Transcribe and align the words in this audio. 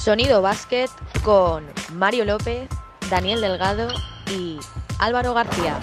Sonido 0.00 0.40
Básquet 0.40 0.88
con 1.22 1.66
Mario 1.92 2.24
López, 2.24 2.70
Daniel 3.10 3.42
Delgado 3.42 3.88
y 4.34 4.58
Álvaro 4.98 5.34
García. 5.34 5.78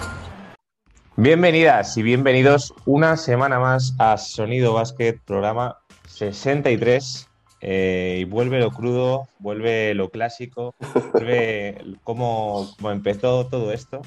Bienvenidas 1.14 1.96
y 1.96 2.02
bienvenidos 2.02 2.74
una 2.84 3.16
semana 3.16 3.60
más 3.60 3.94
a 4.00 4.18
Sonido 4.18 4.74
Básquet, 4.74 5.20
programa 5.24 5.78
63. 6.08 7.28
Eh, 7.60 8.16
y 8.22 8.24
vuelve 8.24 8.58
lo 8.58 8.72
crudo, 8.72 9.28
vuelve 9.38 9.94
lo 9.94 10.08
clásico, 10.08 10.74
vuelve 11.12 11.80
cómo, 12.02 12.74
empezó 12.90 13.46
todo 13.46 13.72
esto. 13.72 14.00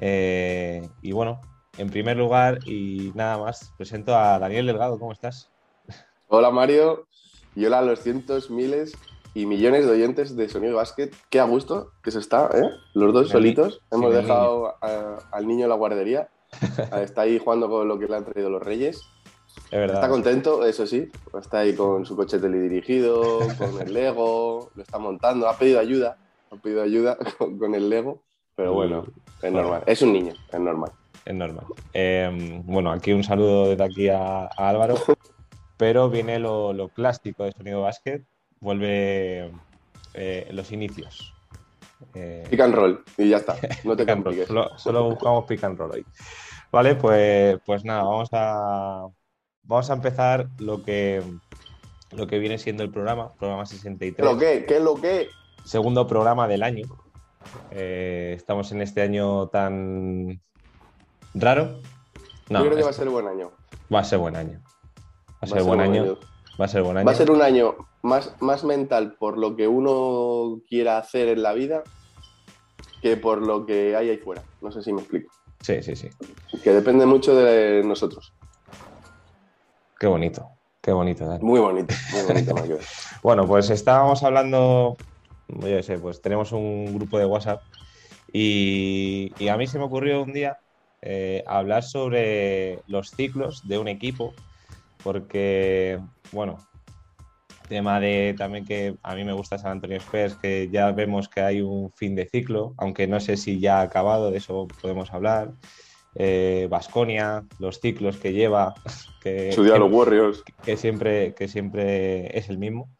Eh, 0.00 0.88
y 1.00 1.12
bueno, 1.12 1.40
en 1.76 1.90
primer 1.90 2.16
lugar 2.16 2.58
y 2.66 3.12
nada 3.14 3.38
más, 3.38 3.72
presento 3.76 4.16
a 4.16 4.40
Daniel 4.40 4.66
Delgado. 4.66 4.98
¿Cómo 4.98 5.12
estás? 5.12 5.48
Hola 6.26 6.50
Mario, 6.50 7.06
y 7.54 7.64
hola 7.66 7.78
a 7.78 7.82
los 7.82 8.00
cientos, 8.00 8.50
miles 8.50 8.94
y 9.38 9.46
millones 9.46 9.86
de 9.86 9.92
oyentes 9.92 10.34
de 10.34 10.48
Sonido 10.48 10.76
Básquet. 10.76 11.14
Qué 11.30 11.38
a 11.38 11.44
gusto 11.44 11.92
que 12.02 12.10
se 12.10 12.18
está, 12.18 12.50
¿eh? 12.54 12.70
Los 12.94 13.12
dos 13.12 13.28
solitos. 13.28 13.80
Hemos 13.92 14.12
dejado 14.12 14.74
al 14.80 15.46
niño 15.46 15.64
en 15.64 15.68
la 15.68 15.76
guardería. 15.76 16.28
está 17.00 17.22
ahí 17.22 17.38
jugando 17.38 17.68
con 17.68 17.86
lo 17.86 18.00
que 18.00 18.06
le 18.06 18.16
han 18.16 18.24
traído 18.24 18.50
los 18.50 18.60
reyes. 18.60 19.00
Está 19.70 20.08
contento, 20.08 20.64
eso 20.64 20.88
sí. 20.88 21.08
Está 21.38 21.60
ahí 21.60 21.76
con 21.76 22.04
su 22.04 22.16
coche 22.16 22.40
teledirigido, 22.40 23.38
con 23.58 23.80
el 23.80 23.94
Lego, 23.94 24.70
lo 24.74 24.82
está 24.82 24.98
montando. 24.98 25.48
Ha 25.48 25.56
pedido 25.56 25.78
ayuda, 25.78 26.18
ha 26.50 26.56
pedido 26.56 26.82
ayuda 26.82 27.16
con, 27.38 27.76
el 27.76 27.88
Lego. 27.88 28.22
Pero 28.56 28.72
bueno, 28.72 29.04
es 29.40 29.52
normal. 29.52 29.84
Es 29.86 30.02
un 30.02 30.14
niño, 30.14 30.34
es 30.52 30.60
normal. 30.60 30.90
Es 31.24 31.34
normal. 31.34 31.64
Em, 31.92 32.66
bueno, 32.66 32.90
aquí 32.90 33.12
un 33.12 33.22
saludo 33.22 33.68
desde 33.68 33.84
aquí 33.84 34.08
a, 34.08 34.46
Álvaro. 34.56 34.96
pero 35.76 36.10
viene 36.10 36.40
lo, 36.40 36.90
clásico 36.92 37.44
de 37.44 37.52
Sonido 37.52 37.82
Básquet, 37.82 38.24
vuelve 38.60 39.50
eh, 40.14 40.48
los 40.52 40.72
inicios. 40.72 41.34
Eh, 42.14 42.46
pick 42.48 42.60
and 42.60 42.74
roll, 42.74 43.04
y 43.16 43.28
ya 43.28 43.38
está, 43.38 43.56
no 43.84 43.96
te 43.96 44.06
compliques. 44.06 44.46
Solo, 44.46 44.78
solo, 44.78 45.04
buscamos 45.04 45.44
pick 45.46 45.62
and 45.64 45.78
roll 45.78 45.92
hoy. 45.92 46.06
Vale, 46.70 46.94
pues, 46.94 47.58
pues 47.64 47.84
nada, 47.84 48.02
vamos 48.02 48.28
a, 48.32 49.06
vamos 49.62 49.90
a 49.90 49.94
empezar 49.94 50.48
lo 50.58 50.82
que, 50.82 51.22
lo 52.12 52.26
que 52.26 52.38
viene 52.38 52.58
siendo 52.58 52.82
el 52.82 52.90
programa, 52.90 53.32
programa 53.34 53.66
63. 53.66 54.24
¿Lo 54.24 54.38
qué? 54.38 54.64
¿Qué 54.66 54.76
es 54.76 54.82
lo 54.82 54.94
que? 54.96 55.28
Segundo 55.64 56.06
programa 56.06 56.46
del 56.46 56.62
año. 56.62 56.86
Eh, 57.70 58.34
estamos 58.36 58.70
en 58.72 58.82
este 58.82 59.02
año 59.02 59.48
tan 59.48 60.40
raro. 61.34 61.80
No, 62.48 62.60
Yo 62.60 62.66
creo 62.66 62.76
que 62.76 62.84
va 62.84 62.90
a 62.90 62.94
ser 62.94 63.08
buen 63.08 63.26
año. 63.26 63.50
Va 63.92 64.00
a 64.00 64.04
ser 64.04 64.18
buen 64.18 64.36
año. 64.36 64.60
Va 65.42 65.46
a 65.46 65.46
ser, 65.46 65.62
buen 65.62 65.80
año. 65.80 66.18
Va 66.60 66.64
a 66.64 66.68
ser 66.68 66.82
buen 66.82 66.96
año. 66.98 67.06
Va 67.06 67.12
a 67.12 67.14
ser 67.14 67.30
un 67.30 67.42
año 67.42 67.87
más, 68.02 68.34
más 68.40 68.64
mental 68.64 69.16
por 69.18 69.38
lo 69.38 69.56
que 69.56 69.68
uno 69.68 70.60
quiera 70.68 70.98
hacer 70.98 71.28
en 71.28 71.42
la 71.42 71.52
vida 71.52 71.82
que 73.02 73.16
por 73.16 73.46
lo 73.46 73.64
que 73.66 73.96
hay 73.96 74.10
ahí 74.10 74.18
fuera. 74.18 74.42
No 74.60 74.72
sé 74.72 74.82
si 74.82 74.92
me 74.92 75.00
explico. 75.00 75.32
Sí, 75.60 75.82
sí, 75.82 75.96
sí. 75.96 76.08
Que 76.62 76.70
depende 76.70 77.06
mucho 77.06 77.34
de 77.34 77.82
nosotros. 77.84 78.32
Qué 79.98 80.06
bonito, 80.06 80.48
qué 80.80 80.92
bonito. 80.92 81.24
Muy 81.40 81.60
bonito, 81.60 81.94
muy 82.12 82.22
bonito. 82.22 82.78
bueno, 83.22 83.46
pues 83.46 83.70
estábamos 83.70 84.22
hablando, 84.22 84.96
yo 85.48 85.82
sé, 85.82 85.98
pues 85.98 86.22
tenemos 86.22 86.52
un 86.52 86.94
grupo 86.94 87.18
de 87.18 87.26
WhatsApp 87.26 87.62
y, 88.32 89.32
a 89.48 89.56
mí 89.56 89.66
se 89.66 89.78
me 89.78 89.84
ocurrió 89.84 90.22
un 90.22 90.32
día 90.32 90.58
eh, 91.02 91.42
hablar 91.46 91.82
sobre 91.82 92.80
los 92.86 93.10
ciclos 93.10 93.66
de 93.66 93.78
un 93.78 93.88
equipo 93.88 94.34
porque, 95.02 95.98
bueno, 96.32 96.58
tema 97.68 98.00
de 98.00 98.34
también 98.36 98.64
que 98.64 98.96
a 99.02 99.14
mí 99.14 99.24
me 99.24 99.32
gusta 99.32 99.58
San 99.58 99.72
Antonio 99.72 99.98
Spurs, 99.98 100.34
que 100.36 100.68
ya 100.70 100.90
vemos 100.92 101.28
que 101.28 101.40
hay 101.40 101.60
un 101.60 101.92
fin 101.92 102.14
de 102.14 102.26
ciclo, 102.26 102.74
aunque 102.78 103.06
no 103.06 103.20
sé 103.20 103.36
si 103.36 103.60
ya 103.60 103.78
ha 103.78 103.82
acabado, 103.82 104.30
de 104.30 104.38
eso 104.38 104.66
podemos 104.80 105.12
hablar. 105.12 105.52
Vasconia, 106.68 107.44
eh, 107.44 107.54
los 107.60 107.80
ciclos 107.80 108.16
que 108.16 108.32
lleva, 108.32 108.74
que, 109.22 109.54
los 109.56 109.92
Warriors. 109.92 110.42
Que, 110.64 110.76
siempre, 110.76 111.34
que 111.34 111.48
siempre 111.48 112.36
es 112.36 112.48
el 112.48 112.58
mismo. 112.58 112.90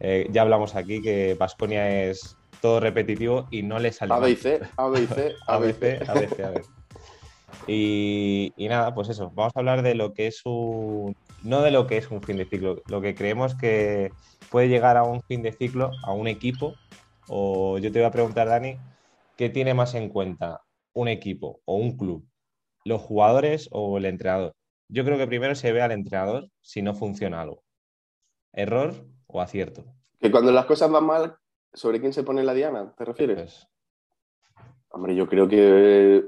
Eh, 0.00 0.28
ya 0.30 0.42
hablamos 0.42 0.74
aquí 0.74 1.00
que 1.00 1.34
Vasconia 1.34 2.04
es 2.04 2.36
todo 2.60 2.80
repetitivo 2.80 3.46
y 3.50 3.62
no 3.62 3.78
le 3.78 3.92
sale. 3.92 4.12
A, 4.12 4.18
B 4.18 4.36
C, 4.36 4.60
A, 4.76 4.88
B 4.88 5.06
C, 5.14 5.32
A, 5.46 5.58
B 5.58 5.72
C, 5.72 6.00
A, 6.06 6.14
B 6.14 6.28
C, 6.28 6.44
A, 6.44 6.50
B 6.50 6.62
y, 7.66 8.52
nada, 8.58 8.94
pues 8.94 9.08
eso, 9.08 9.30
vamos 9.34 9.52
a 9.54 9.60
hablar 9.60 9.82
de 9.82 9.94
lo 9.94 10.12
que 10.12 10.26
es 10.26 10.42
un. 10.44 11.16
No 11.44 11.60
de 11.60 11.70
lo 11.70 11.86
que 11.86 11.98
es 11.98 12.10
un 12.10 12.22
fin 12.22 12.38
de 12.38 12.46
ciclo, 12.46 12.82
lo 12.88 13.02
que 13.02 13.14
creemos 13.14 13.54
que 13.54 14.10
puede 14.50 14.68
llegar 14.68 14.96
a 14.96 15.04
un 15.04 15.22
fin 15.22 15.42
de 15.42 15.52
ciclo, 15.52 15.90
a 16.02 16.12
un 16.14 16.26
equipo. 16.26 16.74
O 17.28 17.76
yo 17.78 17.92
te 17.92 17.98
voy 17.98 18.06
a 18.06 18.10
preguntar, 18.10 18.48
Dani, 18.48 18.78
¿qué 19.36 19.50
tiene 19.50 19.74
más 19.74 19.94
en 19.94 20.08
cuenta 20.08 20.62
un 20.94 21.08
equipo 21.08 21.60
o 21.66 21.76
un 21.76 21.98
club? 21.98 22.26
¿Los 22.84 23.02
jugadores 23.02 23.68
o 23.72 23.98
el 23.98 24.06
entrenador? 24.06 24.54
Yo 24.88 25.04
creo 25.04 25.18
que 25.18 25.26
primero 25.26 25.54
se 25.54 25.72
ve 25.72 25.82
al 25.82 25.92
entrenador 25.92 26.48
si 26.62 26.80
no 26.80 26.94
funciona 26.94 27.42
algo. 27.42 27.62
¿Error 28.52 28.94
o 29.26 29.42
acierto? 29.42 29.84
Que 30.20 30.30
cuando 30.30 30.50
las 30.50 30.64
cosas 30.64 30.90
van 30.90 31.04
mal, 31.04 31.36
¿sobre 31.74 32.00
quién 32.00 32.14
se 32.14 32.22
pone 32.22 32.42
la 32.42 32.54
diana? 32.54 32.94
¿Te 32.96 33.04
refieres? 33.04 33.66
Hombre, 34.88 35.14
yo 35.14 35.26
creo 35.26 35.46
que 35.46 36.26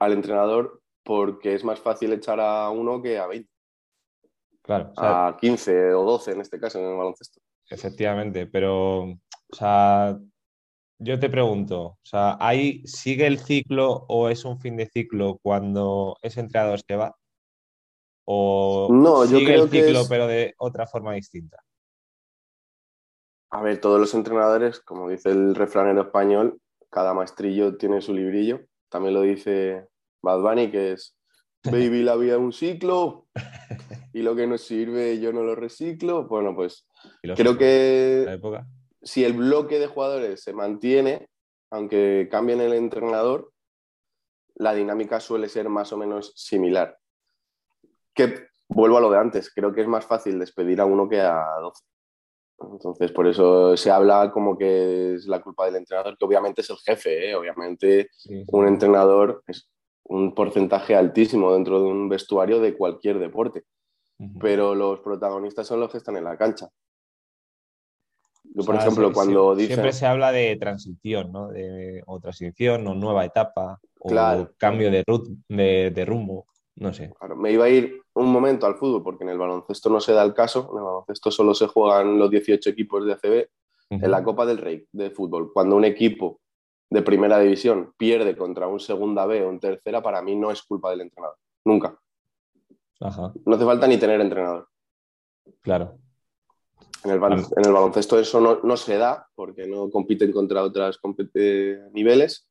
al 0.00 0.12
entrenador 0.12 0.82
porque 1.04 1.54
es 1.54 1.62
más 1.62 1.78
fácil 1.78 2.12
echar 2.12 2.40
a 2.40 2.70
uno 2.70 3.02
que 3.02 3.18
a 3.18 3.26
20. 3.26 3.51
Claro. 4.62 4.92
a 4.96 5.36
15 5.40 5.92
o 5.94 6.04
12 6.04 6.32
en 6.32 6.40
este 6.40 6.60
caso 6.60 6.78
en 6.78 6.86
el 6.86 6.96
baloncesto. 6.96 7.40
Efectivamente, 7.68 8.46
pero, 8.46 9.02
o 9.02 9.18
sea, 9.50 10.16
yo 10.98 11.18
te 11.18 11.28
pregunto, 11.28 11.82
o 11.82 11.98
sea, 12.02 12.36
¿ahí 12.38 12.86
sigue 12.86 13.26
el 13.26 13.38
ciclo 13.38 14.04
o 14.08 14.28
es 14.28 14.44
un 14.44 14.60
fin 14.60 14.76
de 14.76 14.86
ciclo 14.86 15.38
cuando 15.42 16.16
ese 16.22 16.40
entrenador 16.40 16.80
se 16.80 16.96
va? 16.96 17.16
¿O 18.24 18.88
no, 18.90 19.26
sigue 19.26 19.40
yo 19.40 19.46
creo 19.46 19.64
el 19.64 19.70
ciclo 19.70 20.02
pero 20.08 20.26
de 20.28 20.54
otra 20.58 20.86
forma 20.86 21.14
distinta? 21.14 21.58
A 23.50 23.62
ver, 23.62 23.80
todos 23.80 23.98
los 23.98 24.14
entrenadores, 24.14 24.80
como 24.80 25.08
dice 25.08 25.30
el 25.30 25.54
refrán 25.54 25.88
en 25.88 25.98
español, 25.98 26.60
cada 26.88 27.14
maestrillo 27.14 27.76
tiene 27.76 28.00
su 28.00 28.14
librillo. 28.14 28.60
También 28.88 29.14
lo 29.14 29.22
dice 29.22 29.88
Bad 30.22 30.40
Bunny, 30.40 30.70
que 30.70 30.92
es 30.92 31.16
Baby, 31.64 32.02
la 32.02 32.16
vida 32.16 32.34
es 32.34 32.40
un 32.40 32.52
ciclo 32.52 33.26
y 34.12 34.22
lo 34.22 34.34
que 34.34 34.46
nos 34.46 34.62
sirve 34.62 35.20
yo 35.20 35.32
no 35.32 35.42
lo 35.42 35.54
reciclo. 35.54 36.26
Bueno, 36.26 36.54
pues 36.54 36.86
creo 37.36 37.56
que 37.56 38.40
si 39.00 39.24
el 39.24 39.34
bloque 39.34 39.78
de 39.78 39.86
jugadores 39.86 40.42
se 40.42 40.52
mantiene, 40.52 41.28
aunque 41.70 42.28
cambien 42.30 42.60
el 42.60 42.72
entrenador, 42.72 43.52
la 44.56 44.74
dinámica 44.74 45.20
suele 45.20 45.48
ser 45.48 45.68
más 45.68 45.92
o 45.92 45.96
menos 45.96 46.32
similar. 46.36 46.98
Que 48.14 48.48
vuelvo 48.68 48.98
a 48.98 49.00
lo 49.00 49.10
de 49.10 49.18
antes, 49.18 49.52
creo 49.54 49.72
que 49.72 49.82
es 49.82 49.88
más 49.88 50.04
fácil 50.04 50.38
despedir 50.38 50.80
a 50.80 50.84
uno 50.84 51.08
que 51.08 51.20
a 51.20 51.44
12. 51.60 51.84
Entonces, 52.72 53.10
por 53.10 53.26
eso 53.26 53.76
se 53.76 53.90
habla 53.90 54.30
como 54.30 54.56
que 54.56 55.14
es 55.14 55.26
la 55.26 55.40
culpa 55.40 55.66
del 55.66 55.76
entrenador, 55.76 56.16
que 56.16 56.24
obviamente 56.24 56.60
es 56.60 56.70
el 56.70 56.76
jefe, 56.78 57.30
¿eh? 57.30 57.34
obviamente 57.34 58.10
un 58.48 58.68
entrenador 58.68 59.42
es 59.46 59.71
un 60.04 60.34
porcentaje 60.34 60.94
altísimo 60.94 61.52
dentro 61.54 61.80
de 61.80 61.86
un 61.86 62.08
vestuario 62.08 62.60
de 62.60 62.76
cualquier 62.76 63.18
deporte, 63.18 63.64
pero 64.40 64.74
los 64.74 65.00
protagonistas 65.00 65.66
son 65.66 65.80
los 65.80 65.90
que 65.90 65.98
están 65.98 66.16
en 66.16 66.24
la 66.24 66.36
cancha. 66.36 66.68
por 68.64 68.76
ejemplo, 68.76 69.12
cuando 69.12 69.54
dice 69.54 69.74
Siempre 69.74 69.92
se 69.92 70.06
habla 70.06 70.32
de 70.32 70.56
transición, 70.56 71.32
¿no? 71.32 71.48
De, 71.48 72.02
o 72.06 72.20
transición, 72.20 72.86
o 72.86 72.94
nueva 72.94 73.24
etapa, 73.24 73.80
o 73.98 74.48
cambio 74.56 74.90
de, 74.90 75.90
de, 75.90 76.04
rumbo, 76.04 76.46
no 76.76 76.92
sé. 76.92 77.12
me 77.36 77.52
iba 77.52 77.64
a 77.64 77.68
ir 77.68 78.00
un 78.14 78.30
momento 78.30 78.66
al 78.66 78.76
fútbol, 78.76 79.02
porque 79.02 79.24
en 79.24 79.30
el 79.30 79.38
baloncesto 79.38 79.90
no 79.90 80.00
se 80.00 80.12
da 80.12 80.22
el 80.22 80.34
caso, 80.34 80.68
en 80.72 80.78
el 80.78 80.84
baloncesto 80.84 81.30
solo 81.30 81.54
se 81.54 81.66
juegan 81.66 82.18
los 82.18 82.30
18 82.30 82.70
equipos 82.70 83.04
de 83.06 83.12
ACB, 83.12 83.48
en 83.90 84.10
la 84.10 84.22
Copa 84.22 84.46
del 84.46 84.58
Rey 84.58 84.86
de 84.92 85.10
fútbol. 85.10 85.52
Cuando 85.52 85.76
un 85.76 85.84
equipo 85.84 86.40
de 86.92 87.02
primera 87.02 87.38
división 87.38 87.94
pierde 87.96 88.36
contra 88.36 88.66
un 88.66 88.78
segunda 88.78 89.24
B 89.24 89.42
o 89.42 89.48
un 89.48 89.58
tercera, 89.58 90.02
para 90.02 90.20
mí 90.20 90.36
no 90.36 90.50
es 90.50 90.62
culpa 90.62 90.90
del 90.90 91.00
entrenador. 91.00 91.38
Nunca. 91.64 91.98
No 93.00 93.54
hace 93.54 93.64
falta 93.64 93.86
ni 93.86 93.96
tener 93.96 94.20
entrenador. 94.20 94.68
Claro. 95.62 95.98
En 97.04 97.10
el, 97.10 97.18
baloncesto 97.18 98.18
eso 98.18 98.60
no, 98.62 98.76
se 98.76 98.96
da 98.96 99.26
porque 99.34 99.66
no 99.66 99.90
compiten 99.90 100.30
contra 100.30 100.62
otros 100.62 101.00
niveles. 101.92 102.48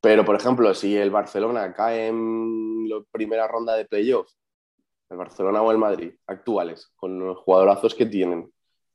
Pero, 0.00 0.24
por 0.24 0.36
ejemplo, 0.36 0.72
si 0.72 0.96
el 0.96 1.10
Barcelona 1.10 1.74
cae 1.74 2.08
en 2.08 2.88
la 2.88 3.02
primera 3.10 3.48
ronda 3.48 3.74
de 3.74 3.86
playoff, 3.86 4.30
el 5.10 5.16
Barcelona 5.16 5.62
o 5.62 5.70
el 5.72 5.78
Madrid, 5.78 6.14
actuales, 6.26 6.92
con 6.94 7.18
los 7.18 7.38
jugadorazos 7.38 7.94
que 7.94 8.06
tienen, 8.06 8.50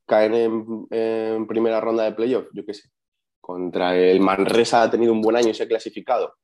caen 0.05 0.33
en, 0.33 0.87
en 0.89 1.47
primera 1.47 1.81
ronda 1.81 2.03
de 2.03 2.13
playoff, 2.13 2.47
yo 2.53 2.65
qué 2.65 2.73
sé, 2.73 2.89
contra 3.41 3.95
el 3.97 4.19
Manresa 4.19 4.83
ha 4.83 4.91
tenido 4.91 5.13
un 5.13 5.21
buen 5.21 5.35
año 5.35 5.49
y 5.49 5.53
se 5.53 5.63
ha 5.63 5.67
clasificado 5.67 6.35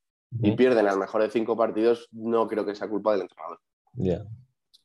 y 0.42 0.52
pierden 0.52 0.88
al 0.88 0.98
mejor 1.00 1.22
de 1.22 1.30
cinco 1.30 1.56
partidos, 1.56 2.10
no 2.12 2.48
creo 2.48 2.66
que 2.66 2.76
sea 2.76 2.90
culpa 2.90 3.14
del 3.14 3.22
entrenador. 3.22 3.60
Ya, 3.94 4.26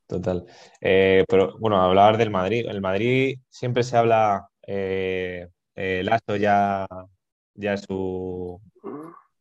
total. 0.07 0.47
Eh, 0.81 1.25
pero 1.29 1.59
bueno, 1.59 1.81
hablar 1.83 2.19
del 2.19 2.31
Madrid. 2.31 2.67
El 2.69 2.81
Madrid 2.81 3.39
siempre 3.49 3.83
se 3.83 3.97
habla 3.97 4.49
eh, 4.67 5.49
eh, 5.75 6.03
Lasso 6.05 6.37
ya, 6.37 6.87
ya 7.55 7.77
su 7.77 8.61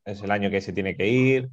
es 0.05 0.23
el 0.23 0.31
año 0.31 0.49
que 0.49 0.61
se 0.61 0.73
tiene 0.73 0.95
que 0.97 1.07
ir. 1.07 1.49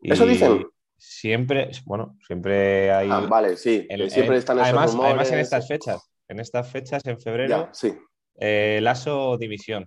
Y 0.00 0.12
¿Eso 0.12 0.26
dicen? 0.26 0.66
Siempre, 0.96 1.70
bueno, 1.84 2.16
siempre 2.26 2.90
hay. 2.92 3.08
Ah, 3.10 3.20
vale, 3.28 3.56
sí. 3.56 3.86
el- 3.88 4.10
siempre 4.10 4.38
están 4.38 4.56
esos 4.58 4.68
además, 4.68 4.90
rumores. 4.92 5.10
además 5.10 5.32
en 5.32 5.38
estas 5.38 5.68
fechas, 5.68 6.10
en 6.28 6.40
estas 6.40 6.68
fechas, 6.70 7.02
en 7.06 7.20
febrero, 7.20 7.48
Ya, 7.66 7.70
sí. 7.72 7.92
eh, 8.40 8.80
Lasso 8.82 9.36
División. 9.38 9.86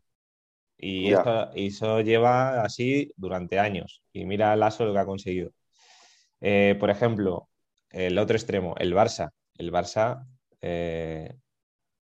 Y 0.77 1.10
Ya. 1.10 1.51
eso 1.56 2.01
lleva 2.01 2.62
así 2.62 3.12
durante 3.16 3.60
años. 3.60 4.01
Y 4.12 4.25
mira 4.25 4.56
Lasso 4.56 4.86
lo 4.86 4.94
que 4.94 5.00
ha 5.00 5.06
conseguido. 5.06 5.51
Eh, 6.42 6.75
por 6.80 6.89
ejemplo, 6.89 7.50
el 7.89 8.18
otro 8.18 8.36
extremo, 8.36 8.75
el 8.77 8.94
Barça. 8.94 9.31
El 9.57 9.72
Barça, 9.72 10.25
eh, 10.62 11.33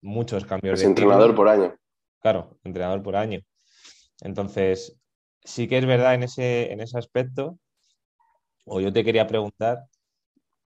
muchos 0.01 0.45
cambios 0.45 0.75
Es 0.75 0.81
de 0.81 0.87
entrenador 0.87 1.33
por 1.33 1.47
año. 1.47 1.75
Claro, 2.19 2.59
entrenador 2.63 3.01
por 3.01 3.15
año. 3.15 3.39
Entonces, 4.21 4.99
sí 5.43 5.67
que 5.67 5.77
es 5.77 5.85
verdad 5.85 6.15
en 6.15 6.23
ese, 6.23 6.71
en 6.71 6.81
ese 6.81 6.97
aspecto, 6.97 7.57
o 8.65 8.81
yo 8.81 8.91
te 8.91 9.05
quería 9.05 9.27
preguntar, 9.27 9.85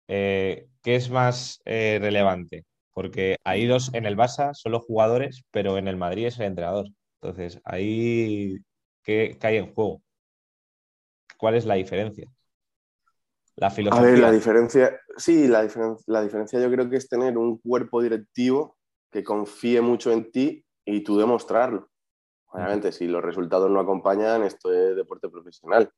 eh, 0.07 0.67
¿qué 0.81 0.95
es 0.95 1.09
más 1.11 1.61
relevante? 1.65 2.65
Porque 2.93 3.37
ahí 3.43 3.67
dos, 3.67 3.93
en 3.93 4.05
el 4.05 4.17
Barça 4.17 4.53
son 4.53 4.71
los 4.71 4.83
jugadores, 4.83 5.43
pero 5.51 5.77
en 5.77 5.87
el 5.87 5.97
Madrid 5.97 6.25
es 6.27 6.39
el 6.39 6.47
entrenador. 6.47 6.87
Entonces, 7.21 7.61
ahí, 7.65 8.57
¿qué, 9.03 9.37
qué 9.39 9.47
hay 9.47 9.57
en 9.57 9.73
juego? 9.73 10.01
¿Cuál 11.37 11.55
es 11.55 11.65
la 11.65 11.75
diferencia? 11.75 12.31
La 13.55 13.69
A 13.89 13.99
filosofía. 13.99 14.01
ver, 14.01 14.19
la 14.19 14.31
diferencia, 14.31 14.99
sí, 15.17 15.47
la, 15.47 15.63
diferen- 15.63 15.97
la 16.07 16.21
diferencia 16.21 16.59
yo 16.61 16.71
creo 16.71 16.89
que 16.89 16.95
es 16.97 17.09
tener 17.09 17.37
un 17.37 17.57
cuerpo 17.59 18.01
directivo 18.01 18.77
que 19.11 19.23
confíe 19.23 19.81
mucho 19.81 20.11
en 20.11 20.31
ti 20.31 20.65
y 20.85 21.03
tú 21.03 21.17
demostrarlo. 21.17 21.89
Obviamente, 22.47 22.91
si 22.93 23.07
los 23.07 23.23
resultados 23.23 23.69
no 23.71 23.79
acompañan, 23.79 24.43
esto 24.43 24.73
es 24.73 24.95
deporte 24.95 25.29
profesional. 25.29 25.91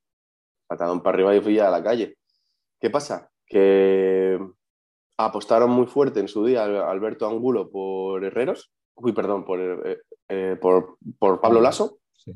Patadón 0.68 1.04
para 1.04 1.16
arriba 1.16 1.36
y 1.36 1.42
fui 1.42 1.60
a 1.60 1.70
la 1.72 1.84
calle. 1.84 2.18
¿Qué 2.80 2.90
pasa? 2.92 3.32
Que 3.48 4.40
apostaron 5.18 5.72
muy 5.72 5.88
fuerte 5.88 6.20
en 6.22 6.28
su 6.28 6.46
día 6.46 6.64
Al- 6.66 6.78
Alberto 6.78 7.28
Angulo 7.28 7.70
por 7.72 8.24
Herreros, 8.26 8.72
uy, 8.96 9.14
perdón, 9.14 9.46
por, 9.46 9.60
eh, 10.30 10.58
por, 10.62 10.98
por 11.20 11.40
Pablo 11.42 11.62
Lasso, 11.62 12.00
Sí. 12.16 12.34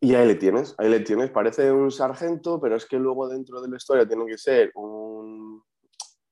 y 0.00 0.14
ahí 0.14 0.26
le 0.26 0.34
tienes, 0.36 0.74
ahí 0.78 0.88
le 0.88 1.00
tienes. 1.00 1.30
Parece 1.30 1.70
un 1.72 1.90
sargento, 1.90 2.60
pero 2.60 2.76
es 2.76 2.86
que 2.86 2.98
luego 2.98 3.28
dentro 3.28 3.60
de 3.60 3.68
la 3.68 3.76
historia 3.76 4.06
tiene 4.06 4.26
que 4.26 4.38
ser 4.38 4.70
un, 4.74 5.62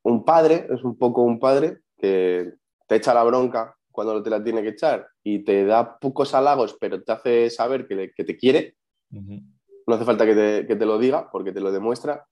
un 0.03 0.25
padre, 0.25 0.67
es 0.71 0.83
un 0.85 0.97
poco 0.97 1.23
un 1.23 1.39
padre 1.39 1.81
que 1.99 2.55
te 2.87 2.97
echa 2.97 3.15
la 3.15 3.25
bronca 3.25 3.77
cuando 3.91 4.23
te 4.23 4.31
la 4.31 4.43
tiene 4.43 4.63
que 4.63 4.71
echar 4.71 5.07
y 5.23 5.45
te 5.45 5.65
da 5.65 5.99
pocos 5.99 6.35
halagos, 6.35 6.77
pero 6.81 7.03
te 7.03 7.13
hace 7.13 7.49
saber 7.51 7.87
que, 7.87 7.95
le- 7.95 8.13
que 8.13 8.25
te 8.25 8.37
quiere. 8.37 8.77
No 9.11 9.95
hace 9.95 10.05
falta 10.05 10.27
que 10.27 10.35
te, 10.35 10.67
que 10.67 10.77
te 10.77 10.85
lo 10.87 10.99
diga 10.99 11.31
porque 11.31 11.53
te 11.53 11.61
lo 11.61 11.71
demuestra. 11.71 12.27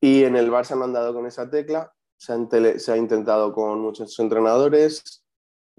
Y 0.00 0.24
en 0.24 0.34
el 0.36 0.50
Barça 0.50 0.76
no 0.76 0.84
han 0.84 0.92
dado 0.92 1.12
con 1.12 1.26
esa 1.26 1.50
tecla. 1.50 1.92
Se, 2.16 2.32
han 2.32 2.48
tele- 2.48 2.78
se 2.78 2.90
ha 2.92 2.96
intentado 2.96 3.52
con 3.52 3.80
muchos 3.80 4.18
entrenadores. 4.18 5.21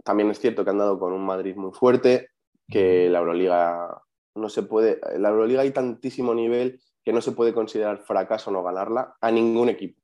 También 0.03 0.29
es 0.31 0.39
cierto 0.39 0.63
que 0.63 0.69
han 0.71 0.77
dado 0.77 0.99
con 0.99 1.13
un 1.13 1.25
Madrid 1.25 1.55
muy 1.55 1.71
fuerte, 1.71 2.29
que 2.69 3.09
la 3.09 3.19
Euroliga 3.19 4.01
no 4.35 4.49
se 4.49 4.63
puede. 4.63 4.99
En 5.13 5.21
la 5.21 5.29
Euroliga 5.29 5.61
hay 5.61 5.71
tantísimo 5.71 6.33
nivel 6.33 6.79
que 7.03 7.13
no 7.13 7.21
se 7.21 7.33
puede 7.33 7.53
considerar 7.53 7.99
fracaso 7.99 8.51
no 8.51 8.63
ganarla 8.63 9.15
a 9.19 9.31
ningún 9.31 9.69
equipo. 9.69 10.01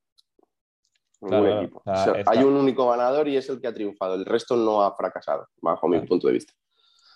Ningún 1.21 1.45
Claro, 1.45 1.61
equipo. 1.61 1.81
o 1.85 1.95
sea, 1.95 2.23
Hay 2.27 2.43
un 2.43 2.53
único 2.55 2.87
ganador 2.89 3.27
y 3.27 3.37
es 3.37 3.49
el 3.49 3.59
que 3.59 3.67
ha 3.67 3.73
triunfado. 3.73 4.15
El 4.15 4.25
resto 4.25 4.55
no 4.55 4.81
ha 4.83 4.95
fracasado, 4.95 5.47
bajo 5.61 5.87
mi 5.87 5.99
punto 6.01 6.27
de 6.27 6.33
vista. 6.33 6.53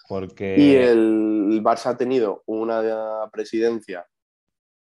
Porque 0.08 0.56
Y 0.58 0.75
el 0.75 1.62
Barça 1.64 1.92
ha 1.92 1.98
tenido 1.98 2.44
una 2.46 3.30
presidencia 3.31 4.06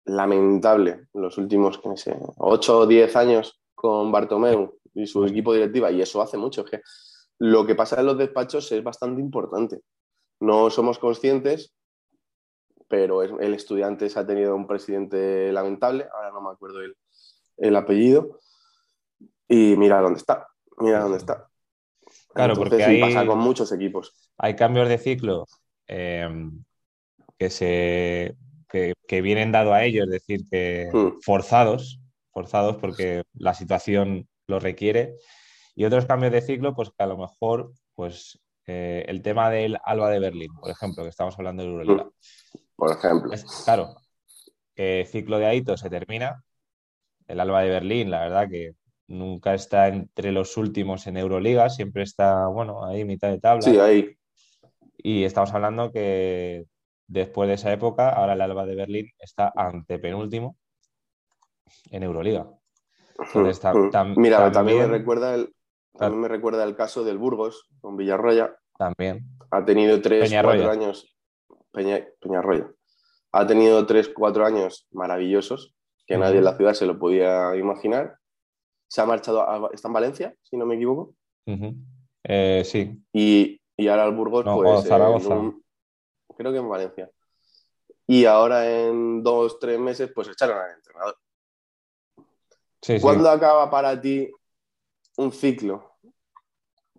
lamentable 0.06 1.08
en 1.14 1.22
los 1.22 1.38
últimos, 1.38 1.80
qué 1.80 1.98
sé, 1.98 2.18
8 2.38 2.80
o 2.80 2.88
10 2.88 3.16
años 3.16 3.60
con 3.76 4.12
Bartomeu 4.12 4.80
y 4.94 5.06
su 5.06 5.26
equipo 5.26 5.54
directiva, 5.54 5.92
y 5.92 6.02
eso 6.02 6.22
hace 6.22 6.38
mucho. 6.38 6.64
Es 6.64 6.72
que 6.72 6.82
lo 7.40 7.66
que 7.66 7.76
pasa 7.76 8.00
en 8.00 8.06
los 8.08 8.18
despachos 8.18 8.72
es 8.72 8.84
bastante 8.84 9.22
importante. 9.22 9.82
No 10.40 10.70
somos 10.70 11.00
conscientes, 11.00 11.74
pero 12.88 13.22
el 13.24 13.54
estudiante 13.54 14.08
ha 14.16 14.26
tenido 14.26 14.56
un 14.56 14.68
presidente 14.68 15.52
lamentable, 15.52 16.08
ahora 16.14 16.32
no 16.32 16.42
me 16.42 16.52
acuerdo 16.52 16.82
el, 16.82 16.96
el 17.58 17.76
apellido, 17.76 18.40
y 19.48 19.76
mira 19.78 20.02
dónde 20.02 20.20
está, 20.20 20.48
mira 20.78 21.00
dónde 21.00 21.18
está. 21.18 21.50
Claro, 22.34 22.54
Entonces, 22.54 22.58
porque 22.58 22.84
hay- 22.86 23.02
pasa 23.02 23.26
con 23.26 23.40
muchos 23.40 23.72
equipos. 23.72 24.14
hay 24.38 24.56
cambios 24.56 24.88
de 24.90 24.98
ciclo 24.98 25.46
eh, 25.88 26.30
que 27.38 27.50
se 27.50 28.36
que, 28.70 28.94
que 29.08 29.22
vienen 29.22 29.52
dado 29.52 29.74
a 29.74 29.84
ellos, 29.86 30.06
es 30.06 30.12
decir, 30.12 30.42
que 30.50 30.90
Hmm. 30.94 31.20
forzados, 31.22 32.00
forzados 32.32 32.78
porque 32.78 33.24
la 33.34 33.54
situación 33.54 34.28
lo 34.48 34.60
requiere, 34.60 35.16
y 35.80 35.86
otros 35.86 36.08
cambios 36.08 36.32
de 36.34 36.42
ciclo, 36.42 36.74
pues 36.74 36.90
que 36.90 37.04
a 37.04 37.08
lo 37.08 37.18
mejor, 37.20 37.72
pues 37.94 38.40
eh, 38.66 39.06
el 39.08 39.22
tema 39.22 39.52
del 39.52 39.78
Alba 39.86 40.10
de 40.10 40.18
Berlín, 40.20 40.50
por 40.60 40.72
ejemplo, 40.72 41.04
que 41.04 41.10
estamos 41.10 41.38
hablando 41.38 41.62
de 41.62 41.70
Euroliga. 41.70 42.10
Por 42.76 42.92
ejemplo. 42.98 43.32
Es- 43.32 43.46
claro, 43.64 43.96
eh, 44.76 45.06
ciclo 45.08 45.38
de 45.38 45.46
Aito 45.46 45.78
se 45.78 45.90
termina, 45.92 46.44
el 47.28 47.40
Alba 47.40 47.62
de 47.62 47.70
Berlín, 47.70 48.10
la 48.10 48.22
verdad 48.22 48.50
que 48.50 48.72
nunca 49.08 49.54
está 49.54 49.88
entre 49.88 50.32
los 50.32 50.58
últimos 50.58 51.06
en 51.06 51.18
Euroliga, 51.18 51.70
siempre 51.70 52.02
está, 52.02 52.48
bueno, 52.48 52.84
ahí 52.84 53.06
mitad 53.06 53.30
de 53.30 53.40
tabla. 53.40 53.62
Sí, 53.62 53.78
ahí. 53.78 54.18
Y 54.98 55.26
estamos 55.26 55.54
hablando 55.54 55.92
que 55.92 56.66
después 57.06 57.48
de 57.50 57.54
esa 57.54 57.72
época, 57.72 58.10
ahora 58.10 58.34
el 58.34 58.42
Alba 58.42 58.66
de 58.66 58.74
Berlín 58.76 59.12
está 59.20 59.54
antepenúltimo 59.56 60.58
en 61.92 62.02
Euroliga. 62.02 62.48
Entonces, 63.20 63.64
tam- 63.64 63.92
tam- 63.92 64.16
Mira, 64.18 64.38
también, 64.38 64.54
también- 64.54 64.92
me 64.92 64.98
recuerda 64.98 65.36
el, 65.36 65.54
también 65.98 66.22
me 66.22 66.28
recuerda 66.28 66.64
el 66.64 66.76
caso 66.76 67.04
del 67.04 67.18
Burgos 67.18 67.68
con 67.82 67.98
Villarroya. 67.98 68.56
También. 68.78 69.26
Ha 69.52 69.66
tenido 69.66 70.02
tres, 70.02 70.30
Peñarroya. 70.30 70.64
cuatro 70.66 70.72
años. 70.82 71.18
Peña, 71.72 72.06
Peñarroya. 72.20 72.72
Ha 73.32 73.46
tenido 73.48 73.86
tres, 73.86 74.10
cuatro 74.10 74.46
años 74.46 74.88
maravillosos 74.92 75.76
que 76.06 76.18
nadie 76.18 76.38
en 76.38 76.46
la 76.46 76.56
ciudad 76.56 76.74
se 76.74 76.86
lo 76.86 76.98
podía 76.98 77.56
imaginar. 77.56 78.18
Se 78.88 79.02
ha 79.02 79.06
marchado, 79.06 79.42
a- 79.42 79.70
está 79.74 79.90
en 79.90 79.94
Valencia, 79.94 80.36
si 80.44 80.56
no 80.58 80.66
me 80.66 80.76
equivoco. 80.76 81.14
Eh, 82.24 82.64
sí, 82.66 83.02
Y, 83.14 83.60
y 83.76 83.88
ahora 83.88 84.06
el 84.06 84.16
Burgos, 84.16 84.46
No, 84.46 84.56
pues. 84.58 84.88
Zaragoza. 84.88 85.54
creo 86.38 86.52
que 86.52 86.58
en 86.60 86.70
Valencia. 86.70 87.10
Y 88.08 88.24
ahora 88.26 88.70
en 88.70 89.22
dos, 89.24 89.60
tres 89.60 89.78
meses, 89.80 90.10
pues 90.16 90.30
echaron 90.30 90.58
al 90.58 90.72
entrenador. 90.76 91.18
sí, 92.82 92.96
sí. 92.98 93.02
¿Cuándo 93.02 93.30
acaba 93.30 93.70
para 93.70 94.00
ti 94.00 94.30
un 95.18 95.32
ciclo? 95.32 95.98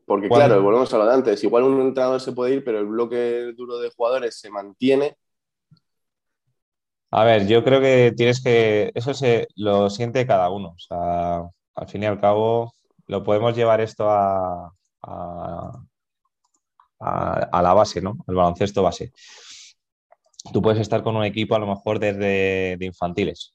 Porque 0.04 0.28
claro, 0.28 0.62
volvemos 0.62 0.92
a 0.94 0.98
lo 0.98 1.06
de 1.06 1.14
antes. 1.14 1.44
Igual 1.44 1.64
un 1.64 1.80
entrenador 1.80 2.20
se 2.20 2.32
puede 2.32 2.54
ir, 2.54 2.64
pero 2.64 2.78
el 2.78 2.86
bloque 2.86 3.52
duro 3.56 3.78
de 3.78 3.90
jugadores 3.90 4.38
se 4.40 4.50
mantiene. 4.50 5.16
A 7.10 7.24
ver, 7.24 7.46
yo 7.46 7.64
creo 7.64 7.80
que 7.80 8.12
tienes 8.16 8.42
que, 8.42 8.90
eso 8.94 9.14
se 9.14 9.48
lo 9.56 9.88
siente 9.90 10.26
cada 10.26 10.50
uno. 10.50 10.68
O 10.70 10.78
sea, 10.78 11.42
al 11.74 11.88
fin 11.88 12.02
y 12.02 12.06
al 12.06 12.20
cabo, 12.20 12.72
lo 13.06 13.22
podemos 13.22 13.56
llevar 13.56 13.80
esto 13.80 14.08
a, 14.10 14.72
a, 15.02 15.72
a- 17.00 17.48
a 17.52 17.62
la 17.62 17.74
base, 17.74 18.00
¿no? 18.00 18.16
El 18.26 18.34
baloncesto 18.34 18.82
base. 18.82 19.12
Tú 20.52 20.62
puedes 20.62 20.80
estar 20.80 21.02
con 21.02 21.16
un 21.16 21.24
equipo 21.24 21.54
a 21.54 21.58
lo 21.58 21.66
mejor 21.66 21.98
desde 21.98 22.76
de 22.78 22.86
infantiles, 22.86 23.54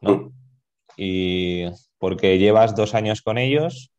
¿no? 0.00 0.32
Y 0.96 1.64
porque 1.98 2.38
llevas 2.38 2.74
dos 2.76 2.94
años 2.94 3.22
con 3.22 3.38
ellos, 3.38 3.90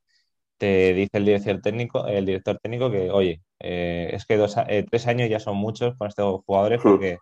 te 0.58 0.94
dice 0.94 1.18
el 1.18 1.26
director 1.26 1.62
técnico, 1.62 2.08
el 2.08 2.26
director 2.26 2.60
técnico 2.62 2.92
que, 2.92 3.12
oye, 3.12 3.42
eh, 3.60 4.10
es 4.14 4.26
que 4.26 4.38
dos 4.38 4.58
a- 4.58 4.66
eh, 4.70 4.86
tres 4.90 5.08
años 5.08 5.30
ya 5.30 5.40
son 5.40 5.58
muchos 5.58 5.96
con 5.98 6.08
estos 6.08 6.42
jugadores 6.46 6.82
porque 6.82 7.18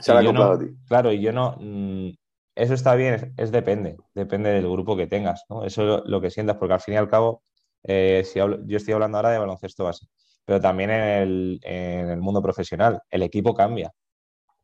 Se 0.00 0.12
yo 0.22 0.32
no- 0.32 0.44
a 0.44 0.58
ti. 0.58 0.66
Claro, 0.88 1.12
y 1.12 1.20
yo 1.20 1.32
no. 1.32 1.56
mm, 1.60 2.10
eso 2.56 2.74
está 2.74 2.94
bien, 2.94 3.14
es, 3.14 3.26
es 3.36 3.52
depende, 3.52 3.96
depende 4.14 4.50
del 4.50 4.68
grupo 4.68 4.96
que 4.96 5.06
tengas, 5.06 5.44
¿no? 5.48 5.64
Eso 5.64 5.82
es 5.82 5.88
lo, 5.88 6.04
lo 6.04 6.20
que 6.20 6.30
sientas, 6.30 6.56
porque 6.56 6.74
al 6.74 6.80
fin 6.80 6.94
y 6.94 6.96
al 6.98 7.08
cabo, 7.08 7.42
eh, 7.82 8.22
si 8.24 8.38
hablo- 8.38 8.60
yo 8.66 8.76
estoy 8.76 8.94
hablando 8.94 9.18
ahora 9.18 9.30
de 9.30 9.38
baloncesto 9.38 9.84
base, 9.84 10.06
pero 10.44 10.60
también 10.60 10.90
en 10.90 11.00
el, 11.02 11.60
en 11.62 12.10
el 12.10 12.20
mundo 12.20 12.42
profesional, 12.42 13.00
el 13.10 13.22
equipo 13.22 13.54
cambia. 13.54 13.92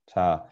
O 0.06 0.10
sea, 0.12 0.44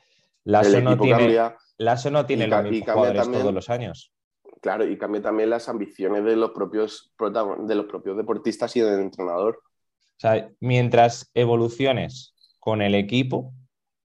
Lasso 0.45 0.79
el 0.79 0.85
no 0.85 0.99
tiene, 0.99 1.19
cambia, 1.19 1.57
Lasso 1.79 2.11
no 2.11 2.27
tiene 2.27 2.45
y 2.45 2.49
los 2.49 2.63
mismos 2.65 2.91
jugadores 2.93 3.23
también- 3.23 3.43
todos 3.43 3.55
los 3.55 3.71
años. 3.71 4.13
claro, 4.61 4.85
y 4.87 4.99
cambia 4.99 5.23
también 5.23 5.51
las 5.51 5.69
ambiciones 5.69 6.25
de 6.25 6.35
los 6.37 6.51
propios 6.51 7.13
de 7.19 7.75
los 7.77 7.87
propios 7.87 8.17
deportistas 8.17 8.75
y 8.77 8.81
del 8.81 9.01
entrenador. 9.01 9.61
O 9.61 10.21
sea, 10.21 10.51
mientras 10.61 11.31
evoluciones 11.35 12.35
con 12.59 12.83
el 12.83 12.95
equipo, 12.97 13.53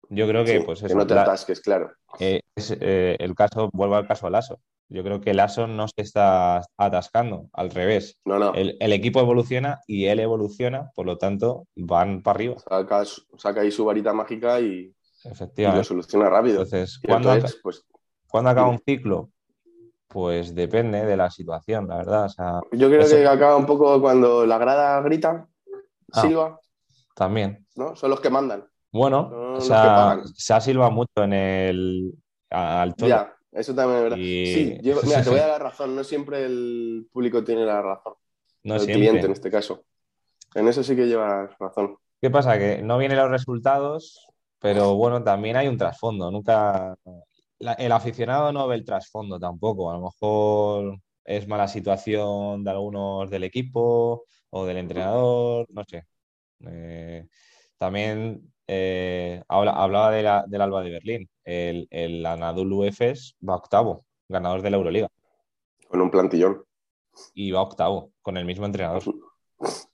yo 0.09 0.27
creo 0.27 0.45
que, 0.45 0.59
Sí, 0.59 0.63
pues 0.63 0.81
que 0.81 0.85
eso, 0.85 0.95
no 0.95 1.07
te 1.07 1.15
atasques, 1.15 1.61
claro. 1.61 1.91
eh, 2.19 2.41
es 2.55 2.77
eh, 2.79 3.15
el 3.19 3.33
caso, 3.33 3.69
vuelvo 3.73 3.95
al 3.95 4.07
caso 4.07 4.29
Lasso. 4.29 4.59
Yo 4.87 5.03
creo 5.03 5.19
que 5.19 5.33
Lasso 5.33 5.65
no 5.65 5.87
se 5.87 6.03
está 6.03 6.61
atascando, 6.77 7.49
al 7.53 7.71
revés. 7.71 8.19
No, 8.23 8.37
no. 8.37 8.53
El, 8.53 8.77
el 8.79 8.93
equipo 8.93 9.19
evoluciona 9.19 9.81
y 9.87 10.05
él 10.05 10.19
evoluciona, 10.19 10.91
por 10.93 11.07
lo 11.07 11.17
tanto, 11.17 11.65
van 11.75 12.21
para 12.21 12.35
arriba. 12.37 12.55
Saca, 12.59 13.03
saca 13.39 13.61
ahí 13.61 13.71
su 13.71 13.83
varita 13.83 14.13
mágica 14.13 14.61
y, 14.61 14.93
y 15.25 15.29
lo 15.29 15.33
Efectivamente. 15.33 15.83
soluciona 15.83 16.29
rápido. 16.29 16.61
Entonces, 16.61 16.99
Y 17.03 17.07
¿cuándo, 17.07 17.33
entonces, 17.33 17.59
pues, 17.61 17.83
¿cuándo 18.29 18.49
acaba 18.51 18.69
un 18.69 18.79
ciclo? 18.79 19.29
Pues 20.07 20.53
depende 20.55 21.05
de 21.05 21.17
la 21.17 21.29
situación, 21.29 21.87
la 21.87 21.97
verdad. 21.97 22.25
O 22.25 22.29
sea, 22.29 22.61
yo 22.71 22.87
creo 22.89 23.07
que 23.07 23.27
acaba 23.27 23.57
un 23.57 23.65
poco 23.65 23.99
cuando 23.99 24.45
la 24.45 24.57
grada 24.57 25.01
grita, 25.01 25.47
Ah. 26.13 26.21
silba, 26.21 26.59
también. 27.15 27.65
¿no? 27.75 27.95
Son 27.95 28.09
los 28.09 28.21
que 28.21 28.29
mandan. 28.29 28.65
Bueno, 28.91 29.29
o 29.55 29.61
sea, 29.61 30.21
se 30.35 30.53
ha 30.53 30.61
silbado 30.61 30.91
mucho 30.91 31.11
en 31.23 31.33
el 31.33 32.13
al. 32.49 32.95
Ya, 32.97 33.35
eso 33.51 33.75
también 33.75 33.97
es 33.97 34.03
verdad. 34.03 34.17
Y- 34.17 34.45
Sí, 34.53 34.77
yo- 34.81 34.95
mira, 35.03 35.21
te 35.23 35.29
voy 35.31 35.39
a 35.39 35.47
dar 35.47 35.61
razón. 35.61 35.95
No 35.95 36.03
siempre 36.05 36.45
el 36.45 37.07
público 37.11 37.43
tiene 37.43 37.65
la 37.65 37.81
razón. 37.81 38.13
No 38.63 38.75
el 38.75 38.81
siempre. 38.81 39.07
cliente 39.09 39.25
en 39.25 39.33
este 39.33 39.51
caso. 39.51 39.83
En 40.53 40.67
eso 40.69 40.81
sí 40.83 40.95
que 40.95 41.07
llevas 41.07 41.49
razón. 41.59 41.97
¿Qué 42.21 42.29
pasa? 42.29 42.57
Que 42.57 42.81
no 42.81 42.97
vienen 42.97 43.17
los 43.17 43.29
resultados, 43.29 44.25
pero 44.59 44.95
bueno, 44.95 45.23
también 45.23 45.55
hay 45.57 45.67
un 45.67 45.77
trasfondo. 45.77 46.31
Nunca. 46.31 46.95
la- 47.59 47.73
el 47.73 47.91
aficionado 47.93 48.51
no 48.51 48.67
ve 48.67 48.75
el 48.75 48.83
trasfondo 48.85 49.39
tampoco. 49.39 49.89
A 49.89 49.93
lo 49.95 50.01
mejor 50.01 50.99
es 51.23 51.47
mala 51.47 51.67
situación 51.69 52.63
de 52.65 52.71
algunos 52.71 53.29
del 53.29 53.45
equipo 53.45 54.25
o 54.49 54.65
del 54.65 54.77
entrenador, 54.77 55.65
no 55.69 55.83
sé. 55.87 56.03
Eh, 56.67 57.27
también 57.77 58.51
eh, 58.67 59.41
habla- 59.47 59.71
hablaba 59.71 60.11
de 60.11 60.23
la- 60.23 60.43
del 60.47 60.61
Alba 60.61 60.81
de 60.83 60.89
Berlín. 60.89 61.29
El, 61.43 61.87
el 61.91 62.25
Anadolu 62.25 62.83
Efes 62.83 63.35
va 63.47 63.55
octavo, 63.55 64.05
ganador 64.27 64.61
de 64.61 64.69
la 64.71 64.77
Euroliga. 64.77 65.07
Con 65.87 66.01
un 66.01 66.09
plantillón. 66.11 66.63
Y 67.35 67.51
va 67.51 67.61
octavo, 67.61 68.11
con 68.21 68.35
el 68.37 68.43
mismo 68.45 68.65
entrenador. 68.65 69.03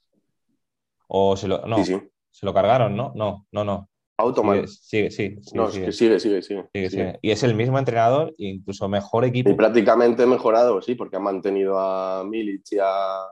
O 1.07 1.35
se 1.35 1.47
lo, 1.47 1.65
no, 1.67 1.77
Sí, 1.83 1.85
sí. 1.93 2.01
se 2.29 2.45
lo 2.45 2.53
cargaron, 2.53 2.95
¿no? 2.95 3.11
No, 3.15 3.45
no, 3.51 3.63
no. 3.63 3.89
Automan. 4.21 4.67
Sigue, 4.67 5.11
sigue, 5.11 5.41
sí, 5.41 5.55
no, 5.55 5.69
sigue, 5.69 5.83
es 5.83 5.85
que 5.85 5.91
sigue, 5.91 6.19
sigue, 6.19 6.41
sigue. 6.41 6.69
sigue, 6.73 6.89
sigue. 6.89 7.03
sigue. 7.05 7.19
Y 7.21 7.31
es 7.31 7.43
el 7.43 7.55
mismo 7.55 7.77
entrenador 7.77 8.29
e 8.37 8.45
incluso 8.45 8.87
mejor 8.87 9.25
equipo. 9.25 9.49
Y 9.49 9.53
prácticamente 9.55 10.25
mejorado, 10.25 10.81
sí, 10.81 10.95
porque 10.95 11.17
han 11.17 11.23
mantenido 11.23 11.77
a 11.79 12.23
Milic 12.23 12.63
y 12.71 12.77
a, 12.81 13.25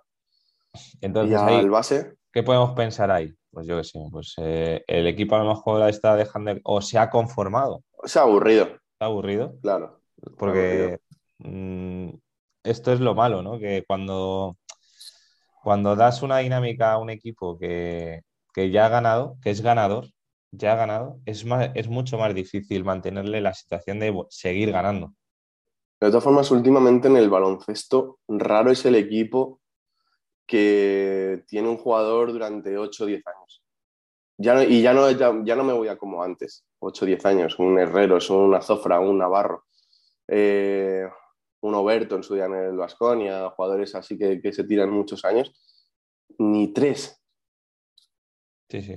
y 0.73 1.05
Entonces, 1.05 1.37
al 1.37 1.47
ahí, 1.49 1.69
base. 1.69 2.13
¿qué 2.31 2.43
podemos 2.43 2.71
pensar 2.71 3.11
ahí? 3.11 3.33
Pues 3.51 3.65
yo 3.65 3.77
qué 3.77 3.83
sé, 3.83 3.99
pues 4.11 4.35
eh, 4.37 4.83
el 4.87 5.07
equipo 5.07 5.35
a 5.35 5.43
lo 5.43 5.49
mejor 5.49 5.89
está 5.89 6.15
dejando 6.15 6.53
o 6.63 6.81
se 6.81 6.99
ha 6.99 7.09
conformado, 7.09 7.83
Se 8.03 8.19
ha 8.19 8.21
aburrido, 8.21 8.65
está 8.65 9.05
aburrido, 9.05 9.55
claro. 9.61 9.99
porque 10.37 10.99
mm, 11.39 12.09
esto 12.63 12.93
es 12.93 12.99
lo 12.99 13.15
malo, 13.15 13.41
¿no? 13.41 13.57
Que 13.57 13.83
cuando, 13.87 14.57
cuando 15.63 15.95
das 15.95 16.21
una 16.21 16.37
dinámica 16.39 16.93
a 16.93 16.99
un 16.99 17.09
equipo 17.09 17.57
que, 17.57 18.21
que 18.53 18.69
ya 18.69 18.85
ha 18.85 18.89
ganado, 18.89 19.37
que 19.41 19.49
es 19.49 19.61
ganador, 19.61 20.07
ya 20.51 20.73
ha 20.73 20.75
ganado, 20.75 21.19
es 21.25 21.45
más, 21.45 21.69
es 21.75 21.87
mucho 21.87 22.17
más 22.17 22.33
difícil 22.33 22.83
mantenerle 22.83 23.41
la 23.41 23.53
situación 23.53 23.99
de 23.99 24.13
seguir 24.29 24.71
ganando. 24.71 25.13
De 26.01 26.07
todas 26.07 26.23
formas, 26.23 26.49
últimamente 26.51 27.07
en 27.07 27.17
el 27.17 27.29
baloncesto, 27.29 28.19
raro 28.27 28.71
es 28.71 28.85
el 28.85 28.95
equipo 28.95 29.59
que 30.47 31.43
tiene 31.47 31.67
un 31.69 31.77
jugador 31.77 32.31
durante 32.31 32.77
8 32.77 33.03
o 33.03 33.07
10 33.07 33.21
años. 33.27 33.63
Ya 34.37 34.53
no- 34.55 34.63
y 34.63 34.81
ya 34.81 34.93
no, 34.93 35.11
ya, 35.11 35.33
ya 35.43 35.55
no 35.55 35.63
me 35.63 35.73
voy 35.73 35.89
a 35.89 35.97
como 35.97 36.23
antes, 36.23 36.65
8 36.79 37.05
o 37.05 37.07
10 37.07 37.25
años, 37.25 37.59
un 37.59 37.77
Herrero, 37.77 38.17
es 38.17 38.29
un 38.29 38.55
Azofra, 38.55 38.99
un 38.99 39.17
Navarro, 39.17 39.65
eh, 40.27 41.03
un 41.61 41.75
Oberto 41.75 42.15
en 42.15 42.23
su 42.23 42.35
día 42.35 42.45
en 42.45 42.55
el 42.55 42.77
Vasconia, 42.77 43.49
jugadores 43.49 43.93
así 43.95 44.17
que, 44.17 44.41
que 44.41 44.53
se 44.53 44.63
tiran 44.63 44.89
muchos 44.89 45.25
años, 45.25 45.51
ni 46.37 46.71
tres. 46.73 47.21
Sí, 48.69 48.81
sí. 48.81 48.95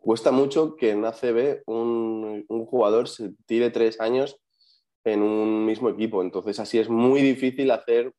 Cuesta 0.00 0.30
mucho 0.30 0.76
que 0.76 0.90
en 0.90 1.04
ACB 1.04 1.62
un, 1.66 2.44
un 2.48 2.66
jugador 2.66 3.08
se 3.08 3.32
tire 3.46 3.70
tres 3.70 4.00
años 4.00 4.40
en 5.04 5.22
un 5.22 5.64
mismo 5.64 5.88
equipo. 5.88 6.22
Entonces, 6.22 6.58
así 6.60 6.78
es 6.78 6.88
muy 6.88 7.20
difícil 7.20 7.70
hacer 7.70 8.12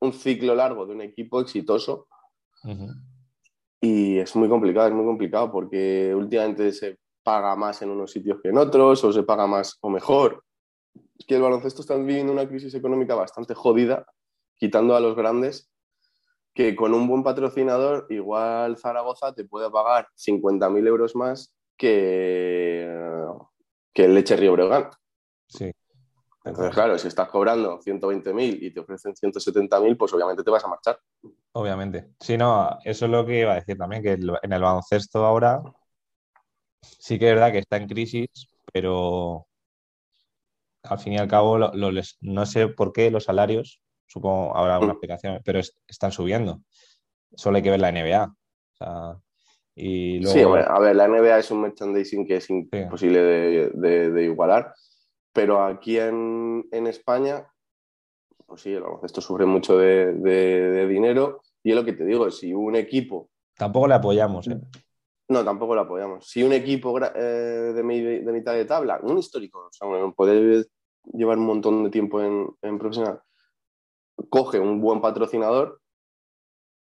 un 0.00 0.12
ciclo 0.12 0.54
largo 0.54 0.86
de 0.86 0.94
un 0.94 1.00
equipo 1.00 1.40
exitoso 1.40 2.08
y 3.80 4.18
es 4.18 4.34
muy 4.34 4.48
complicado, 4.48 4.88
es 4.88 4.94
muy 4.94 5.04
complicado 5.04 5.52
porque 5.52 6.14
últimamente 6.14 6.72
se 6.72 6.98
paga 7.22 7.54
más 7.56 7.82
en 7.82 7.90
unos 7.90 8.10
sitios 8.12 8.40
que 8.42 8.48
en 8.48 8.58
otros 8.58 9.04
o 9.04 9.12
se 9.12 9.22
paga 9.22 9.46
más 9.46 9.76
o 9.80 9.90
mejor. 9.90 10.42
Es 11.18 11.26
que 11.26 11.36
el 11.36 11.42
baloncesto 11.42 11.82
está 11.82 11.96
viviendo 11.96 12.32
una 12.32 12.48
crisis 12.48 12.74
económica 12.74 13.14
bastante 13.14 13.54
jodida, 13.54 14.06
quitando 14.56 14.96
a 14.96 15.00
los 15.00 15.16
grandes, 15.16 15.70
que 16.54 16.76
con 16.76 16.94
un 16.94 17.08
buen 17.08 17.22
patrocinador 17.22 18.06
igual 18.10 18.76
Zaragoza 18.78 19.34
te 19.34 19.44
puede 19.44 19.70
pagar 19.70 20.06
50.000 20.14 20.86
euros 20.86 21.16
más 21.16 21.52
que, 21.76 22.88
que 23.92 24.04
el 24.04 24.14
Leche 24.14 24.36
Río 24.36 24.52
Breogán. 24.52 24.90
Sí. 25.48 25.72
Entonces, 26.44 26.74
claro, 26.74 26.98
si 26.98 27.08
estás 27.08 27.28
cobrando 27.28 27.80
120.000 27.80 28.62
y 28.62 28.70
te 28.72 28.80
ofrecen 28.80 29.14
170.000, 29.16 29.96
pues 29.96 30.12
obviamente 30.12 30.44
te 30.44 30.50
vas 30.50 30.64
a 30.64 30.68
marchar. 30.68 31.00
Obviamente. 31.52 32.10
Sí, 32.20 32.36
no, 32.36 32.78
eso 32.84 33.06
es 33.06 33.10
lo 33.10 33.24
que 33.24 33.40
iba 33.40 33.52
a 33.52 33.56
decir 33.56 33.76
también, 33.78 34.02
que 34.02 34.12
en 34.12 34.52
el 34.52 34.62
baloncesto 34.62 35.24
ahora 35.24 35.62
sí 36.82 37.18
que 37.18 37.28
es 37.30 37.34
verdad 37.34 37.50
que 37.50 37.58
está 37.60 37.78
en 37.78 37.88
crisis, 37.88 38.28
pero 38.72 39.46
al 40.82 40.98
fin 40.98 41.14
y 41.14 41.18
al 41.18 41.28
cabo 41.28 41.56
lo- 41.58 41.72
lo- 41.74 41.90
les- 41.90 42.18
no 42.20 42.44
sé 42.44 42.68
por 42.68 42.92
qué 42.92 43.10
los 43.10 43.24
salarios, 43.24 43.80
supongo 44.06 44.56
habrá 44.56 44.74
alguna 44.74 44.92
Mm. 44.92 44.96
explicación, 44.96 45.40
pero 45.44 45.58
es- 45.60 45.76
están 45.86 46.12
subiendo. 46.12 46.60
Solo 47.36 47.56
hay 47.56 47.62
que 47.62 47.70
ver 47.70 47.80
la 47.80 47.88
NBA. 47.92 48.24
O 48.24 48.76
sea, 48.76 49.16
y 49.74 50.20
luego, 50.20 50.32
Sí, 50.56 50.62
a 50.66 50.78
ver, 50.78 50.96
la 50.96 51.06
NBA 51.08 51.38
es 51.38 51.50
un 51.50 51.62
merchandising 51.62 52.26
que 52.26 52.36
es 52.36 52.48
imposible 52.50 53.18
de, 53.20 53.70
de- 53.74 54.10
de 54.10 54.24
igualar, 54.24 54.72
pero 55.32 55.62
aquí 55.64 55.98
en, 55.98 56.64
en 56.70 56.86
España, 56.86 57.44
pues 58.46 58.60
sí, 58.62 58.74
baloncesto 58.74 59.20
sufre 59.20 59.46
mucho 59.46 59.76
de, 59.78 60.12
de- 60.12 60.86
dinero 60.86 61.40
y 61.62 61.70
es 61.70 61.76
lo 61.76 61.84
que 61.84 61.94
te 61.94 62.04
digo, 62.04 62.30
si 62.30 62.52
un 62.54 62.76
equipo, 62.76 63.30
tampoco 63.56 63.88
le 63.88 63.94
apoyamos, 63.94 64.46
¿eh? 64.48 64.60
no, 65.28 65.44
tampoco 65.44 65.74
lo 65.74 65.80
apoyamos, 65.80 66.26
si 66.28 66.42
un 66.44 66.52
equipo 66.52 66.96
eh, 67.00 67.72
de, 67.74 67.82
mi- 67.82 68.00
de 68.00 68.32
mitad 68.32 68.52
de 68.52 68.64
tabla, 68.66 69.00
un 69.02 69.18
histórico, 69.18 69.66
o 69.66 69.72
sea, 69.72 69.88
bueno, 69.88 70.12
puede 70.14 70.66
llevar 71.12 71.38
un 71.38 71.46
montón 71.46 71.82
de 71.84 71.90
tiempo 71.90 72.20
en, 72.22 72.46
en 72.62 72.78
profesional, 72.78 73.20
coge 74.30 74.58
un 74.60 74.80
buen 74.80 75.00
patrocinador 75.00 75.80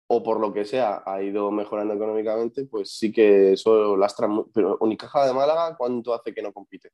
o 0.10 0.24
por 0.24 0.40
lo 0.40 0.54
que 0.54 0.64
sea 0.66 1.04
ha 1.06 1.22
ido 1.22 1.52
mejorando 1.52 1.94
económicamente, 1.94 2.66
pues 2.66 2.92
sí 2.98 3.12
que 3.12 3.54
eso 3.54 3.98
lastra. 3.98 4.28
mu- 4.28 4.50
Pero 4.54 4.78
Unicaja 4.80 5.26
de 5.26 5.34
Málaga, 5.34 5.76
¿cuánto 5.78 6.14
hace 6.14 6.34
que 6.34 6.42
no 6.42 6.54
compite? 6.54 6.92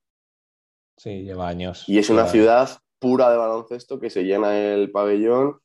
Sí, 0.97 1.23
lleva 1.23 1.47
años. 1.47 1.87
Y 1.87 1.97
es 1.99 2.09
una 2.09 2.25
ciudad 2.27 2.69
pura 2.99 3.29
de 3.29 3.37
baloncesto 3.37 3.99
que 3.99 4.09
se 4.09 4.23
llena 4.23 4.57
el 4.73 4.91
pabellón 4.91 5.59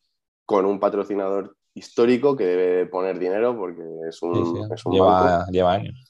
con 0.45 0.67
un 0.67 0.81
patrocinador 0.81 1.57
histórico 1.75 2.37
que 2.37 2.45
debe 2.45 2.87
poner 2.87 3.19
dinero 3.19 3.57
porque 3.57 3.83
es 4.09 4.21
un, 4.23 4.35
sí, 4.35 4.53
sí, 4.53 4.75
es 4.75 4.87
un 4.87 4.99
banco. 4.99 5.25
lleva, 5.25 5.47
lleva 5.51 5.73
años. 5.75 6.05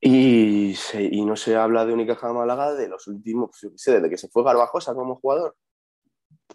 Y, 0.00 0.74
se- 0.76 1.02
y 1.10 1.24
no 1.24 1.36
se 1.36 1.56
habla 1.56 1.84
de 1.84 1.92
Unicaja 1.92 2.28
de 2.28 2.34
Málaga 2.34 2.72
de 2.74 2.88
los 2.88 3.06
últimos, 3.06 3.50
yo 3.62 3.70
qué 3.70 3.78
sé, 3.78 3.92
desde 3.94 4.08
que 4.10 4.16
se 4.18 4.28
fue 4.28 4.44
Garbajosa 4.44 4.94
como 4.94 5.16
jugador. 5.16 5.56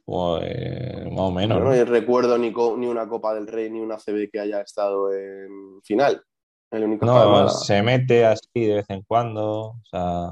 Pues, 0.04 1.06
más 1.12 1.20
o 1.20 1.32
menos. 1.32 1.60
¿no? 1.60 1.86
recuerdo 1.86 2.38
ni, 2.38 2.52
ni 2.52 2.88
una 2.88 3.08
Copa 3.08 3.34
del 3.34 3.48
Rey 3.48 3.70
ni 3.70 3.80
una 3.80 3.98
CB 3.98 4.30
que 4.32 4.40
haya 4.40 4.62
estado 4.62 5.14
en 5.14 5.82
final. 5.84 6.22
El 6.72 6.82
de 6.82 7.06
No, 7.06 7.50
se 7.50 7.82
mete 7.82 8.26
así 8.26 8.50
de 8.54 8.76
vez 8.76 8.90
en 8.90 9.04
cuando. 9.04 9.52
O 9.52 9.82
sea, 9.90 10.32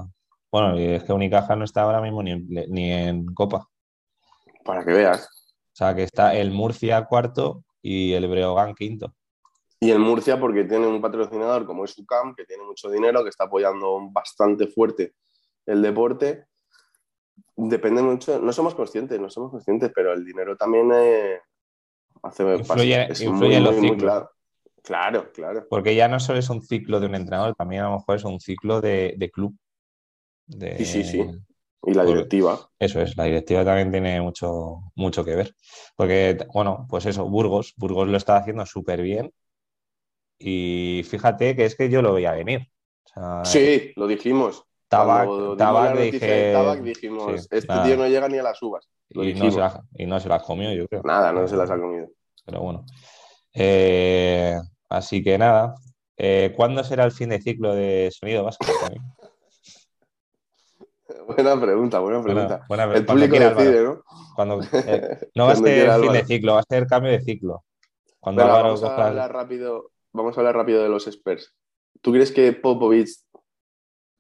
bueno, 0.52 0.80
y 0.80 0.86
es 0.86 1.04
que 1.04 1.14
Unicaja 1.14 1.56
no 1.56 1.66
está 1.66 1.84
ahora 1.84 2.02
mismo 2.02 2.22
ni 2.22 2.32
en, 2.32 2.48
ni 2.48 2.92
en 2.92 3.26
Copa. 3.34 3.68
Para 4.64 4.84
que 4.84 4.92
veas. 4.92 5.26
O 5.74 5.76
sea, 5.76 5.96
que 5.96 6.04
está 6.04 6.36
el 6.36 6.52
Murcia 6.52 7.06
cuarto 7.06 7.64
y 7.82 8.14
el 8.14 8.28
Breogán 8.28 8.76
quinto. 8.76 9.14
Y 9.80 9.92
en 9.92 10.00
Murcia, 10.00 10.40
porque 10.40 10.64
tiene 10.64 10.88
un 10.88 11.02
patrocinador 11.02 11.66
como 11.66 11.84
es 11.84 11.98
UCAM, 11.98 12.36
que 12.36 12.46
tiene 12.46 12.64
mucho 12.64 12.90
dinero, 12.90 13.24
que 13.24 13.30
está 13.30 13.46
apoyando 13.46 14.00
bastante 14.12 14.68
fuerte 14.68 15.14
el 15.66 15.82
deporte. 15.82 16.46
Depende 17.56 18.02
mucho, 18.02 18.40
no 18.40 18.52
somos 18.52 18.74
conscientes, 18.74 19.20
no 19.20 19.30
somos 19.30 19.52
conscientes, 19.52 19.92
pero 19.94 20.14
el 20.14 20.26
dinero 20.26 20.58
también 20.58 20.90
eh, 20.94 21.40
hace 22.24 22.44
Influye- 22.44 23.08
es 23.12 23.22
influye 23.22 23.54
muy, 23.54 23.56
en 23.58 23.64
los 23.64 23.76
muy, 23.76 23.82
muy 23.88 23.98
ciclos. 23.98 24.12
claro. 24.12 24.30
Claro, 24.84 25.32
claro. 25.32 25.66
Porque 25.70 25.96
ya 25.96 26.08
no 26.10 26.20
solo 26.20 26.40
es 26.40 26.50
un 26.50 26.62
ciclo 26.62 27.00
de 27.00 27.06
un 27.08 27.16
entrenador, 27.16 27.56
también 27.56 27.84
a 27.84 27.90
lo 27.90 27.98
mejor 27.98 28.18
es 28.18 28.24
un 28.26 28.40
ciclo 28.40 28.82
de, 28.82 29.14
de 29.18 29.32
club. 29.32 29.56
De- 30.48 30.78
Sí, 30.78 30.86
sí, 30.86 31.04
sí. 31.04 31.26
Y 31.86 31.94
la 31.94 32.06
directiva. 32.06 32.70
Eso 32.80 33.02
es, 33.02 33.16
la 33.16 33.26
directiva 33.26 33.64
también 33.64 33.92
tiene 33.92 34.20
mucho, 34.22 34.92
mucho 34.96 35.24
que 35.24 35.36
ver. 35.36 35.56
Porque, 35.96 36.38
bueno, 36.54 36.86
pues 36.90 37.06
eso, 37.06 37.26
Burgos, 37.30 37.74
Burgos 37.78 38.08
lo 38.10 38.18
está 38.18 38.38
haciendo 38.38 38.66
súper 38.66 39.02
bien. 39.02 39.32
Y 40.38 41.04
fíjate 41.10 41.56
que 41.56 41.66
es 41.66 41.76
que 41.76 41.90
yo 41.90 42.02
lo 42.02 42.14
veía 42.14 42.34
venir. 42.34 42.68
O 43.06 43.10
sea, 43.10 43.44
Sí, 43.46 43.94
lo 43.96 44.08
dijimos. 44.08 44.66
Tabac, 44.98 45.58
Tabac 45.58 45.90
noticia 45.96 46.20
dije. 46.28 46.52
Tabac 46.54 46.80
dijimos, 46.82 47.42
sí, 47.42 47.48
este 47.52 47.68
nada. 47.68 47.84
tío 47.86 47.98
no 47.98 48.08
llega 48.08 48.28
ni 48.30 48.38
a 48.38 48.44
las 48.44 48.62
uvas. 48.62 48.88
Y, 49.10 49.34
no 49.34 49.52
se 49.52 49.60
las, 49.60 49.80
y 49.96 50.06
no 50.06 50.20
se 50.20 50.30
las 50.30 50.44
comió, 50.44 50.72
yo 50.74 50.88
creo. 50.88 51.02
Nada, 51.04 51.32
no 51.32 51.48
se 51.48 51.56
las 51.56 51.70
ha 51.70 51.78
comido. 51.80 52.08
Pero 52.46 52.62
bueno. 52.62 52.86
Eh, 53.54 54.56
así 54.90 55.24
que 55.24 55.38
nada. 55.38 55.76
Eh, 56.18 56.54
¿Cuándo 56.56 56.84
será 56.84 57.04
el 57.06 57.12
fin 57.12 57.30
de 57.30 57.42
ciclo 57.42 57.74
de 57.76 58.10
Sonido 58.12 58.44
Vasco? 58.44 58.66
Buena 61.28 61.60
pregunta, 61.60 62.00
buena 62.00 62.24
pregunta. 62.24 62.66
buena- 62.68 62.84
El 62.94 63.06
público 63.06 63.32
quiera, 63.32 63.48
Álvaro. 63.50 63.64
decide, 63.66 63.84
¿no? 63.84 64.04
Cuando, 64.36 64.62
eh, 64.74 65.20
no 65.36 65.46
va 65.46 65.52
a 65.52 65.56
ser 65.56 65.64
quiera, 65.66 66.00
fin 66.00 66.12
de 66.14 66.26
ciclo, 66.26 66.54
va 66.54 66.60
a 66.60 66.64
ser 66.64 66.88
cambio 66.88 67.12
de 67.12 67.22
ciclo. 67.22 67.64
Cuando 68.20 68.46
vamos 68.48 68.84
a 68.84 68.96
el- 68.96 69.02
hablar 69.02 69.34
rápido. 69.34 69.90
Vamos 70.12 70.38
a 70.38 70.42
hablar 70.42 70.56
rápido 70.56 70.84
de 70.84 70.90
los 70.90 71.08
Spurs. 71.08 71.54
¿Tú 72.02 72.12
crees 72.12 72.32
que 72.32 72.54
Popovich 72.54 73.10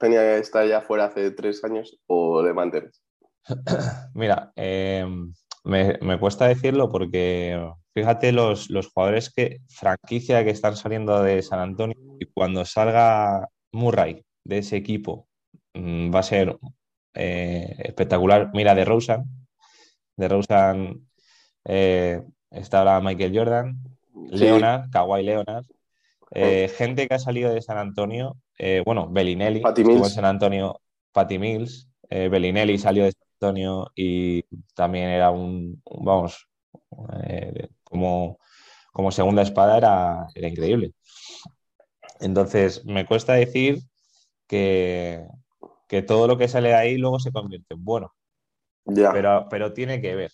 tenía 0.03 0.19
que 0.19 0.37
estar 0.39 0.67
ya 0.67 0.81
fuera 0.81 1.05
hace 1.05 1.31
tres 1.31 1.63
años 1.63 1.97
o 2.07 2.43
le 2.43 2.53
mantienes? 2.53 3.01
Mira, 4.13 4.51
eh, 4.57 5.05
me, 5.63 5.97
me 6.01 6.19
cuesta 6.19 6.45
decirlo 6.47 6.89
porque 6.89 7.71
fíjate 7.93 8.33
los, 8.33 8.69
los 8.69 8.91
jugadores 8.91 9.33
que 9.33 9.61
franquicia 9.69 10.43
que 10.43 10.49
están 10.49 10.75
saliendo 10.75 11.23
de 11.23 11.41
San 11.41 11.59
Antonio 11.59 11.95
y 12.19 12.25
cuando 12.25 12.65
salga 12.65 13.47
Murray 13.71 14.25
de 14.43 14.57
ese 14.57 14.75
equipo 14.75 15.27
mm, 15.73 16.13
va 16.13 16.19
a 16.19 16.23
ser 16.23 16.57
eh, 17.13 17.75
espectacular. 17.79 18.51
Mira, 18.53 18.75
de 18.75 18.83
Rosen, 18.83 19.23
de 20.17 20.27
Rosen 20.27 21.07
eh, 21.63 22.21
está 22.51 22.79
ahora 22.79 22.99
Michael 22.99 23.37
Jordan, 23.37 23.77
Sí. 24.31 24.45
Leonard, 24.45 24.89
Kawhi 24.91 25.23
Leonard, 25.23 25.65
eh, 26.33 26.69
gente 26.75 27.07
que 27.07 27.15
ha 27.15 27.19
salido 27.19 27.53
de 27.53 27.61
San 27.61 27.77
Antonio, 27.77 28.37
eh, 28.57 28.81
bueno, 28.85 29.09
Bellinelli, 29.09 29.71
estuvo 29.81 30.05
en 30.07 30.11
Mills. 30.11 30.13
San 30.13 30.25
Antonio, 30.25 30.81
Patty 31.11 31.39
Mills, 31.39 31.89
eh, 32.09 32.29
Bellinelli 32.29 32.77
salió 32.77 33.05
de 33.05 33.11
San 33.13 33.27
Antonio 33.41 33.91
y 33.95 34.43
también 34.75 35.09
era 35.09 35.31
un, 35.31 35.81
vamos, 35.85 36.47
eh, 37.23 37.69
como, 37.83 38.39
como 38.93 39.11
segunda 39.11 39.41
espada 39.43 39.77
era, 39.77 40.27
era 40.35 40.47
increíble. 40.47 40.93
Entonces, 42.19 42.85
me 42.85 43.05
cuesta 43.05 43.33
decir 43.33 43.79
que, 44.47 45.25
que 45.89 46.01
todo 46.03 46.27
lo 46.27 46.37
que 46.37 46.47
sale 46.47 46.69
de 46.69 46.75
ahí 46.75 46.97
luego 46.97 47.19
se 47.19 47.31
convierte 47.31 47.75
en 47.75 47.83
bueno, 47.85 48.13
Ya. 48.85 49.13
pero, 49.13 49.47
pero 49.49 49.73
tiene 49.73 50.01
que 50.01 50.15
ver. 50.15 50.31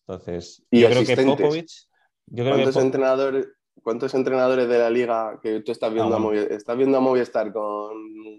Entonces, 0.00 0.64
Y 0.70 0.80
yo 0.80 0.88
creo 0.88 1.04
que. 1.06 1.16
Popovich, 1.24 1.88
yo 2.26 2.44
creo 2.44 2.56
que 2.56 2.62
¿Cuántos 2.62 2.74
Pop- 2.74 2.84
entrenadores, 2.84 3.46
¿Cuántos 3.82 4.14
entrenadores 4.14 4.68
de 4.68 4.78
la 4.78 4.90
liga 4.90 5.38
que 5.42 5.60
tú 5.60 5.72
estás 5.72 5.92
viendo, 5.92 6.14
Ah, 6.14 6.18
a, 6.18 6.20
bueno. 6.20 6.40
Movi- 6.42 6.50
estás 6.52 6.76
viendo 6.76 6.98
a 6.98 7.00
Movistar 7.00 7.52
con 7.52 7.92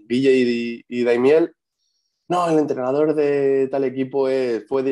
Guille 0.08 0.32
y, 0.32 0.84
y 0.88 1.04
Daimiel? 1.04 1.54
No, 2.28 2.48
el 2.48 2.58
entrenador 2.58 3.14
de 3.14 3.68
tal 3.70 3.84
equipo 3.84 4.28
es, 4.28 4.66
fue, 4.66 4.82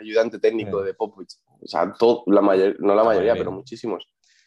ayudante 0.00 0.38
técnico 0.38 0.80
Sí. 0.80 0.86
de 0.86 0.94
Popovich. 0.94 1.34
O 1.60 1.66
sea, 1.66 1.92
todo, 1.98 2.22
la 2.26 2.40
mayor, 2.40 2.76
no 2.80 2.94
la, 2.94 2.96
La 2.96 3.04
mayoría, 3.04 3.32
mayoría. 3.32 3.34
pero 3.36 3.52
muchísimos. 3.52 4.06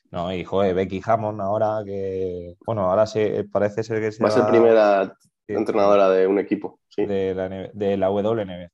No, 0.10 0.34
y 0.34 0.44
joder, 0.44 0.74
Becky 0.74 1.02
Hammond 1.06 1.42
ahora 1.42 1.84
que, 1.86 2.56
bueno, 2.66 2.90
ahora 2.90 3.06
se, 3.06 3.44
parece 3.52 3.84
ser 3.84 4.00
que 4.02 4.12
se 4.12 4.24
Va 4.24 4.30
a 4.30 4.32
ser 4.32 4.48
primera 4.48 5.14
sí, 5.46 5.54
entrenadora 5.54 6.10
de 6.10 6.26
un 6.26 6.40
equipo. 6.40 6.80
Sí, 6.90 7.06
de 7.06 7.36
la, 7.36 7.50
de 7.50 7.98
la 7.98 8.10
WNBA. 8.10 8.70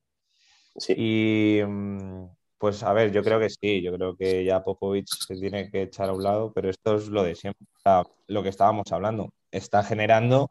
sí. 0.78 0.94
Y 0.96 1.62
mm, 1.66 2.26
pues 2.64 2.82
a 2.84 2.94
ver, 2.94 3.12
yo 3.12 3.24
creo 3.24 3.40
que 3.42 3.50
sí, 3.50 3.82
yo 3.82 3.94
creo 3.94 4.16
que 4.16 4.46
ya 4.46 4.64
Popovich 4.64 5.10
se 5.10 5.36
tiene 5.36 5.70
que 5.70 5.82
echar 5.84 6.08
a 6.10 6.14
un 6.14 6.24
lado, 6.24 6.54
pero 6.54 6.70
esto 6.70 6.96
es 6.96 7.10
lo 7.10 7.22
de 7.24 7.36
siempre, 7.36 7.68
o 7.76 7.80
sea, 7.82 8.04
lo 8.28 8.42
que 8.42 8.48
estábamos 8.50 8.90
hablando. 8.94 9.34
Está 9.52 9.84
generando 9.84 10.50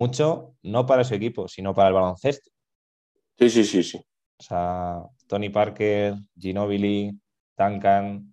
mucho, 0.00 0.56
no 0.62 0.86
para 0.86 1.04
su 1.04 1.14
equipo, 1.14 1.48
sino 1.48 1.74
para 1.74 1.88
el 1.88 1.94
baloncesto. 1.94 2.50
sí, 3.38 3.50
sí, 3.50 3.64
sí, 3.64 3.82
sí. 3.82 4.04
O 4.40 4.42
sea, 4.42 5.02
Tony 5.26 5.48
Parker, 5.50 6.14
Ginobili, 6.38 7.10
Duncan, 7.56 8.32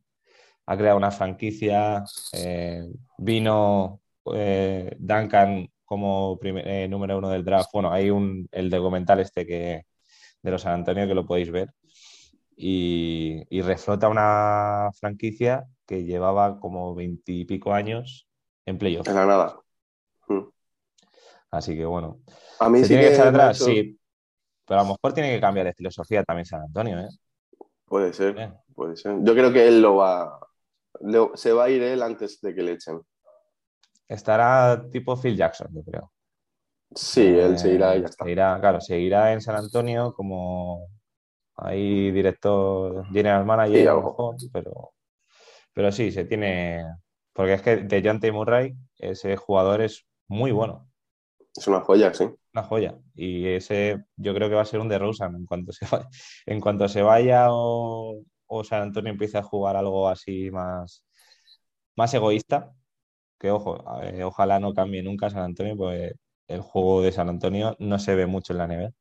ha 0.67 0.77
creado 0.77 0.97
una 0.97 1.11
franquicia. 1.11 2.03
eh, 2.33 2.83
vino 3.17 4.01
eh, 4.33 4.95
Duncan 4.99 5.67
como 5.85 6.37
primer- 6.39 6.67
eh, 6.67 6.87
número 6.87 7.17
uno 7.19 7.29
del 7.29 7.45
draft. 7.45 7.69
Bueno, 7.73 7.91
hay 7.91 8.09
un, 8.11 8.47
el 8.51 8.69
documental 8.69 9.19
este 9.21 9.45
que, 9.47 9.83
de 10.43 10.51
los 10.51 10.61
San 10.63 10.73
Antonio 10.75 11.07
que 11.07 11.15
lo 11.15 11.25
podéis 11.27 11.51
ver. 11.51 11.69
Y, 12.55 13.43
y 13.49 13.61
reflota 13.61 14.07
una 14.07 14.89
franquicia 14.99 15.65
que 15.85 16.03
llevaba 16.05 16.59
como 16.59 16.95
veintipico 16.95 17.73
años 17.73 18.27
en 18.65 18.77
playoff. 18.77 19.07
En 19.07 19.15
la 19.15 19.25
nada. 19.25 19.59
Mm. 20.27 20.41
Así 21.51 21.75
que 21.75 21.85
bueno. 21.85 22.19
A 22.59 22.69
mí 22.69 22.79
¿Se 22.79 22.85
sí 22.85 22.87
tiene 22.89 23.03
que 23.03 23.13
echar 23.13 23.27
atrás? 23.27 23.57
hecho- 23.57 23.65
Sí. 23.65 23.99
Pero 24.67 24.79
a 24.79 24.83
lo 24.83 24.89
mejor 24.89 25.13
tiene 25.13 25.33
que 25.35 25.41
cambiar 25.41 25.67
de 25.67 25.73
filosofía 25.73 26.23
también 26.23 26.45
San 26.45 26.61
Antonio, 26.61 26.99
¿eh? 26.99 27.07
Puede 27.85 28.13
ser, 28.13 28.53
puede 28.73 28.95
ser. 28.95 29.17
Yo 29.21 29.33
creo 29.33 29.53
que 29.53 29.67
él 29.67 29.81
lo 29.81 29.97
va. 29.97 30.39
lo- 31.01 31.35
se 31.35 31.51
va 31.53 31.65
a 31.65 31.69
ir 31.69 31.83
él 31.83 32.01
antes 32.01 32.39
de 32.41 32.55
que 32.55 32.63
le 32.63 32.71
echen. 32.71 32.99
Estará 34.07 34.89
tipo 34.89 35.15
Phil 35.17 35.35
Jackson, 35.35 35.67
yo 35.71 35.83
creo. 35.83 36.11
Sí, 36.95 37.21
él 37.21 37.59
se 37.59 37.73
irá 37.73 37.95
y 37.95 37.99
ya 37.99 38.05
Eh, 38.05 38.09
está. 38.09 38.23
se 38.25 38.31
irá, 38.31 38.57
claro, 38.59 38.79
se 38.81 38.99
irá 38.99 39.33
en 39.33 39.41
San 39.41 39.55
Antonio 39.57 40.13
como 40.13 40.87
ahí 41.57 42.11
director, 42.11 43.05
general 43.11 43.45
manager, 43.45 43.81
Sí, 43.81 43.87
algo. 43.87 44.25
pero, 44.51 44.93
pero 45.73 45.91
sí, 45.91 46.11
se 46.11 46.25
tiene. 46.25 46.83
Porque 47.33 47.53
es 47.55 47.61
que 47.61 47.77
de 47.77 48.01
John 48.05 48.19
Murray, 48.33 48.75
ese 48.99 49.37
jugador 49.37 49.81
es 49.81 50.07
muy 50.27 50.51
bueno, 50.51 50.89
Es 51.55 51.67
una 51.67 51.81
joya, 51.81 52.13
sí. 52.13 52.25
una 52.53 52.63
joya. 52.63 52.97
Y 53.15 53.47
ese 53.47 54.05
yo 54.15 54.33
creo 54.33 54.49
que 54.49 54.55
va 54.55 54.61
a 54.61 54.65
ser 54.65 54.79
un 54.79 54.89
de 54.89 54.97
Rosen 54.99 55.35
en 55.35 55.45
cuanto 55.45 55.71
se 55.73 55.85
vaya, 55.91 56.07
en 56.45 56.61
cuanto 56.61 56.87
se 56.87 57.01
vaya 57.01 57.47
o, 57.51 58.21
o 58.47 58.63
San 58.63 58.81
Antonio 58.83 59.11
empiece 59.11 59.37
a 59.37 59.43
jugar 59.43 59.75
algo 59.75 60.07
así 60.09 60.49
más, 60.51 61.03
más 61.95 62.13
egoísta. 62.13 62.73
Que 63.39 63.51
ojo, 63.51 63.83
eh, 64.03 64.23
ojalá 64.23 64.59
no 64.59 64.73
cambie 64.73 65.03
nunca 65.03 65.29
San 65.31 65.43
Antonio, 65.43 65.77
pues 65.77 66.13
el 66.47 66.61
juego 66.61 67.01
de 67.03 67.11
San 67.13 67.29
Antonio 67.29 67.75
no 67.79 67.99
se 67.99 68.15
ve 68.15 68.27
mucho 68.27 68.53
en 68.53 68.59
la 68.59 68.65
NBA. 68.65 68.91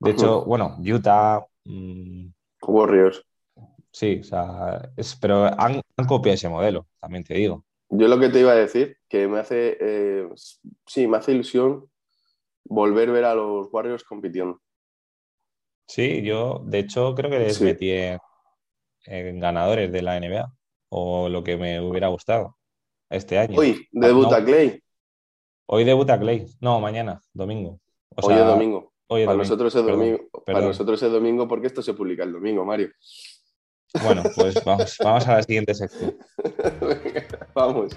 De 0.00 0.10
hecho, 0.12 0.44
bueno, 0.46 0.76
Utah, 0.80 1.46
Warriors. 2.62 3.24
sí, 3.92 4.18
o 4.20 4.24
sea, 4.24 4.90
es- 4.96 5.16
pero 5.16 5.44
han, 5.44 5.80
han 5.96 6.06
copiado 6.06 6.34
ese 6.34 6.48
modelo, 6.48 6.86
también 7.00 7.24
te 7.24 7.34
digo. 7.34 7.64
Yo 7.90 8.08
lo 8.08 8.18
que 8.18 8.28
te 8.28 8.40
iba 8.40 8.52
a 8.52 8.56
decir, 8.56 8.96
que 9.08 9.28
me 9.28 9.38
hace, 9.38 9.76
eh, 9.80 10.28
sí, 10.86 11.06
me 11.06 11.18
hace 11.18 11.32
ilusión 11.32 11.88
volver 12.64 13.10
a 13.10 13.12
ver 13.12 13.24
a 13.26 13.34
los 13.34 13.68
Warriors 13.72 14.04
compitiendo. 14.04 14.60
Sí, 15.86 16.22
yo 16.22 16.60
de 16.64 16.78
hecho 16.80 17.14
creo 17.14 17.30
que 17.30 17.38
les 17.38 17.56
Sí. 17.58 17.64
metí 17.64 17.90
en, 17.90 18.18
en 19.06 19.40
ganadores 19.40 19.92
de 19.92 20.02
la 20.02 20.16
NBA, 20.16 20.52
o 20.90 21.28
lo 21.28 21.44
que 21.44 21.56
me 21.58 21.80
hubiera 21.80 22.08
gustado 22.08 22.56
este 23.10 23.38
año. 23.38 23.58
Hoy, 23.58 23.88
debuta 23.92 24.40
No. 24.40 24.46
Clay. 24.46 24.82
Hoy 25.66 25.84
debuta 25.84 26.18
Clay, 26.18 26.46
no, 26.60 26.80
mañana, 26.80 27.20
domingo. 27.34 27.80
O 28.16 28.26
Hoy 28.26 28.34
sea, 28.34 28.40
es 28.42 28.46
domingo. 28.46 28.93
Hoy 29.06 29.26
para 29.26 29.36
nosotros 29.36 29.74
es 29.74 29.82
perdón. 29.82 30.00
domingo. 30.00 30.28
Para 30.32 30.44
perdón. 30.44 30.64
nosotros 30.66 31.02
es 31.02 31.12
domingo 31.12 31.46
porque 31.46 31.66
esto 31.66 31.82
se 31.82 31.94
publica 31.94 32.24
el 32.24 32.32
domingo, 32.32 32.64
Mario. 32.64 32.90
Bueno, 34.02 34.22
pues 34.34 34.54
vamos, 34.64 34.96
vamos 35.02 35.28
a 35.28 35.34
la 35.34 35.42
siguiente 35.42 35.74
sección. 35.74 36.16
Venga, 36.80 37.26
Vamos. 37.54 37.92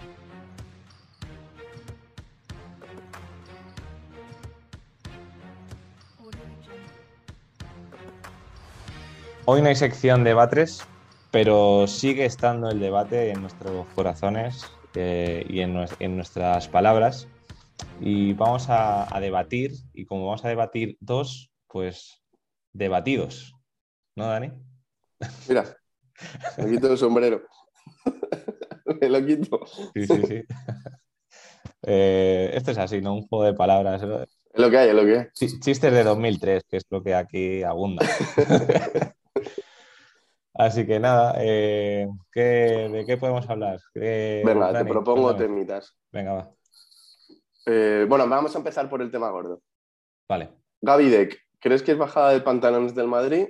Hoy 9.46 9.62
no 9.62 9.70
hay 9.70 9.76
sección 9.76 10.26
de 10.26 10.32
debates, 10.32 10.84
pero 11.32 11.88
sigue 11.88 12.26
estando 12.26 12.70
el 12.70 12.82
debate 12.82 13.32
en 13.32 13.41
nuestros 13.41 13.88
corazones 13.96 14.70
eh, 14.93 15.46
y 15.48 15.62
en 15.62 16.15
nuestras 16.17 16.67
palabras. 16.67 17.30
Y 18.00 18.34
vamos 18.34 18.70
a, 18.70 19.13
a 19.16 19.20
debatir, 19.20 19.72
y 19.94 20.06
como 20.06 20.26
vamos 20.26 20.44
a 20.46 20.50
debatir 20.50 20.98
dos, 21.00 21.52
pues 21.68 22.22
debatidos. 22.74 23.54
¿No, 24.16 24.28
Dani? 24.28 24.52
Mira, 25.48 25.66
me 26.58 26.72
quito 26.72 26.92
el 26.92 26.98
sombrero. 26.98 27.42
me 29.02 29.10
lo 29.10 29.26
quito. 29.26 29.60
Sí, 29.94 30.08
sí, 30.08 30.24
sí. 30.26 30.42
Eh, 31.84 32.52
esto 32.54 32.72
es 32.72 32.78
así, 32.78 33.02
¿no? 33.02 33.13
Un 33.13 33.28
juego 33.28 33.46
de 33.46 33.54
palabras. 33.54 34.02
¿no? 34.04 34.22
Es 34.24 34.30
lo 34.56 34.70
que 34.70 34.78
hay, 34.78 34.90
es 34.90 34.96
lo 34.96 35.06
que 35.06 35.18
hay. 35.20 35.26
Ch- 35.36 35.60
Chistes 35.60 35.94
de 35.94 36.04
2003, 36.04 36.63
que 36.68 36.78
es 36.78 36.84
lo 36.90 37.04
que 37.04 37.13
aquí 37.16 37.63
abunda. 37.63 38.04
Así 40.60 40.88
que 40.88 41.00
nada, 41.00 41.36
eh, 41.38 42.08
¿qué- 42.32 42.90
¿de 42.92 43.06
qué 43.06 43.18
podemos 43.18 43.48
hablar? 43.48 43.80
¿Qué- 43.94 44.42
Venga, 44.44 44.74
te 44.76 44.86
propongo 44.86 45.28
cuéntame. 45.36 45.48
temitas. 45.48 45.96
Venga, 46.12 46.34
va. 46.34 46.52
Eh, 47.69 48.06
bueno, 48.08 48.27
vamos 48.30 48.56
a 48.56 48.60
empezar 48.60 48.89
por 48.89 49.01
el 49.01 49.12
tema 49.12 49.30
gordo. 49.30 49.62
Vale. 50.30 50.49
Gaby 50.82 51.10
Deck, 51.10 51.38
¿crees 51.60 51.84
que 51.84 51.91
es 51.91 51.97
bajada 51.97 52.32
de 52.32 52.39
pantalones 52.41 52.95
del 52.95 53.08
Madrid? 53.08 53.49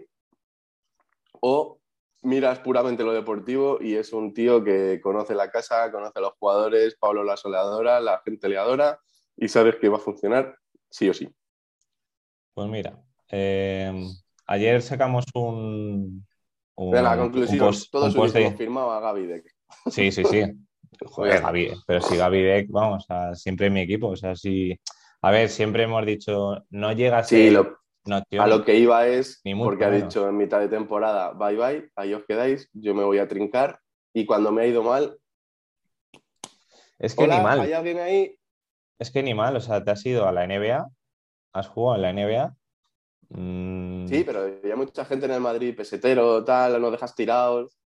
¿O 1.40 1.80
miras 2.24 2.60
puramente 2.60 3.04
lo 3.04 3.14
deportivo 3.14 3.78
y 3.80 3.96
es 3.96 4.12
un 4.14 4.34
tío 4.34 4.64
que 4.64 5.00
conoce 5.02 5.36
la 5.36 5.52
casa, 5.52 5.92
conoce 5.92 6.18
a 6.18 6.22
los 6.22 6.34
jugadores, 6.40 6.96
Pablo 7.00 7.24
la 7.24 7.38
soleadora, 7.38 8.00
la 8.00 8.20
gente 8.26 8.50
le 8.50 8.58
adora 8.58 9.00
y 9.36 9.48
sabes 9.48 9.76
que 9.76 9.88
va 9.90 9.98
a 9.98 10.02
funcionar 10.02 10.58
sí 10.90 11.08
o 11.10 11.14
sí? 11.14 11.30
Pues 12.56 12.68
mira, 12.70 13.00
eh, 13.30 13.94
ayer 14.48 14.82
sacamos 14.82 15.26
un. 15.36 16.26
un 16.76 16.92
Venga, 16.92 17.16
la 17.16 17.22
un 17.22 17.30
conclusión. 17.30 17.60
post- 17.68 17.94
un 17.94 18.02
post 18.02 18.16
de- 18.16 18.20
hubiésemos 18.22 18.56
firmado 18.58 18.92
a 18.92 19.00
Gaby 19.00 19.28
Deck. 19.28 19.56
Sí, 19.92 20.12
sí, 20.12 20.24
sí. 20.26 20.42
Joder. 21.06 21.42
Gaby, 21.42 21.72
pero 21.86 22.02
si 22.02 22.18
Gaby 22.18 22.44
Beck, 22.44 22.68
vamos, 22.70 23.04
o 23.04 23.08
sea, 23.08 23.36
siempre 23.36 23.68
en 23.68 23.74
mi 23.74 23.82
equipo. 23.82 24.08
O 24.10 24.16
sea, 24.16 24.36
si. 24.36 24.80
A 25.22 25.32
ver, 25.32 25.50
siempre 25.50 25.84
hemos 25.84 26.06
dicho, 26.06 26.64
no 26.70 26.92
llega 26.94 27.20
a 27.20 27.24
ser. 27.24 27.40
Sí, 27.40 27.50
lo- 27.52 27.78
a 28.40 28.48
lo 28.48 28.64
que 28.64 28.76
iba 28.78 29.06
es 29.06 29.42
Ni 29.44 29.54
porque 29.54 29.84
ha 29.84 29.92
dicho 29.92 30.30
en 30.30 30.38
mitad 30.38 30.60
de 30.62 30.70
temporada, 30.70 31.34
bye 31.34 31.58
bye, 31.58 31.92
ahí 31.98 32.14
os 32.14 32.24
quedáis, 32.26 32.70
yo 32.72 32.96
me 32.96 33.04
voy 33.04 33.18
a 33.18 33.28
trincar 33.28 33.82
y 34.14 34.26
cuando 34.26 34.50
me 34.54 34.62
ha 34.62 34.66
ido 34.68 34.82
mal, 34.82 35.18
Es 37.00 37.14
que 37.16 37.24
hola, 37.26 37.38
ni 37.38 37.44
mal. 37.44 37.60
¿hay 37.60 37.74
alguien 37.74 38.00
ahí? 38.00 38.40
Es 39.00 39.12
que 39.12 39.22
ni 39.24 39.34
mal. 39.34 39.56
O 39.58 39.60
sea, 39.62 39.84
te 39.84 39.92
has 39.92 40.06
ido 40.06 40.26
a 40.28 40.32
la 40.32 40.46
NBA, 40.48 40.88
has 41.54 41.68
jugado 41.68 41.96
en 41.98 42.02
la 42.02 42.10
NBA. 42.14 42.56
mm, 43.30 44.08
Sí, 44.08 44.24
pero 44.24 44.44
hay 44.46 44.76
mucha 44.76 45.04
gente 45.04 45.26
en 45.26 45.34
el 45.34 45.42
Madrid, 45.42 45.76
pesetero, 45.76 46.44
tal, 46.46 46.82
nos 46.82 46.92
dejas 46.92 47.14
tirados. 47.14 47.78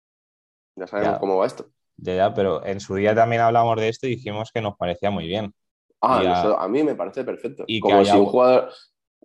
Ya 0.76 0.86
sabemos 0.88 1.16
Ya. 1.16 1.20
cómo 1.20 1.38
va 1.38 1.48
esto. 1.48 1.66
Ya, 1.98 2.16
ya, 2.16 2.34
pero 2.34 2.66
en 2.66 2.80
su 2.80 2.96
día 2.96 3.14
también 3.14 3.42
hablamos 3.42 3.76
de 3.78 3.90
esto 3.90 4.08
y 4.08 4.12
dijimos 4.12 4.52
que 4.54 4.62
nos 4.62 4.76
parecía 4.76 5.12
muy 5.12 5.28
bien. 5.28 5.54
Ah, 6.02 6.20
a- 6.20 6.22
eso 6.22 6.60
a 6.60 6.68
mí 6.68 6.84
me 6.84 6.96
parece 6.96 7.24
perfecto. 7.24 7.64
y 7.68 7.80
Como 7.80 7.98
haya 8.00 8.14
si 8.14 8.20
un 8.20 8.26
jugador, 8.26 8.72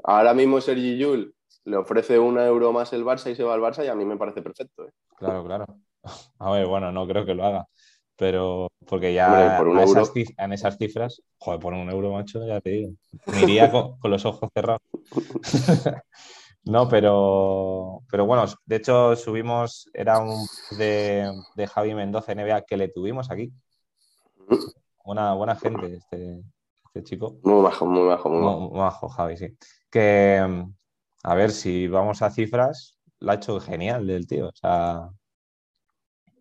ahora 0.05 0.35
mismo 0.35 0.61
Sergi 0.61 0.99
Yul 0.99 1.35
le 1.65 1.77
ofrece 1.77 2.19
un 2.19 2.39
euro 2.39 2.73
más 2.73 2.93
el 2.93 3.05
Barça 3.05 3.31
y 3.31 3.35
se 3.35 3.43
va 3.45 3.55
al 3.55 3.61
Barça 3.61 3.85
y 3.85 3.89
a 3.89 3.95
mí 3.95 4.05
me 4.05 4.17
parece 4.17 4.43
perfecto. 4.43 4.85
¿eh? 4.87 4.91
Claro, 5.19 5.45
claro. 5.45 5.65
A 6.39 6.51
ver, 6.53 6.67
bueno, 6.67 6.93
no 6.93 7.07
creo 7.07 7.25
que 7.25 7.35
lo 7.35 7.45
haga. 7.45 7.67
Pero 8.17 8.69
porque 8.87 9.13
ya 9.13 9.31
Hombre, 9.31 9.57
por 9.59 9.83
esas 9.83 10.13
en 10.39 10.53
esas 10.53 10.79
cifras, 10.79 11.23
joder, 11.39 11.61
por 11.61 11.75
un 11.75 11.91
euro, 11.91 12.13
macho, 12.13 12.47
ya 12.47 12.61
te 12.61 12.71
digo. 12.71 12.93
Me 13.33 13.43
iría 13.43 13.71
con, 13.71 13.99
con 13.99 14.11
los 14.11 14.25
ojos 14.25 14.49
cerrados. 14.55 14.81
No, 16.67 16.89
pero, 16.89 18.03
pero 18.11 18.27
bueno, 18.27 18.45
de 18.65 18.77
hecho 18.77 19.15
subimos, 19.15 19.89
era 19.95 20.19
un 20.19 20.47
de, 20.77 21.33
de 21.55 21.67
Javi 21.69 21.95
Mendoza 21.95 22.35
NBA 22.35 22.63
que 22.63 22.77
le 22.77 22.89
tuvimos 22.89 23.31
aquí. 23.31 23.53
Buena, 25.05 25.35
buena 25.35 25.55
gente 25.55 25.95
este, 25.95 26.43
este 26.87 27.05
chico. 27.05 27.39
Muy 27.45 27.63
bajo, 27.63 27.87
muy 27.87 28.09
bajo, 28.09 28.29
muy 28.29 28.45
bajo. 28.45 28.61
Muy 28.61 28.79
majo, 28.79 29.09
Javi, 29.09 29.37
sí. 29.37 29.57
Que, 29.89 30.45
a 31.23 31.35
ver, 31.37 31.53
si 31.53 31.87
vamos 31.87 32.21
a 32.23 32.31
cifras, 32.31 32.99
lo 33.21 33.31
ha 33.31 33.35
hecho 33.37 33.61
genial 33.61 34.05
del 34.05 34.27
tío. 34.27 34.49
O 34.49 34.53
sea, 34.53 35.09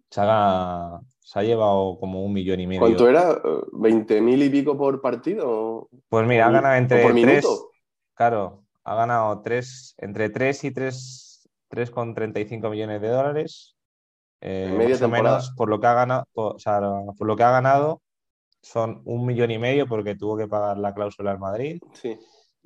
se 0.09 0.21
ha, 0.23 0.99
se 1.19 1.39
ha 1.39 1.43
llevado 1.43 1.99
como 1.99 2.25
un 2.25 2.33
millón 2.33 2.61
y 2.61 2.65
medio. 2.65 2.79
¿Cuánto 2.79 3.07
era? 3.07 3.39
¿20 3.43 4.21
mil 4.21 4.41
y 4.41 4.49
pico 4.49 4.75
por 4.75 4.99
partido? 5.01 5.87
Pues 6.09 6.25
mira, 6.25 6.47
ha 6.47 6.49
¿O 6.49 6.53
ganado 6.53 6.75
entre 6.75 7.03
por 7.03 7.11
tres, 7.11 7.25
minuto? 7.25 7.69
claro, 8.15 8.64
ha 8.85 8.95
ganado 8.95 9.41
tres, 9.41 9.93
entre 9.97 10.29
3 10.29 10.63
y 10.63 10.71
3, 10.71 11.49
3,35 11.69 12.69
millones 12.69 13.01
de 13.01 13.07
dólares. 13.09 13.75
eh, 14.41 14.67
En 14.69 14.77
media 14.77 14.93
más 14.95 15.01
o 15.03 15.09
menos 15.09 15.53
por 15.57 15.69
lo 15.69 15.79
que 15.79 15.87
ha 15.87 15.93
ganado, 15.93 16.25
por, 16.33 16.55
o 16.55 16.59
sea, 16.59 16.79
por 17.17 17.27
lo 17.27 17.35
que 17.35 17.43
ha 17.43 17.51
ganado 17.51 18.01
son 18.61 19.01
un 19.05 19.25
millón 19.25 19.51
y 19.51 19.57
medio 19.59 19.87
porque 19.87 20.15
tuvo 20.15 20.37
que 20.37 20.47
pagar 20.47 20.77
la 20.77 20.93
cláusula 20.93 21.31
al 21.31 21.39
Madrid. 21.39 21.81
Sí. 21.93 22.17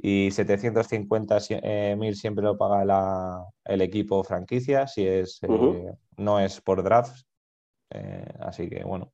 y 0.01 0.31
750 0.31 1.41
si- 1.41 1.59
eh, 1.61 1.93
mil 1.99 2.15
siempre 2.15 2.41
lo 2.41 2.57
paga 2.57 2.85
la- 2.85 3.43
el 3.65 3.81
equipo 3.81 4.23
franquicia, 4.23 4.87
si 4.87 5.05
es, 5.05 5.39
eh, 5.43 5.91
no 6.15 6.39
es 6.39 6.61
por 6.61 6.81
draft. 6.83 7.23
Eh, 7.89 8.23
así 8.39 8.69
que 8.69 8.81
bueno. 8.85 9.11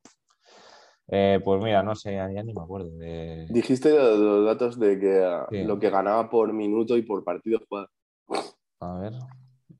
Eh, 1.07 1.39
pues 1.43 1.61
mira, 1.61 1.83
no 1.83 1.95
sé, 1.95 2.13
ya, 2.15 2.27
ni 2.27 2.53
me 2.53 2.61
acuerdo. 2.61 2.89
de- 2.97 3.45
Dijiste 3.49 3.89
los, 3.91 4.17
los 4.19 4.45
datos 4.45 4.79
de 4.79 4.99
que 4.99 5.23
ah, 5.23 5.45
Sí. 5.49 5.63
lo 5.63 5.79
que 5.79 5.89
ganaba 5.89 6.29
por 6.29 6.51
minuto 6.51 6.97
y 6.97 7.03
por 7.03 7.23
partido 7.23 7.59
jugado. 7.69 7.89
A 8.79 8.99
ver, 8.99 9.13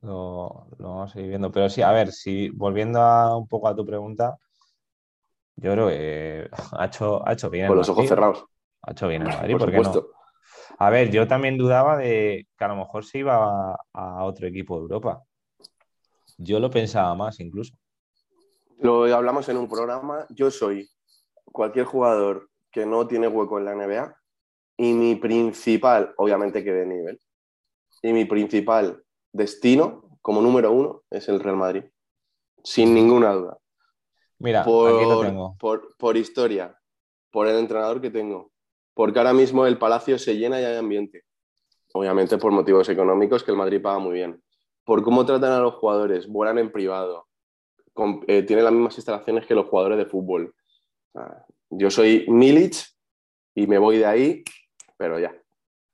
lo, 0.01 0.67
lo 0.77 0.89
vamos 0.89 1.15
a 1.15 1.19
ir 1.21 1.27
viendo. 1.29 1.51
Pero 1.51 1.69
sí, 1.69 1.81
a 1.81 1.91
ver, 1.91 2.11
si 2.11 2.49
volviendo 2.49 2.99
a, 3.01 3.35
un 3.37 3.47
poco 3.47 3.67
a 3.67 3.75
tu 3.75 3.85
pregunta, 3.85 4.37
yo 5.55 5.71
creo 5.71 5.87
que 5.87 6.47
ha 6.77 6.85
hecho, 6.85 7.27
ha 7.27 7.33
hecho 7.33 7.49
bien. 7.49 7.67
Con 7.67 7.77
los 7.77 7.89
ojos 7.89 8.07
cerrados, 8.07 8.45
Ha 8.83 8.91
hecho 8.91 9.07
bien 9.07 9.23
el 9.23 9.29
Madrid, 9.29 9.53
por 9.53 9.61
¿por 9.61 9.71
qué 9.71 9.77
no? 9.77 9.83
supuesto. 9.85 10.11
A 10.77 10.89
ver, 10.89 11.09
yo 11.11 11.27
también 11.27 11.57
dudaba 11.57 11.97
de 11.97 12.47
que 12.57 12.65
a 12.65 12.67
lo 12.67 12.75
mejor 12.75 13.03
se 13.05 13.19
iba 13.19 13.73
a, 13.73 13.77
a 13.93 14.23
otro 14.25 14.47
equipo 14.47 14.75
de 14.75 14.81
Europa. 14.83 15.23
Yo 16.37 16.59
lo 16.59 16.69
pensaba 16.69 17.15
más 17.15 17.39
incluso. 17.39 17.75
Lo 18.79 19.05
hablamos 19.13 19.47
en 19.49 19.57
un 19.57 19.67
programa. 19.69 20.25
Yo 20.29 20.51
soy 20.51 20.87
cualquier 21.51 21.85
jugador 21.85 22.49
que 22.71 22.85
no 22.85 23.07
tiene 23.07 23.27
hueco 23.27 23.57
en 23.59 23.65
la 23.65 23.71
NBA 23.73 24.15
y 24.77 24.93
mi 24.93 25.15
principal, 25.15 26.13
obviamente 26.17 26.63
que 26.63 26.73
de 26.73 26.85
nivel, 26.85 27.19
y 28.01 28.11
mi 28.13 28.25
principal 28.25 29.03
destino 29.31 30.17
como 30.21 30.41
número 30.41 30.71
uno 30.71 31.03
es 31.09 31.27
el 31.29 31.39
Real 31.39 31.55
Madrid. 31.57 31.83
Sin 32.63 32.93
ninguna 32.93 33.31
duda. 33.33 33.57
Mira, 34.39 34.61
aquí 34.61 34.67
lo 34.69 34.73
Por, 34.73 35.25
tengo. 35.25 35.55
por, 35.59 35.95
por 35.97 36.17
historia, 36.17 36.77
por 37.31 37.47
el 37.47 37.57
entrenador 37.57 38.01
que 38.01 38.09
tengo, 38.09 38.51
porque 38.93 39.19
ahora 39.19 39.33
mismo 39.33 39.65
el 39.65 39.77
Palacio 39.77 40.17
se 40.19 40.35
llena 40.35 40.59
y 40.59 40.65
hay 40.65 40.75
ambiente. 40.77 41.23
Obviamente 41.93 42.37
por 42.37 42.51
motivos 42.51 42.89
económicos 42.89 43.43
que 43.43 43.51
el 43.51 43.57
Madrid 43.57 43.81
paga 43.81 43.99
muy 43.99 44.13
bien. 44.13 44.41
Por 44.83 45.03
cómo 45.03 45.25
tratan 45.25 45.53
a 45.53 45.59
los 45.59 45.75
jugadores, 45.75 46.27
vuelan 46.27 46.57
en 46.57 46.71
privado, 46.71 47.27
con- 47.93 48.23
eh, 48.27 48.43
tienen 48.43 48.65
las 48.65 48.73
mismas 48.73 48.97
instalaciones 48.97 49.45
que 49.47 49.55
los 49.55 49.67
jugadores 49.67 49.97
de 49.97 50.05
fútbol. 50.05 50.53
Sea, 51.15 51.45
yo 51.69 51.89
soy 51.89 52.25
Milic 52.27 52.75
y 53.55 53.67
me 53.67 53.77
voy 53.77 53.97
de 53.97 54.05
ahí, 54.05 54.43
pero 54.97 55.19
ya. 55.19 55.33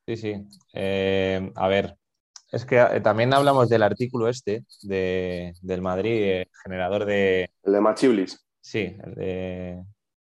Sí, 0.08 0.18
sí. 0.18 0.36
Eh, 0.74 1.52
a 1.56 1.68
ver, 1.68 1.96
es 2.52 2.66
que 2.66 2.82
eh, 2.82 3.02
también 3.02 3.34
hablamos 3.34 3.70
del 3.70 3.84
artículo 3.84 4.28
este 4.28 4.66
de, 4.82 5.54
del 5.62 5.82
Madrid, 5.82 6.24
eh, 6.24 6.48
generador 6.64 7.06
de, 7.06 7.52
El 7.64 7.74
de 7.74 7.82
Machiulis. 7.82 8.46
sí, 8.60 8.98
el 9.04 9.16
de, 9.16 9.84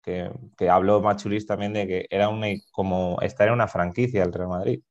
que, 0.02 0.30
que 0.56 0.68
habló 0.68 1.00
Machulis 1.00 1.46
también 1.46 1.72
de 1.72 1.86
que 1.86 2.06
era 2.10 2.28
una, 2.28 2.48
como 2.70 3.18
estar 3.22 3.48
en 3.48 3.54
una 3.54 3.68
franquicia 3.68 4.22
el 4.22 4.32
Real 4.32 4.50
Madrid, 4.50 4.82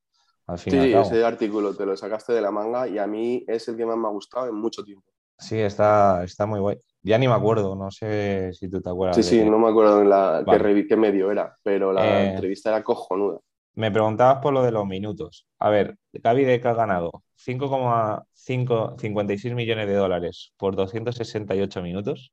al 0.47 0.57
fin 0.57 0.73
y 0.75 0.93
al 0.93 1.05
Sí, 1.05 1.13
ese 1.13 1.23
artículo 1.23 1.75
te 1.75 1.85
lo 1.85 1.95
sacaste 1.95 2.33
de 2.33 2.41
la 2.41 2.51
manga 2.51 2.87
y 2.87 2.97
a 2.97 3.05
mí 3.05 3.45
es 3.47 3.67
el 3.67 3.77
que 3.77 3.85
más 3.85 3.97
me 3.97 4.07
ha 4.07 4.11
gustado 4.11 4.47
en 4.47 4.55
mucho 4.55 4.83
tiempo. 4.83 5.13
Sí, 5.37 5.59
está, 5.59 6.23
está 6.23 6.47
muy 6.47 6.59
guay. 6.59 6.81
Ya 7.03 7.17
ni 7.17 7.27
me 7.27 7.33
acuerdo, 7.33 7.75
no 7.75 7.91
sé 7.91 8.53
si 8.53 8.69
tú 8.69 8.81
te 8.81 8.89
acuerdas. 8.89 9.17
Sí, 9.17 9.21
de 9.37 9.43
sí, 9.43 9.49
no 9.49 9.59
me 9.59 9.67
acuerdo 9.69 10.01
en 10.01 10.09
la, 10.09 10.41
qué, 10.45 10.51
Vale. 10.57 10.87
qué 10.87 10.95
medio 10.95 11.29
era, 11.31 11.55
pero 11.61 11.91
la 11.91 12.23
Eh, 12.23 12.29
entrevista 12.31 12.69
era 12.69 12.81
cojonuda. 12.83 13.39
Me 13.75 13.91
preguntabas 13.91 14.37
por 14.41 14.53
lo 14.53 14.61
de 14.63 14.71
los 14.71 14.85
minutos. 14.85 15.45
A 15.59 15.69
ver, 15.69 15.97
Gaby 16.13 16.45
Deck 16.45 16.65
ha 16.65 16.73
ganado 16.73 17.11
5,56 17.35 19.55
millones 19.55 19.87
de 19.87 19.95
dólares 19.95 20.53
por 20.57 20.75
268 20.75 21.81
minutos, 21.81 22.31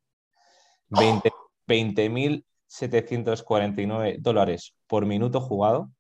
20 0.89 1.31
20.749 1.67 4.17
dólares 4.21 4.75
por 4.89 5.07
minuto 5.07 5.41
jugado 5.41 5.91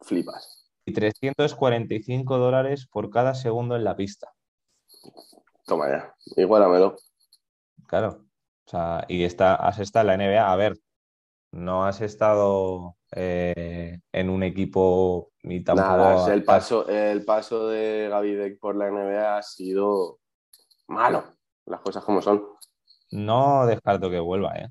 Flipas. 0.00 0.68
y 0.84 0.92
345 0.92 2.36
dólares 2.38 2.86
por 2.90 3.10
cada 3.10 3.34
segundo 3.34 3.74
en 3.76 3.84
la 3.84 3.94
pista. 3.96 4.32
Toma 5.66 5.88
ya, 5.88 6.14
igualamelo. 6.36 6.96
Claro. 7.88 8.26
O 8.66 8.70
sea, 8.70 9.04
y 9.08 9.24
está, 9.24 9.54
has 9.54 9.78
estado 9.78 10.12
en 10.12 10.18
la 10.18 10.26
NBA. 10.26 10.52
A 10.52 10.56
ver, 10.56 10.78
no 11.52 11.86
has 11.86 12.02
estado 12.02 12.96
eh, 13.12 13.98
en 14.12 14.30
un 14.30 14.42
equipo 14.42 15.30
ni 15.42 15.64
tampoco. 15.64 15.88
Nada, 15.88 16.34
el 16.34 16.44
paso, 16.44 16.86
el 16.86 17.24
paso 17.24 17.68
de 17.68 18.08
Gaby 18.10 18.34
Deck 18.34 18.60
por 18.60 18.76
la 18.76 18.90
NBA 18.90 19.38
ha 19.38 19.42
sido 19.42 20.20
malo. 20.86 21.24
Las 21.64 21.80
cosas 21.80 22.04
como 22.04 22.20
son. 22.20 22.44
No 23.10 23.64
descarto 23.66 24.10
que 24.10 24.20
vuelva, 24.20 24.54
¿eh? 24.56 24.68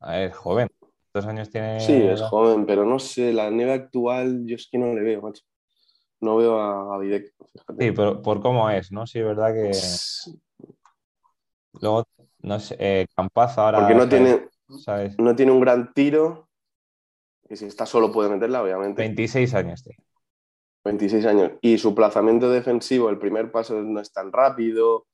A 0.00 0.16
ver, 0.16 0.32
joven. 0.32 0.68
¿Cuántos 1.10 1.30
años 1.30 1.50
tiene? 1.50 1.80
Sí, 1.80 1.94
es 1.94 2.20
joven, 2.20 2.66
pero 2.66 2.84
no 2.84 2.98
sé, 2.98 3.32
la 3.32 3.50
NBA 3.50 3.74
actual 3.74 4.44
yo 4.44 4.56
es 4.56 4.68
que 4.70 4.78
no 4.78 4.94
le 4.94 5.02
veo, 5.02 5.22
macho. 5.22 5.42
No 6.20 6.36
veo 6.36 6.60
a 6.60 7.00
fíjate. 7.00 7.32
Sí, 7.78 7.92
pero 7.92 8.20
por 8.20 8.40
cómo 8.42 8.68
es, 8.68 8.92
¿no? 8.92 9.06
Sí, 9.06 9.18
es 9.18 9.24
verdad 9.24 9.52
que 9.54 9.72
luego, 11.80 12.06
no 12.42 12.60
sé, 12.60 12.76
eh, 12.78 13.06
ahora, 13.56 13.80
Porque 13.80 13.94
no 13.94 14.08
tiene, 14.08 14.48
¿sabes? 14.84 15.16
no 15.18 15.34
tiene 15.36 15.52
un 15.52 15.60
gran 15.60 15.92
tiro. 15.92 16.48
Y 17.48 17.56
si 17.56 17.66
está 17.66 17.86
solo 17.86 18.10
puede 18.10 18.30
meterla, 18.30 18.62
obviamente. 18.62 19.02
26 19.02 19.54
años 19.54 19.82
tiene. 19.82 19.98
26 20.84 21.26
años. 21.26 21.52
Y 21.60 21.78
su 21.78 21.94
plazamiento 21.94 22.50
defensivo, 22.50 23.10
el 23.10 23.18
primer 23.18 23.52
paso 23.52 23.80
no 23.82 24.00
es 24.00 24.12
tan 24.12 24.32
rápido. 24.32 25.06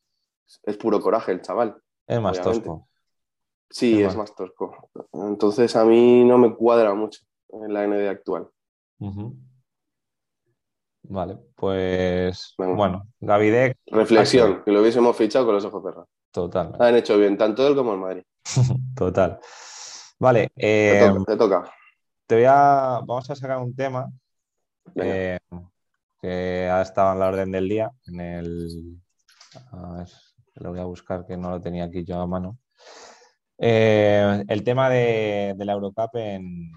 Es 0.62 0.76
puro 0.76 1.00
coraje 1.00 1.32
el 1.32 1.42
chaval. 1.42 1.76
Es 2.06 2.20
más 2.20 2.38
Obviamente. 2.38 2.66
tosco. 2.66 2.88
Sí, 3.70 3.94
Es 3.94 3.98
es 4.00 4.06
más. 4.16 4.30
más 4.30 4.34
tosco. 4.34 4.90
Entonces 5.12 5.76
a 5.76 5.84
mí 5.84 6.24
no 6.24 6.38
me 6.38 6.54
cuadra 6.54 6.94
mucho 6.94 7.20
en 7.50 7.72
la 7.72 7.84
ND 7.84 8.08
actual. 8.08 8.48
Vale, 11.02 11.38
pues 11.54 12.54
Venga. 12.58 12.74
bueno, 12.76 13.08
Gaby 13.20 13.50
Deck, 13.50 13.78
Reflexión, 13.86 14.62
que 14.64 14.72
lo 14.72 14.80
hubiésemos 14.80 15.16
fichado 15.16 15.46
con 15.46 15.54
los 15.54 15.64
ojos 15.64 15.82
cerrados. 15.82 16.08
Total, 16.30 16.76
Han 16.78 16.96
hecho 16.96 17.18
bien, 17.18 17.36
tanto 17.36 17.66
él 17.66 17.74
como 17.74 17.92
el 17.92 17.98
Madrid. 17.98 18.22
total. 18.96 19.38
Vale, 20.18 20.50
Te 20.54 20.96
eh, 20.96 21.08
toca, 21.08 21.24
te 21.24 21.36
toca. 21.36 21.72
te 22.26 22.34
voy 22.36 22.44
a, 22.46 23.00
vamos 23.06 23.30
a 23.30 23.36
sacar 23.36 23.58
un 23.58 23.74
tema 23.74 24.10
eh, 24.96 25.38
que 26.20 26.68
ha 26.70 26.82
estado 26.82 27.12
en 27.12 27.18
la 27.20 27.28
orden 27.28 27.52
del 27.52 27.68
día, 27.68 27.90
en 28.06 28.20
el... 28.20 28.96
A 29.72 29.92
ver, 29.98 30.08
lo 30.56 30.70
voy 30.70 30.80
a 30.80 30.84
buscar 30.84 31.24
que 31.26 31.36
no 31.36 31.50
lo 31.50 31.60
tenía 31.60 31.84
aquí 31.84 32.04
yo 32.04 32.20
a 32.20 32.26
mano. 32.26 32.58
Eh, 33.58 34.44
el 34.46 34.62
tema 34.62 34.88
de, 34.90 35.54
de 35.56 35.64
la 35.64 35.72
Eurocup 35.72 36.14
en, 36.16 36.72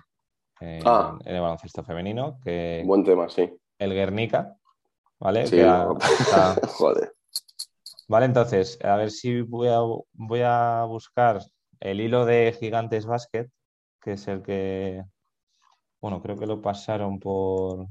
en- 0.59 0.81
Ah. 0.85 1.17
en 1.25 1.35
el 1.35 1.41
baloncesto 1.41 1.83
femenino, 1.83 2.39
que 2.43 2.83
Buen 2.85 3.03
tema, 3.03 3.27
sí. 3.29 3.51
el 3.79 3.93
Guernica, 3.93 4.55
¿vale? 5.19 5.45
Sí, 5.47 5.55
Que 5.57 5.63
ha- 5.65 5.87
Joder. 6.77 7.10
Vale, 8.11 8.25
entonces, 8.25 8.77
a 8.83 8.97
ver 8.97 9.09
si 9.09 9.39
voy 9.39 9.69
a, 9.69 9.79
voy 10.11 10.41
a 10.43 10.83
buscar 10.83 11.39
el 11.79 12.01
hilo 12.01 12.25
de 12.25 12.51
Gigantes 12.59 13.05
Basket, 13.05 13.47
que 14.01 14.11
es 14.13 14.27
el 14.27 14.43
que, 14.43 15.01
bueno, 16.01 16.21
creo 16.21 16.35
que 16.35 16.45
lo 16.45 16.61
pasaron 16.61 17.21
por, 17.21 17.87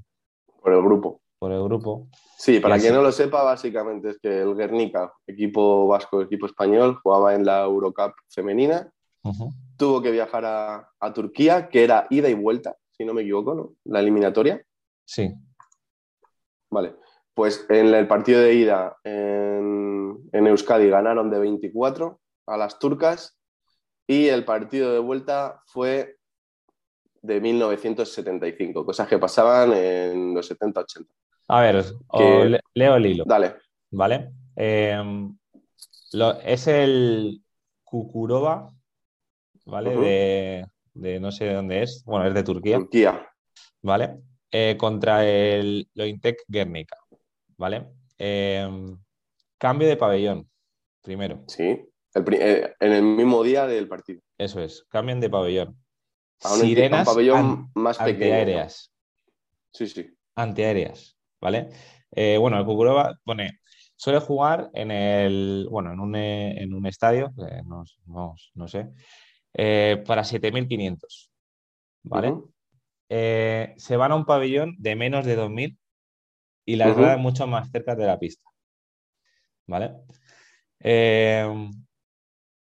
Por 0.60 0.72
el 0.74 0.82
grupo. 0.82 1.22
por 1.38 1.52
el 1.52 1.62
grupo. 1.64 2.08
Sí, 2.36 2.60
para 2.60 2.76
Y 2.76 2.80
quien 2.80 2.92
así- 2.92 2.96
no 2.98 3.02
lo 3.02 3.12
sepa, 3.12 3.42
básicamente 3.44 4.10
es 4.10 4.18
que 4.18 4.42
el 4.42 4.54
Guernica, 4.54 5.10
equipo 5.26 5.86
vasco, 5.86 6.20
equipo 6.20 6.44
español, 6.44 7.00
jugaba 7.02 7.34
en 7.34 7.46
la 7.46 7.62
Eurocup 7.64 8.12
femenina, 8.28 8.92
tuvo 9.78 10.02
que 10.02 10.10
viajar 10.10 10.44
a, 10.44 10.86
a 11.00 11.12
Turquía, 11.14 11.70
que 11.70 11.82
era 11.82 12.06
ida 12.10 12.28
y 12.28 12.34
vuelta, 12.34 12.76
si 12.92 13.06
no 13.06 13.14
me 13.14 13.22
equivoco, 13.22 13.54
¿no? 13.54 13.72
La 13.84 14.00
eliminatoria. 14.00 14.62
Sí, 15.06 15.32
Vale. 16.68 16.94
Pues 17.34 17.64
en 17.68 17.94
el 17.94 18.06
partido 18.08 18.40
de 18.40 18.54
ida 18.54 18.96
en, 19.04 20.18
en 20.32 20.46
Euskadi 20.46 20.88
ganaron 20.90 21.30
de 21.30 21.38
24 21.38 22.20
a 22.46 22.56
las 22.56 22.78
turcas 22.78 23.38
y 24.06 24.26
el 24.28 24.44
partido 24.44 24.92
de 24.92 24.98
vuelta 24.98 25.62
fue 25.66 26.16
de 27.22 27.40
1975, 27.40 28.84
cosas 28.84 29.06
que 29.08 29.18
pasaban 29.18 29.72
en 29.72 30.34
los 30.34 30.50
70-80. 30.50 31.06
a 31.48 31.60
ver, 31.60 31.84
Que- 32.12 32.60
leo 32.74 32.96
el 32.96 33.06
hilo, 33.06 33.24
Dale. 33.26 33.56
¿vale? 33.90 34.30
Eh, 34.56 34.98
lo- 36.12 36.40
es 36.40 36.66
el 36.66 37.42
Kukurova, 37.84 38.70
¿vale? 39.66 39.96
De, 39.96 40.66
de 40.94 41.20
no 41.20 41.30
sé 41.30 41.44
de 41.46 41.54
dónde 41.54 41.82
es, 41.82 42.02
bueno, 42.04 42.26
es 42.26 42.34
de 42.34 42.42
Turquía. 42.42 42.76
Turquía. 42.78 43.26
¿vale? 43.82 44.20
Eh, 44.50 44.76
contra 44.78 45.24
el 45.26 45.88
Lointec 45.94 46.38
Guernica, 46.48 46.96
¿vale? 47.60 47.86
Eh, 48.18 48.66
cambio 49.58 49.86
de 49.86 49.96
pabellón, 49.98 50.50
primero, 51.02 51.44
Sí. 51.46 51.86
El 52.14 52.24
eh, 52.34 52.74
en 52.80 52.92
el 52.92 53.02
mismo 53.02 53.42
día 53.44 53.66
del 53.66 53.86
partido. 53.86 54.20
eso 54.38 54.60
es, 54.62 54.84
cambian 54.88 55.20
de 55.20 55.28
pabellón. 55.30 55.76
Sirenas 56.40 57.00
un 57.06 57.14
pabellón 57.14 57.70
más 57.74 57.98
pequeño. 57.98 58.14
antiaéreas, 58.34 58.92
Sí, 59.72 59.86
sí. 59.86 60.10
antiaéreas, 60.34 61.16
¿vale? 61.40 61.68
Eh, 62.12 62.38
bueno, 62.38 62.58
el 62.58 62.64
Kukurova 62.64 63.14
pone, 63.24 63.60
suele 63.94 64.20
jugar 64.20 64.70
en 64.72 64.90
el, 64.90 65.68
bueno, 65.70 65.92
en 65.92 66.00
un, 66.00 66.16
eh, 66.16 66.62
en 66.62 66.72
un 66.72 66.86
estadio, 66.86 67.30
no, 67.66 67.84
no- 68.06 68.34
no 68.54 68.68
sé, 68.68 68.88
para 70.06 70.24
7.500, 70.24 71.30
¿vale? 72.04 72.30
Ujú. 72.30 72.52
eh, 73.10 73.74
se 73.76 73.96
van 73.96 74.12
a 74.12 74.16
un 74.16 74.24
pabellón 74.24 74.76
de 74.78 74.96
menos 74.96 75.26
de 75.26 75.36
2.000 75.36 75.78
y 76.64 76.76
las 76.76 76.90
Ujú. 76.90 77.00
gradas 77.00 77.18
mucho 77.18 77.46
más 77.46 77.70
cerca 77.70 77.94
de 77.94 78.06
la 78.06 78.18
pista. 78.18 78.48
¿Vale? 79.66 79.92
Eh, 80.80 81.46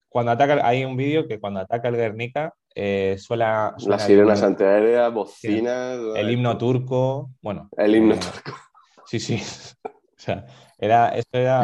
cuando 0.10 0.32
ataca, 0.32 0.68
hay 0.68 0.84
un 0.86 0.98
vídeo 0.98 1.28
que 1.28 1.40
cuando 1.40 1.60
ataca 1.60 1.88
el 1.88 1.96
Guernica 1.96 2.54
eh, 2.74 3.18
suena, 3.20 3.76
suena 3.78 3.98
Las 3.98 4.08
sirenas 4.08 4.42
antiaéreas, 4.44 5.14
bocinas. 5.14 6.00
el 6.16 6.32
himno 6.32 6.58
turco. 6.58 7.32
Bueno, 7.42 7.70
El 7.78 7.96
himno 7.96 8.16
eh, 8.16 8.20
turco. 8.20 8.58
Sí, 9.06 9.20
sí. 9.20 9.42
O 10.20 10.22
sea, 10.22 10.46
era, 10.78 11.10
esto 11.16 11.38
era. 11.38 11.64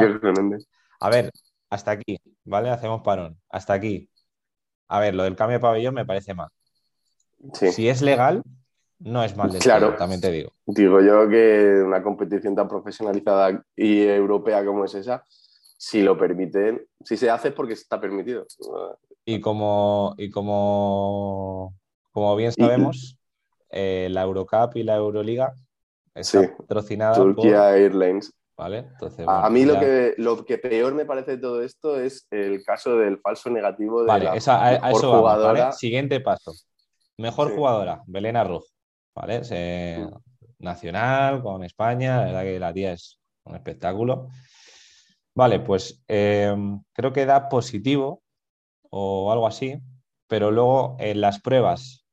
A 1.02 1.10
ver, 1.10 1.30
hasta 1.70 1.92
aquí, 1.92 2.18
¿vale? 2.46 2.70
Hacemos 2.70 3.02
parón. 3.02 3.38
Hasta 3.50 3.74
aquí. 3.74 4.10
A 4.88 5.02
ver, 5.02 5.14
lo 5.14 5.24
del 5.24 5.36
cambio 5.36 5.58
de 5.58 5.62
pabellón 5.62 5.94
me 5.94 6.06
parece 6.06 6.34
mal. 6.34 6.48
Sí. 7.54 7.74
Si 7.74 7.90
es 7.90 8.02
legal, 8.02 8.44
no 9.00 9.24
es 9.24 9.36
mal 9.36 9.52
del 9.52 9.62
Claro. 9.62 9.96
también 9.98 10.22
te 10.22 10.32
digo. 10.32 10.52
Digo 10.66 11.02
yo 11.02 11.28
que 11.30 11.82
una 11.86 12.02
competición 12.02 12.56
tan 12.56 12.68
profesionalizada 12.68 13.64
y 13.76 14.04
europea 14.04 14.66
como 14.66 14.86
es 14.86 14.96
esa, 14.96 15.24
si 15.78 16.02
lo 16.02 16.18
permiten, 16.18 16.86
si 17.04 17.18
se 17.18 17.30
hace 17.30 17.50
es 17.50 17.54
porque 17.54 17.74
está 17.74 18.00
permitido. 18.00 18.46
Y 19.26 19.42
como, 19.42 20.16
y 20.18 20.30
como, 20.30 21.74
como 22.12 22.36
bien 22.36 22.52
sabemos, 22.52 23.18
eh, 23.70 24.08
la 24.12 24.22
Eurocup 24.24 24.76
y 24.76 24.84
la 24.84 24.96
Euroliga 24.96 25.54
está 26.14 26.42
Sí. 26.42 26.48
patrocinada 26.58 27.16
por, 27.16 27.36
Turquía 27.36 27.76
Airlines. 27.76 28.32
¿vale? 28.58 28.78
Entonces, 28.94 29.26
A, 29.28 29.50
mí 29.50 29.66
lo 29.66 29.78
que, 29.78 30.14
lo 30.18 30.46
que 30.46 30.58
peor 30.58 30.94
me 30.94 31.04
parece 31.06 31.32
de 31.32 31.38
todo 31.40 31.62
esto 31.62 32.00
es 32.00 32.26
el 32.32 32.64
caso 32.64 32.96
del 32.98 33.20
falso 33.20 33.50
negativo 33.50 34.02
de 34.02 34.08
Vale, 34.08 34.24
la 34.26 34.36
esa- 34.36 34.56
a, 34.64 34.68
a 34.70 34.72
mejor 34.72 35.02
vamos, 35.02 35.20
jugadora. 35.20 35.64
¿vale? 35.66 35.74
Siguiente 35.74 36.22
paso. 36.22 36.54
Mejor 37.18 37.50
Sí. 37.50 37.56
jugadora, 37.56 38.02
Belén 38.08 38.38
Arrojo, 38.38 38.66
¿vale? 39.16 39.44
Se- 39.44 40.00
Mm. 40.02 40.18
Nacional, 40.60 41.42
con 41.44 41.64
España, 41.64 42.18
la 42.20 42.26
verdad 42.26 42.44
que 42.44 42.60
la 42.60 42.74
tía 42.74 42.94
es 42.94 43.20
un 43.44 43.56
espectáculo. 43.56 44.30
Vale, 45.36 45.60
pues 45.60 46.02
eh, 46.08 46.56
creo 46.94 47.12
que 47.14 47.26
da 47.26 47.50
positivo 47.50 48.24
o 48.90 49.32
algo 49.32 49.48
así, 49.48 49.78
pero 50.28 50.52
luego 50.52 50.96
en 51.00 51.22
las 51.22 51.40
pruebas 51.42 52.06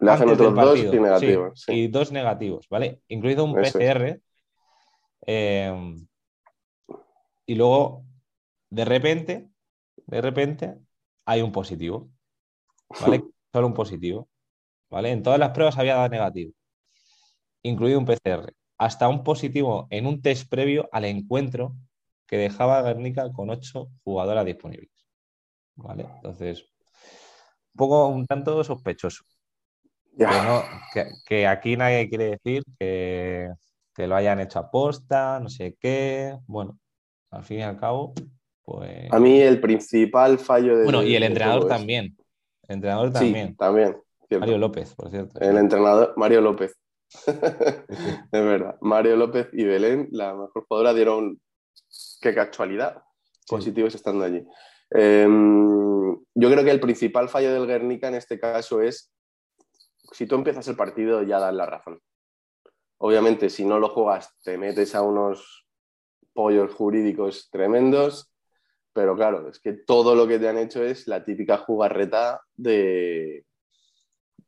Le 0.00 0.10
hacen 0.10 0.28
otros 0.28 0.54
dos 0.54 0.78
y 0.80 0.84
negativos. 0.84 1.52
sí, 1.54 1.64
sí. 1.66 1.72
y 1.84 1.88
dos 1.88 2.12
negativos, 2.12 2.68
¿vale? 2.68 3.00
Incluido 3.08 3.44
un 3.44 3.52
Eso 3.60 3.78
es. 3.78 3.84
PCR. 3.84 4.20
eh, 5.26 5.96
y 7.46 7.54
luego, 7.54 8.04
de 8.70 8.84
repente, 8.84 9.50
de 10.06 10.20
repente, 10.20 10.78
hay 11.26 11.42
un 11.42 11.52
positivo, 11.52 12.10
¿vale? 13.00 13.22
Solo 13.52 13.66
un 13.68 13.74
positivo, 13.74 14.28
¿vale? 14.92 15.10
En 15.10 15.22
todas 15.22 15.38
las 15.40 15.50
pruebas 15.50 15.78
había 15.78 15.94
dado 15.96 16.10
negativo, 16.10 16.52
incluido 17.62 17.98
un 17.98 18.04
PCR. 18.04 18.52
Hasta 18.78 19.08
un 19.08 19.24
positivo 19.24 19.86
en 19.90 20.06
un 20.06 20.20
test 20.20 20.48
previo 20.50 20.88
al 20.92 21.06
encuentro 21.06 21.74
que 22.26 22.36
dejaba 22.36 22.78
a 22.78 22.82
Guernica 22.82 23.32
con 23.32 23.48
ocho 23.50 23.88
jugadoras 24.04 24.44
disponibles, 24.44 24.90
¿vale? 25.76 26.06
Entonces, 26.16 26.62
un 27.72 27.76
poco, 27.76 28.08
un 28.08 28.26
tanto 28.26 28.62
sospechoso. 28.64 29.24
Ya. 30.16 30.28
Que, 30.28 30.34
no- 30.46 30.62
que- 30.92 31.10
que 31.26 31.46
aquí 31.46 31.76
nadie 31.76 32.08
quiere 32.08 32.30
decir 32.32 32.62
que, 32.78 33.48
que 33.94 34.06
lo 34.06 34.14
hayan 34.14 34.40
hecho 34.40 34.58
aposta, 34.58 35.40
no 35.40 35.48
sé 35.48 35.76
qué. 35.80 36.36
Bueno, 36.46 36.78
al 37.30 37.44
fin 37.44 37.60
y 37.60 37.62
al 37.62 37.78
cabo, 37.78 38.12
pues. 38.62 39.10
A 39.10 39.18
mí 39.18 39.40
el 39.40 39.58
principal 39.60 40.38
fallo 40.38 40.76
de. 40.76 40.84
Bueno, 40.84 41.02
y 41.02 41.14
el 41.14 41.22
entrenador 41.22 41.66
también. 41.68 42.14
El 42.68 42.74
entrenador 42.74 43.08
Sí, 43.08 43.14
también. 43.14 43.56
Cierto. 44.38 44.46
Mario 44.46 44.58
López, 44.58 44.94
por 44.94 45.10
cierto. 45.10 45.40
El 45.40 45.56
entrenador, 45.56 46.14
Mario 46.16 46.40
López. 46.40 46.76
es 47.26 48.30
verdad. 48.30 48.76
Mario 48.80 49.16
López 49.16 49.48
y 49.52 49.64
Belén, 49.64 50.08
la 50.10 50.34
mejor 50.34 50.64
jugadora, 50.66 50.94
dieron. 50.94 51.40
Qué 52.20 52.34
casualidad. 52.34 53.02
Positivos 53.46 53.94
estando 53.94 54.24
allí. 54.24 54.42
Eh, 54.94 55.26
yo 56.34 56.50
creo 56.50 56.64
que 56.64 56.70
el 56.70 56.80
principal 56.80 57.28
fallo 57.28 57.52
del 57.52 57.66
Guernica 57.66 58.08
en 58.08 58.14
este 58.14 58.38
caso 58.38 58.80
es. 58.80 59.10
Si 60.12 60.26
tú 60.26 60.34
empiezas 60.34 60.68
el 60.68 60.76
partido, 60.76 61.22
ya 61.22 61.40
das 61.40 61.54
la 61.54 61.66
razón. 61.66 62.00
Obviamente, 62.98 63.50
si 63.50 63.64
no 63.64 63.78
lo 63.78 63.88
juegas, 63.88 64.30
te 64.42 64.58
metes 64.58 64.94
a 64.94 65.02
unos 65.02 65.66
pollos 66.32 66.72
jurídicos 66.74 67.48
tremendos. 67.50 68.32
Pero 68.92 69.16
claro, 69.16 69.48
es 69.48 69.58
que 69.58 69.72
todo 69.72 70.14
lo 70.14 70.28
que 70.28 70.38
te 70.38 70.48
han 70.48 70.58
hecho 70.58 70.84
es 70.84 71.08
la 71.08 71.24
típica 71.24 71.58
jugarreta 71.58 72.42
de, 72.54 73.44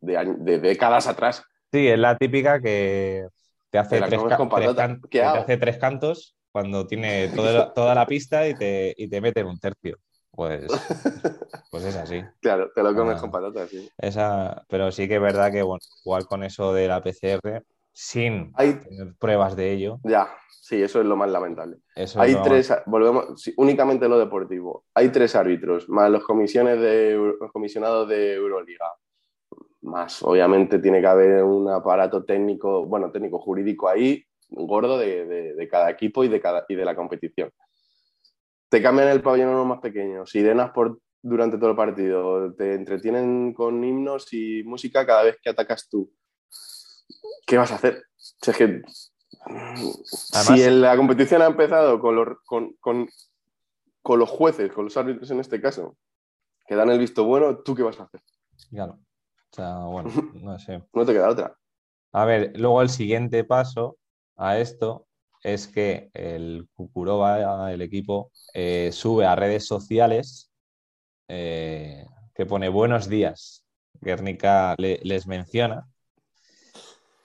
de, 0.04 0.58
décadas 0.58 1.06
atrás. 1.06 1.44
Sí, 1.72 1.88
es 1.88 1.98
la 1.98 2.16
típica 2.16 2.60
que 2.60 3.26
te 3.70 3.78
hace, 3.78 4.00
Te 4.00 4.06
tres, 4.06 4.22
ca- 4.28 4.36
con 4.36 4.48
tres 4.48 4.68
patata. 4.68 4.86
can- 4.86 5.00
¿Qué 5.02 5.08
que 5.08 5.18
te 5.18 5.24
hace 5.24 5.56
tres 5.56 5.78
cantos 5.78 6.36
cuando 6.52 6.86
tiene 6.86 7.28
toda, 7.36 7.72
toda 7.72 7.94
la 7.94 8.06
pista 8.06 8.46
y 8.48 8.54
te, 8.54 8.94
y 8.96 9.08
te 9.08 9.20
mete 9.20 9.40
en 9.40 9.46
un 9.48 9.58
tercio. 9.58 9.98
Pues, 10.30 10.66
pues 11.70 11.84
es 11.84 11.96
así. 11.96 12.22
Claro, 12.40 12.70
te 12.74 12.82
lo 12.82 12.94
comes 12.94 13.16
Ah. 13.18 13.20
con 13.20 13.30
patatas. 13.30 13.70
sí. 13.70 13.88
Esa, 13.98 14.64
pero 14.68 14.90
sí 14.92 15.08
que 15.08 15.16
es 15.16 15.20
verdad 15.20 15.50
que, 15.52 15.62
bueno, 15.62 15.80
igual 16.04 16.26
con 16.26 16.42
eso 16.44 16.72
de 16.72 16.88
la 16.88 17.02
PCR, 17.02 17.62
sin 17.92 18.52
Hay, 18.56 18.74
tener 18.74 19.14
pruebas 19.18 19.54
de 19.56 19.72
ello, 19.72 20.00
ya, 20.02 20.28
sí, 20.50 20.82
eso 20.82 21.00
es 21.00 21.06
lo 21.06 21.14
más 21.16 21.30
lamentable. 21.30 21.76
eso 21.94 22.20
Hay 22.20 22.34
tres, 22.42 22.72
volvemos, 22.86 23.40
sí, 23.40 23.54
únicamente 23.56 24.08
lo 24.08 24.18
deportivo. 24.18 24.84
Hay 24.94 25.10
tres 25.10 25.36
árbitros, 25.36 25.88
más 25.88 26.10
los 26.10 26.24
comisiones 26.24 26.80
de 26.80 27.14
los 27.40 27.52
comisionados 27.52 28.08
de 28.08 28.34
Euroliga. 28.34 28.86
Más, 29.84 30.22
obviamente, 30.22 30.78
tiene 30.78 31.00
que 31.00 31.06
haber 31.06 31.44
un 31.44 31.68
aparato 31.70 32.24
técnico, 32.24 32.86
bueno, 32.86 33.10
técnico 33.10 33.38
jurídico 33.38 33.88
ahí, 33.88 34.24
gordo 34.48 34.96
de, 34.98 35.26
de- 35.26 35.54
de 35.54 35.68
cada 35.68 35.90
equipo 35.90 36.24
y 36.24 36.28
de, 36.28 36.40
cada, 36.40 36.64
y 36.68 36.74
de 36.74 36.84
la 36.84 36.96
competición. 36.96 37.50
Te 38.70 38.82
cambian 38.82 39.08
el 39.08 39.20
pabellón 39.22 39.50
a 39.50 39.52
uno 39.52 39.64
más 39.66 39.80
pequeño, 39.80 40.24
sirenas 40.26 40.70
por, 40.70 40.98
durante 41.22 41.58
todo 41.58 41.70
el 41.70 41.76
partido, 41.76 42.54
te 42.54 42.74
entretienen 42.74 43.52
con 43.52 43.84
himnos 43.84 44.32
y 44.32 44.62
música 44.64 45.04
cada 45.06 45.22
vez 45.24 45.36
que 45.42 45.50
atacas 45.50 45.86
tú. 45.88 46.10
¿Qué 47.46 47.58
vas 47.58 47.70
a 47.72 47.76
hacer? 47.76 48.04
Si 48.16 48.50
es 48.50 48.56
que 48.56 48.82
si 50.56 50.62
en 50.62 50.80
la 50.80 50.96
competición 50.96 51.42
ha 51.42 51.46
empezado 51.46 52.00
con 52.00 52.16
los, 52.16 52.28
con, 52.46 52.72
con, 52.80 53.06
con 54.02 54.18
los 54.18 54.30
jueces, 54.30 54.72
con 54.72 54.84
los 54.84 54.96
árbitros 54.96 55.30
en 55.30 55.40
este 55.40 55.60
caso, 55.60 55.96
que 56.66 56.74
dan 56.74 56.88
el 56.90 56.98
visto 56.98 57.24
bueno, 57.24 57.58
¿tú 57.58 57.74
qué 57.74 57.82
vas 57.82 58.00
a 58.00 58.04
hacer? 58.04 58.22
Claro. 58.70 58.98
O 59.54 59.56
sea, 59.56 59.78
bueno, 59.86 60.10
no 60.42 60.58
sé. 60.58 60.82
No 60.92 61.04
te 61.06 61.12
queda 61.12 61.30
otra. 61.30 61.56
A 62.12 62.24
ver, 62.24 62.52
luego 62.56 62.82
el 62.82 62.88
siguiente 62.90 63.44
paso 63.44 63.98
a 64.36 64.58
esto 64.58 65.06
es 65.42 65.66
que 65.68 66.10
el 66.14 66.68
Kukurova, 66.74 67.72
el 67.72 67.82
equipo, 67.82 68.30
eh, 68.54 68.90
sube 68.92 69.26
a 69.26 69.34
redes 69.36 69.66
sociales 69.66 70.50
eh, 71.28 72.06
que 72.34 72.46
pone 72.46 72.68
buenos 72.70 73.08
días. 73.08 73.64
Guernica 74.00 74.74
le- 74.78 75.00
les 75.04 75.26
menciona 75.26 75.86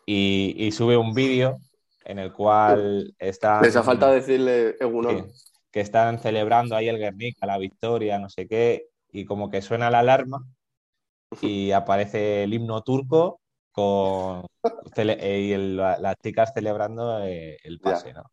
y, 0.06 0.56
y 0.58 0.72
sube 0.72 0.98
un 0.98 1.14
vídeo 1.14 1.60
en 2.06 2.20
el 2.20 2.34
cual 2.34 3.14
están, 3.20 3.66
Les 3.66 3.76
ha 3.76 3.84
falta 3.84 4.12
decirle 4.12 4.76
sí, 5.08 5.24
que 5.72 5.82
están 5.82 6.20
celebrando 6.20 6.76
ahí 6.76 6.90
el 6.90 6.98
Guernica, 6.98 7.46
la 7.46 7.58
victoria, 7.58 8.20
no 8.20 8.30
sé 8.30 8.48
qué, 8.48 8.88
y 9.12 9.26
como 9.26 9.50
que 9.50 9.62
suena 9.62 9.90
la 9.92 10.00
alarma 10.00 10.46
y 11.42 11.72
aparece 11.72 12.44
el 12.44 12.54
himno 12.54 12.82
turco 12.82 13.42
con 13.72 14.46
y 14.98 15.52
el- 15.52 15.78
la- 15.78 15.98
las 16.00 16.16
chicas 16.18 16.52
celebrando 16.54 17.24
eh, 17.24 17.58
el 17.64 17.80
pase, 17.80 18.14
¿no? 18.14 18.24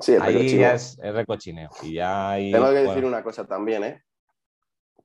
Sí, 0.00 0.12
el 0.12 0.22
Ahí 0.22 0.58
ya 0.58 0.74
es, 0.74 0.98
es 1.02 1.14
recochineo. 1.14 1.70
Y 1.82 1.94
ya 1.94 2.30
ahí, 2.30 2.52
Tengo 2.52 2.66
que 2.66 2.72
bueno, 2.72 2.90
decir 2.90 3.04
una 3.04 3.22
cosa 3.22 3.46
también, 3.46 3.84
¿eh? 3.84 4.02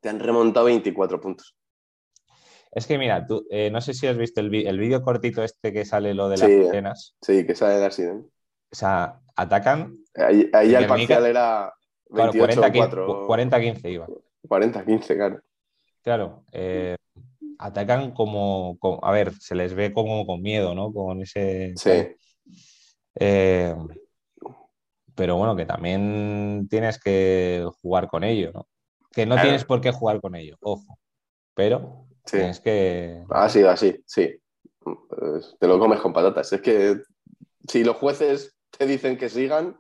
Te 0.02 0.10
han 0.10 0.20
remontado 0.20 0.66
24 0.68 1.20
puntos. 1.20 1.56
Es 2.72 2.88
que 2.88 2.98
mira, 2.98 3.26
tú, 3.26 3.46
eh, 3.50 3.70
no 3.72 3.82
sé 3.82 3.94
si 3.94 4.08
has 4.08 4.18
visto 4.18 4.42
el, 4.42 4.50
vídeo 4.50 5.02
cortito 5.02 5.44
este 5.44 5.72
que 5.72 5.86
sale 5.86 6.14
lo 6.14 6.28
de 6.28 6.38
las 6.38 6.50
Sí, 6.50 6.78
eh. 6.78 6.84
Sí, 7.22 7.46
que 7.46 7.56
sale 7.56 7.78
el 7.78 7.84
accidente. 7.84 8.30
O 8.72 8.76
sea, 8.76 9.20
atacan, 9.36 9.98
Ahí, 10.16 10.50
ahí 10.54 10.72
ya 10.72 10.80
el 10.80 10.88
parcial 10.88 11.26
era 11.26 11.74
claro, 12.10 12.32
28 12.32 12.62
40-15 12.62 12.78
4 12.78 13.28
40-15 13.28 13.90
iba. 13.92 14.08
40-15, 14.48 15.16
claro. 15.16 15.42
Claro, 16.02 16.44
eh, 16.52 16.96
atacan 17.60 18.12
como, 18.14 18.78
como- 18.80 19.00
a 19.04 19.12
ver, 19.12 19.34
se 19.40 19.56
les 19.56 19.74
ve 19.74 19.94
como 19.94 20.26
con 20.26 20.42
miedo, 20.42 20.74
¿no? 20.76 20.92
Con 20.94 21.22
ese... 21.22 21.74
Sí. 21.76 22.16
Eh, 23.20 23.76
pero 25.16 25.38
bueno, 25.38 25.56
que 25.56 25.66
también 25.66 26.68
tienes 26.70 27.00
que 27.00 27.66
jugar 27.82 28.08
con 28.08 28.24
ello, 28.24 28.52
¿no? 28.54 28.68
Que 29.12 29.26
no 29.26 29.36
Claro. 29.36 29.48
tienes 29.50 29.66
por 29.66 29.80
qué 29.82 29.92
jugar 29.92 30.20
con 30.22 30.36
ello, 30.36 30.58
ojo. 30.62 30.98
Pero 31.54 32.08
Sí. 32.26 32.38
tienes 32.38 32.60
que... 32.60 33.24
Ha 33.30 33.48
sido 33.50 33.70
así, 33.70 34.02
sí. 34.08 34.36
Te 35.60 35.68
lo 35.68 35.78
comes 35.80 36.00
con 36.02 36.12
patatas. 36.14 36.52
Es 36.54 36.62
que 36.62 37.02
si 37.68 37.84
los 37.84 37.96
jueces 37.98 38.58
te 38.78 38.86
dicen 38.88 39.18
que 39.18 39.30
sigan, 39.30 39.78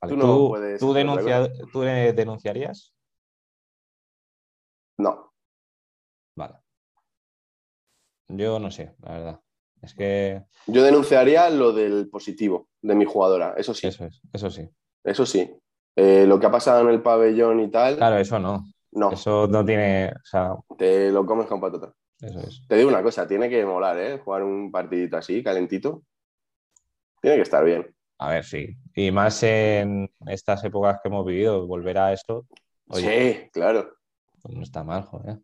Vale, 0.00 0.12
tú 0.12 0.16
no 0.16 0.26
¿tú, 0.26 0.48
puedes 0.50 0.80
tú 0.80 0.92
denuncia- 0.94 1.50
¿tú 1.72 1.80
de- 1.80 2.12
denunciarías? 2.12 2.94
no. 4.98 5.32
Vale. 6.36 6.54
Yo 8.28 8.58
no 8.58 8.70
sé, 8.70 8.94
la 9.02 9.12
verdad. 9.12 9.40
Es 9.82 9.94
que 9.94 10.42
Yo 10.66 10.82
denunciaría 10.82 11.48
lo 11.50 11.72
del 11.72 12.08
positivo 12.08 12.68
de 12.82 12.94
mi 12.94 13.04
jugadora, 13.04 13.54
eso 13.56 13.74
sí, 13.74 13.86
eso 13.86 14.04
es, 14.06 14.20
eso 14.32 14.50
sí. 14.50 14.68
eso 15.04 15.26
sí. 15.26 15.50
Eh, 15.94 16.26
lo 16.26 16.38
que 16.40 16.46
ha 16.46 16.50
pasado 16.50 16.82
en 16.82 16.88
el 16.94 17.02
pabellón 17.02 17.60
y 17.60 17.70
tal, 17.70 17.96
Claro, 17.96 18.16
eso 18.18 18.38
no. 18.38 18.64
no, 18.92 19.12
Eso 19.12 19.46
no 19.46 19.64
tiene. 19.64 20.08
O 20.10 20.24
sea, 20.24 20.54
te 20.76 21.10
lo 21.10 21.24
comes 21.24 21.46
con 21.46 21.60
patatas. 21.60 21.94
eso 22.20 22.40
es. 22.40 22.62
Te 22.68 22.76
digo 22.76 22.88
una 22.88 23.02
cosa, 23.02 23.26
tiene 23.26 23.48
que 23.48 23.64
molar, 23.64 23.98
¿eh? 23.98 24.18
Jugar 24.18 24.42
un 24.42 24.70
partidito 24.70 25.16
así, 25.16 25.42
calentito. 25.42 26.02
Tiene 27.20 27.36
que 27.36 27.42
estar 27.42 27.64
bien. 27.64 27.94
A 28.18 28.30
ver, 28.30 28.44
sí. 28.44 28.76
Y 28.94 29.10
más 29.10 29.42
en 29.42 30.10
estas 30.26 30.64
épocas 30.64 30.98
que 31.02 31.08
hemos 31.08 31.24
vivido, 31.24 31.66
volver 31.66 31.98
a 31.98 32.12
esto, 32.12 32.46
oye, 32.88 33.32
Sí, 33.44 33.50
claro. 33.52 33.94
pues 34.42 34.54
no 34.54 34.62
está 34.62 34.82
mal, 34.84 35.02
joder. 35.04 35.38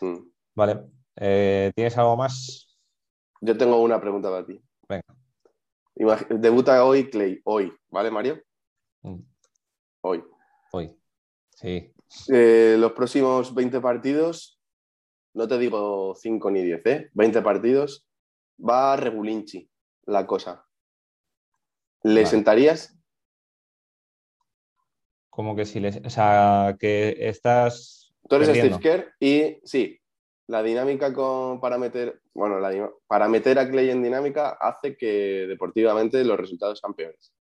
Mm. 0.00 0.18
Vale. 0.54 0.80
Eh, 1.16 1.72
¿tienes 1.74 1.96
algo 1.98 2.16
más? 2.16 2.76
Yo 3.40 3.56
tengo 3.56 3.80
una 3.82 4.00
pregunta 4.00 4.30
para 4.30 4.46
ti. 4.46 4.60
Venga. 4.88 5.04
Imag- 5.96 6.28
Debuta 6.38 6.84
hoy 6.84 7.08
Clay, 7.10 7.40
hoy, 7.44 7.72
¿vale, 7.88 8.10
Mario? 8.10 8.42
Mm, 9.02 9.20
Hoy. 10.02 10.24
Hoy. 10.72 10.96
Sí. 11.50 11.92
Eh, 12.32 12.76
los 12.78 12.92
próximos 12.92 13.54
20 13.54 13.80
partidos, 13.80 14.60
no 15.34 15.46
te 15.46 15.56
digo 15.58 16.14
5 16.16 16.50
ni 16.50 16.62
10, 16.62 16.82
¿eh? 16.86 17.10
20 17.14 17.42
partidos, 17.42 18.06
va 18.58 18.96
regulinchi 18.96 19.70
la 20.06 20.26
cosa. 20.26 20.66
¿Le 22.02 22.14
Vale. 22.22 22.26
sentarías? 22.26 22.96
Como 25.30 25.56
que 25.56 25.64
si 25.64 25.80
les. 25.80 25.96
O 26.04 26.10
sea, 26.10 26.76
que 26.78 27.16
estás. 27.18 28.14
Tú 28.28 28.36
eres. 28.36 28.48
Steve 28.48 28.78
Kerr 28.80 29.14
y 29.20 29.58
sí, 29.64 29.98
la 30.46 30.62
dinámica 30.62 31.12
con, 31.12 31.60
para 31.60 31.78
meter, 31.78 32.20
bueno, 32.34 32.58
la 32.60 32.90
para 33.06 33.28
meter 33.28 33.58
a 33.58 33.68
Clay 33.68 33.90
en 33.90 34.02
dinámica 34.02 34.50
hace 34.60 34.96
que 34.96 35.46
deportivamente 35.48 36.24
los 36.24 36.38
resultados 36.38 36.78
sean 36.80 36.94
peores. 36.94 37.32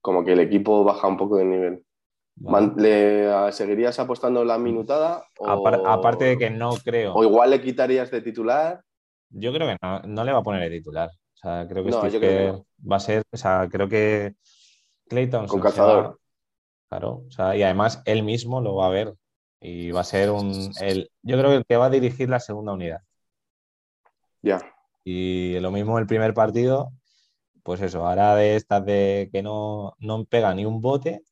Como 0.00 0.24
que 0.24 0.32
el 0.32 0.40
equipo 0.40 0.84
baja 0.84 1.08
un 1.08 1.16
poco 1.16 1.36
de 1.38 1.44
nivel. 1.44 1.84
vale. 2.36 2.72
¿Le 2.76 3.52
seguirías 3.52 3.98
apostando 3.98 4.44
la 4.44 4.58
minutada? 4.58 5.24
O, 5.38 5.46
Apar- 5.46 5.82
aparte 5.86 6.24
de 6.24 6.38
que 6.38 6.50
no 6.50 6.70
creo. 6.84 7.14
O 7.14 7.24
igual 7.24 7.50
le 7.50 7.60
quitarías 7.60 8.10
de 8.10 8.20
titular. 8.20 8.82
Yo 9.30 9.52
creo 9.52 9.66
que 9.66 9.76
no, 9.82 10.00
no 10.02 10.24
le 10.24 10.32
va 10.32 10.38
a 10.38 10.42
poner 10.42 10.62
de 10.70 10.78
titular. 10.78 11.08
O 11.10 11.36
sea, 11.36 11.66
creo 11.68 11.84
que 11.84 11.90
No, 11.90 12.08
yo 12.08 12.20
creo 12.20 12.20
que 12.20 12.26
Kerr 12.26 12.90
va 12.92 12.96
a 12.96 13.00
ser, 13.00 13.22
o 13.32 13.36
sea, 13.36 13.68
creo 13.70 13.88
que 13.88 14.34
Clayton 15.08 15.46
Con 15.48 15.60
cazador. 15.60 16.18
Claro, 16.88 17.24
o 17.26 17.30
sea, 17.30 17.56
y 17.56 17.62
además 17.62 18.02
él 18.04 18.22
mismo 18.22 18.60
lo 18.60 18.76
va 18.76 18.86
a 18.86 18.90
ver 18.90 19.14
y 19.64 19.90
va 19.92 20.02
a 20.02 20.04
ser 20.04 20.30
un, 20.30 20.72
el, 20.82 21.10
yo 21.22 21.38
creo 21.38 21.50
que 21.50 21.56
el 21.58 21.66
que 21.66 21.76
va 21.78 21.86
a 21.86 21.90
dirigir 21.90 22.28
la 22.30 22.40
segunda 22.40 22.72
unidad. 22.74 23.00
Ya. 24.42 24.60
Y 25.04 25.58
lo 25.60 25.70
mismo 25.70 25.98
el 25.98 26.06
primer 26.06 26.34
partido, 26.34 26.92
pues 27.62 27.80
eso, 27.82 28.06
hará 28.06 28.36
de 28.36 28.56
estas 28.56 28.84
de 28.86 29.30
que 29.32 29.42
no, 29.42 29.94
no 29.98 30.24
pega 30.26 30.54
ni 30.54 30.64
un 30.66 30.80
bote 30.80 31.22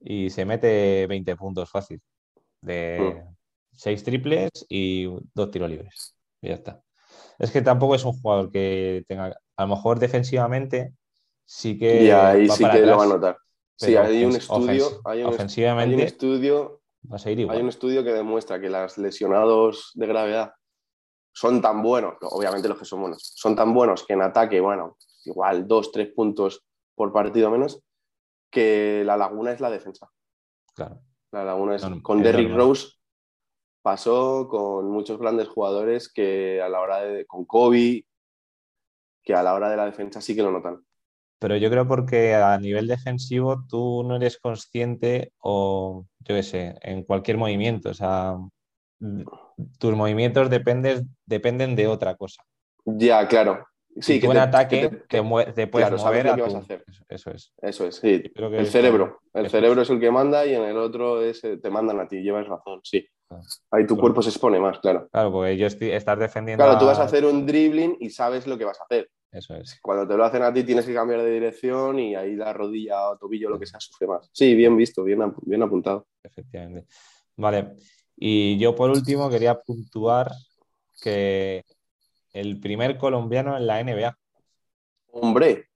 y 0.00 0.30
se 0.30 0.44
mete 0.44 1.06
20 1.08 1.36
puntos 1.36 1.70
fácil. 1.70 2.00
De 2.62 3.22
Mm. 3.24 3.34
seis 3.72 4.04
triples 4.04 4.50
y 4.68 5.06
dos 5.34 5.50
tiros 5.50 5.70
libres. 5.70 6.16
Y 6.42 6.48
ya 6.48 6.54
está. 6.54 6.82
Es 7.38 7.50
que 7.52 7.62
tampoco 7.62 7.94
es 7.96 8.04
un 8.04 8.12
jugador 8.14 8.50
que 8.52 9.04
tenga, 9.08 9.36
a 9.56 9.62
lo 9.62 9.68
mejor 9.76 9.98
defensivamente 10.00 10.94
sí 11.44 11.78
que 11.78 12.04
y 12.04 12.10
ahí 12.10 12.46
va 12.48 12.56
sí 12.56 12.62
para 12.62 12.74
que 12.74 12.86
lo 12.86 12.98
va 12.98 13.04
a 13.04 13.06
notar. 13.08 13.38
Sí, 13.76 13.96
hay 13.96 14.24
un 14.24 14.36
estudio, 14.36 14.88
ofens- 14.88 15.02
hay 15.04 15.22
un, 15.22 15.28
est- 15.28 15.28
hay 15.28 15.34
ofensivamente 15.34 15.94
un 15.96 16.00
estudio, 16.02 16.77
a 17.10 17.30
igual. 17.30 17.56
hay 17.56 17.62
un 17.62 17.68
estudio 17.68 18.04
que 18.04 18.12
demuestra 18.12 18.60
que 18.60 18.70
los 18.70 18.98
lesionados 18.98 19.92
de 19.94 20.06
gravedad 20.06 20.52
son 21.32 21.60
tan 21.62 21.82
buenos, 21.82 22.14
no, 22.20 22.28
obviamente 22.28 22.68
los 22.68 22.78
que 22.78 22.84
son 22.84 23.00
buenos, 23.00 23.32
son 23.36 23.54
tan 23.54 23.72
buenos 23.72 24.04
que 24.04 24.14
en 24.14 24.22
ataque, 24.22 24.60
bueno, 24.60 24.96
igual 25.24 25.66
dos, 25.68 25.92
tres 25.92 26.12
puntos 26.12 26.64
por 26.94 27.12
partido 27.12 27.50
menos, 27.50 27.80
que 28.50 29.02
la 29.04 29.16
laguna 29.16 29.52
es 29.52 29.60
la 29.60 29.70
defensa. 29.70 30.10
Claro. 30.74 31.00
La 31.30 31.44
laguna 31.44 31.76
es, 31.76 31.84
con 32.02 32.22
Derrick. 32.22 32.52
Rose 32.54 32.88
pasó 33.82 34.48
con 34.48 34.90
muchos 34.90 35.18
grandes 35.18 35.48
jugadores 35.48 36.12
que 36.12 36.60
a 36.60 36.68
la 36.68 36.80
hora 36.80 37.00
de, 37.00 37.26
con 37.26 37.44
Kobe, 37.44 38.06
que 39.22 39.34
a 39.34 39.42
la 39.42 39.54
hora 39.54 39.70
de 39.70 39.76
la 39.76 39.84
defensa 39.84 40.20
sí 40.20 40.34
que 40.34 40.42
lo 40.42 40.50
notan. 40.50 40.84
Pero 41.38 41.56
yo 41.56 41.70
creo 41.70 41.86
porque 41.86 42.34
a 42.34 42.58
nivel 42.58 42.86
defensivo 42.88 43.64
tú 43.68 44.02
no 44.04 44.16
eres 44.16 44.38
consciente 44.38 45.32
o 45.38 46.04
yo 46.20 46.34
qué 46.34 46.42
sé, 46.42 46.76
en 46.82 47.04
cualquier 47.04 47.36
movimiento. 47.36 47.90
O 47.90 47.94
sea, 47.94 48.36
tus 49.78 49.94
movimientos 49.94 50.50
dependes, 50.50 51.02
dependen 51.26 51.76
de 51.76 51.86
otra 51.86 52.16
cosa. 52.16 52.42
Ya, 52.84 53.26
claro. 53.28 53.66
Sí, 54.00 54.20
que 54.20 54.26
tú 54.26 54.32
te- 54.32 54.38
en 54.38 54.42
ataque 54.42 54.80
que 54.80 54.88
te, 54.88 54.96
te- 55.08 55.22
mue- 55.22 55.52
te 55.54 55.66
puedes 55.66 55.88
claro, 55.88 56.02
mover 56.04 56.28
a 56.28 56.36
que 56.36 56.42
vas 56.42 56.54
a 56.54 56.58
hacer. 56.58 56.84
Eso, 56.86 57.04
eso 57.08 57.30
es. 57.30 57.52
Eso 57.60 57.86
es, 57.86 57.96
sí. 57.96 58.22
Yo 58.24 58.30
creo 58.32 58.50
que 58.50 58.58
El 58.58 58.66
cerebro. 58.66 59.20
El 59.34 59.50
cerebro 59.50 59.82
es. 59.82 59.90
el 59.90 59.98
que 60.00 60.10
manda 60.10 60.46
y 60.46 60.54
en 60.54 60.62
el 60.62 60.76
otro 60.76 61.22
es, 61.22 61.42
eh, 61.44 61.56
te 61.56 61.70
mandan 61.70 61.98
a 62.00 62.06
ti. 62.06 62.20
Llevas 62.22 62.46
razón, 62.46 62.80
sí. 62.82 63.06
Ahí 63.70 63.86
tu 63.86 63.96
cuerpo 63.98 64.22
se 64.22 64.30
expone 64.30 64.58
más, 64.60 64.78
claro. 64.78 65.08
Claro, 65.10 65.32
porque 65.32 65.56
yo 65.56 65.66
estoy, 65.66 65.90
estás 65.90 66.18
defendiendo. 66.18 66.64
Claro, 66.64 66.78
tú 66.78 66.86
vas 66.86 66.98
a- 66.98 67.04
hacer 67.04 67.24
un 67.24 67.44
dribbling 67.44 67.96
y 68.00 68.10
sabes 68.10 68.46
lo 68.46 68.56
que 68.56 68.64
vas 68.64 68.80
a 68.80 68.84
hacer. 68.84 69.10
Eso 69.38 69.54
es. 69.54 69.78
Cuando 69.80 70.08
te 70.08 70.16
lo 70.16 70.24
hacen 70.24 70.42
a 70.42 70.52
ti 70.52 70.64
tienes 70.64 70.84
que 70.84 70.92
cambiar 70.92 71.22
de 71.22 71.30
dirección 71.30 71.96
y 72.00 72.16
ahí 72.16 72.34
la 72.34 72.52
rodilla 72.52 73.08
o 73.10 73.16
tobillo, 73.18 73.48
lo 73.48 73.58
que 73.58 73.66
sea, 73.66 73.78
sufre 73.78 74.08
más. 74.08 74.28
Sí, 74.32 74.52
bien 74.56 74.76
visto, 74.76 75.04
bien, 75.04 75.22
ap- 75.22 75.38
bien 75.42 75.62
apuntado. 75.62 76.08
Efectivamente. 76.24 76.86
Vale. 77.36 77.76
Y 78.16 78.58
yo 78.58 78.74
por 78.74 78.90
último 78.90 79.30
quería 79.30 79.60
puntuar 79.60 80.32
que 81.00 81.64
el 82.32 82.58
primer 82.58 82.98
colombiano 82.98 83.56
en 83.56 83.66
la 83.68 83.78
NBA, 83.80 84.18
Hombre, 85.12 85.68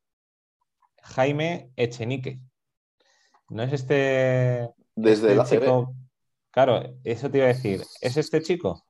Jaime 1.02 1.70
Echenique. 1.76 2.40
¿No 3.48 3.62
es 3.62 3.72
este, 3.72 4.70
desde 4.96 5.28
este 5.28 5.32
el 5.34 5.40
ACB. 5.40 5.60
chico? 5.60 5.94
Claro, 6.50 6.82
eso 7.04 7.30
te 7.30 7.38
iba 7.38 7.46
a 7.46 7.48
decir. 7.54 7.82
¿Es 8.00 8.16
este 8.16 8.42
chico? 8.42 8.84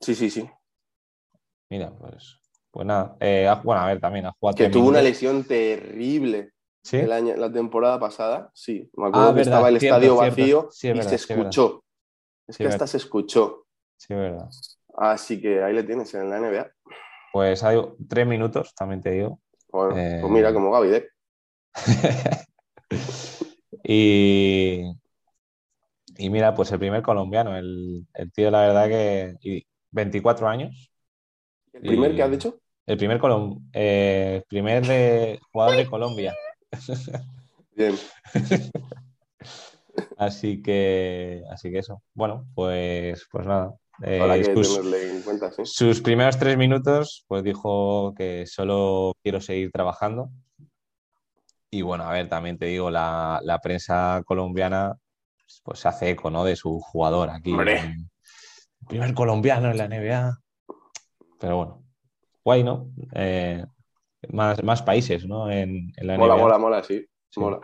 Sí, 0.00 0.14
sí, 0.14 0.30
sí. 0.30 0.48
Mira, 1.68 1.90
pues 1.98 2.38
Pues 2.70 2.86
nada, 2.86 3.16
eh, 3.20 3.48
bueno, 3.64 3.80
a 3.82 3.86
ver, 3.86 4.00
también 4.00 4.26
ha 4.26 4.32
jugado. 4.38 4.56
Que 4.56 4.68
tuvo 4.68 4.88
una 4.88 5.02
lesión 5.02 5.44
terrible 5.44 6.52
¿Sí? 6.82 6.98
el 6.98 7.12
año, 7.12 7.36
la 7.36 7.52
temporada 7.52 7.98
pasada. 8.00 8.50
Sí, 8.54 8.90
me 8.96 9.06
acuerdo 9.08 9.28
Ah, 9.28 9.34
que 9.34 9.40
verdad, 9.40 9.42
estaba 9.42 9.68
el 9.68 9.76
cierto, 9.76 9.76
estadio 9.76 10.16
cierto. 10.16 10.46
vacío 10.46 10.68
Sí, 10.68 10.88
es 10.88 10.94
y 10.94 10.96
verdad, 10.96 11.12
se 11.12 11.14
sí, 11.16 11.32
es 11.32 11.38
verdad. 11.38 11.56
escuchó. 11.56 11.84
Es 12.48 12.58
que 12.58 12.68
hasta 12.68 12.86
se 12.86 12.98
escuchó. 12.98 13.66
Sí, 13.96 14.14
verdad. 14.14 14.54
Así 14.98 15.40
que 15.40 15.62
ahí 15.62 15.72
le 15.74 15.82
tienes 15.82 16.12
en 16.14 16.28
la 16.28 16.36
NBA. 16.36 16.70
Pues 17.30 17.62
hay 17.64 17.76
tres 18.08 18.26
minutos, 18.26 18.74
también 18.74 19.00
te 19.02 19.10
digo. 19.12 19.40
Bueno, 19.70 20.00
Eh, 20.00 20.20
pues 20.20 20.30
mira, 20.32 20.52
como 20.52 20.70
Gaby 20.70 20.88
Deck. 20.88 21.10
y, 23.84 24.92
y 26.16 26.30
mira, 26.30 26.54
pues 26.54 26.72
el 26.72 26.78
primer 26.78 27.02
colombiano, 27.02 27.56
el, 27.56 28.06
el 28.14 28.32
tío, 28.32 28.50
la 28.50 28.60
verdad 28.62 28.88
que 28.88 29.34
y 29.42 29.66
24 29.90 30.48
años. 30.48 30.90
¿El 31.72 31.82
primer 31.82 32.14
que 32.14 32.22
has 32.22 32.30
dicho? 32.30 32.60
El 32.86 32.96
primer, 32.96 33.20
colom- 33.20 33.68
eh, 33.72 34.36
el 34.36 34.42
primer 34.44 34.86
de, 34.86 35.38
jugador 35.52 35.76
de 35.76 35.86
Colombia. 35.86 36.34
Bien. 37.74 37.94
Así 40.16 40.62
que, 40.62 41.44
así 41.50 41.70
que 41.70 41.78
eso. 41.78 42.02
Bueno, 42.12 42.46
pues, 42.54 43.26
pues 43.30 43.46
nada. 43.46 43.74
Eh, 44.02 44.42
sus, 44.54 44.76
tenerle 44.76 45.10
en 45.10 45.22
cuenta, 45.22 45.52
sí. 45.52 45.62
sus 45.64 46.00
primeros 46.00 46.38
tres 46.38 46.56
minutos, 46.56 47.24
pues 47.28 47.42
dijo 47.42 48.14
que 48.16 48.44
solo 48.46 49.14
quiero 49.22 49.40
seguir 49.40 49.70
trabajando. 49.70 50.30
Y 51.70 51.82
bueno, 51.82 52.04
a 52.04 52.12
ver, 52.12 52.28
también 52.28 52.58
te 52.58 52.66
digo, 52.66 52.90
la, 52.90 53.40
la 53.42 53.58
prensa 53.60 54.22
colombiana 54.24 54.96
pues 55.62 55.80
se 55.80 55.88
hace 55.88 56.10
eco, 56.10 56.30
¿no? 56.30 56.44
De 56.44 56.56
su 56.56 56.80
jugador 56.80 57.30
aquí. 57.30 57.52
El 57.52 58.86
primer 58.88 59.14
colombiano 59.14 59.70
en 59.70 59.78
la 59.78 59.88
NBA. 59.88 60.38
Pero 61.38 61.56
bueno, 61.56 61.82
guay, 62.44 62.64
¿no? 62.64 62.90
Eh, 63.14 63.64
más, 64.30 64.62
más 64.62 64.82
países, 64.82 65.26
¿no? 65.26 65.50
En, 65.50 65.92
en 65.96 66.06
la 66.06 66.18
Mola, 66.18 66.34
NBA. 66.34 66.42
mola, 66.42 66.58
mola, 66.58 66.82
sí. 66.82 67.06
Sí. 67.30 67.40
Mola. 67.40 67.60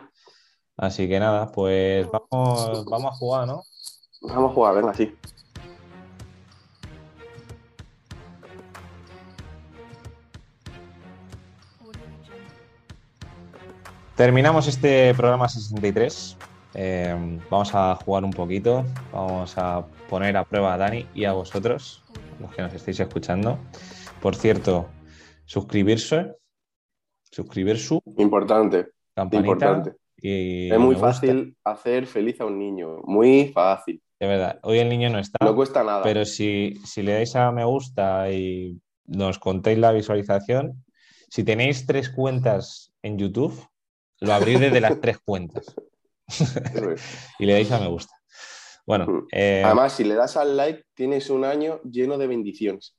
Así 0.77 1.07
que 1.07 1.19
nada, 1.19 1.51
pues 1.51 2.07
vamos, 2.11 2.85
vamos 2.85 3.13
a 3.13 3.15
jugar, 3.15 3.47
¿no? 3.47 3.63
Vamos 4.21 4.51
a 4.51 4.53
jugar, 4.53 4.75
venga, 4.75 4.93
sí. 4.93 5.15
Terminamos 14.15 14.67
este 14.67 15.13
programa 15.13 15.49
63. 15.49 16.37
Eh, 16.73 17.39
vamos 17.49 17.75
a 17.75 17.95
jugar 17.95 18.23
un 18.23 18.31
poquito. 18.31 18.85
Vamos 19.11 19.57
a 19.57 19.85
poner 20.09 20.37
a 20.37 20.43
prueba 20.45 20.73
a 20.73 20.77
Dani 20.77 21.05
y 21.13 21.25
a 21.25 21.33
vosotros, 21.33 22.01
los 22.39 22.53
que 22.55 22.61
nos 22.61 22.73
estéis 22.73 22.99
escuchando. 22.99 23.59
Por 24.21 24.35
cierto, 24.35 24.89
suscribirse, 25.45 26.33
suscribir 27.31 27.77
su 27.79 28.01
Importante, 28.17 28.87
campanita. 29.13 29.47
importante. 29.47 29.93
Y 30.17 30.71
Es 30.71 30.79
muy 30.79 30.95
fácil 30.95 31.55
hacer 31.63 32.07
feliz 32.07 32.39
a 32.41 32.45
un 32.45 32.57
niño. 32.57 33.01
Muy 33.03 33.51
fácil. 33.53 34.01
De 34.19 34.27
verdad, 34.27 34.59
hoy 34.63 34.79
el 34.79 34.87
niño 34.89 35.09
no 35.09 35.19
está, 35.19 35.43
No 35.43 35.53
cuesta 35.55 35.83
nada. 35.83 36.01
pero 36.03 36.23
si, 36.25 36.75
si 36.85 37.03
le 37.03 37.13
dais 37.13 37.35
a 37.35 37.51
me 37.51 37.65
gusta 37.65 38.31
y 38.31 38.79
nos 39.05 39.37
contéis 39.39 39.77
la 39.77 39.91
visualización, 39.91 40.83
si 41.29 41.43
tenéis 41.43 41.85
tres 41.85 42.09
cuentas 42.09 42.93
en 43.03 43.17
YouTube, 43.17 43.53
lo 44.21 44.33
abrís 44.33 44.59
desde 44.59 44.79
las 44.79 45.01
tres 45.01 45.19
cuentas 45.19 45.75
y 47.39 47.45
le 47.45 47.53
dais 47.53 47.71
a 47.71 47.79
me 47.79 47.87
gusta. 47.87 48.14
Bueno, 48.85 49.05
Mm. 49.07 49.27
eh, 49.31 49.61
Además, 49.65 49.93
si 49.93 50.03
le 50.03 50.15
das 50.15 50.37
al 50.37 50.55
like, 50.55 50.83
tienes 50.93 51.29
un 51.29 51.43
año 51.45 51.81
lleno 51.83 52.17
de 52.17 52.27
bendiciones. 52.27 52.95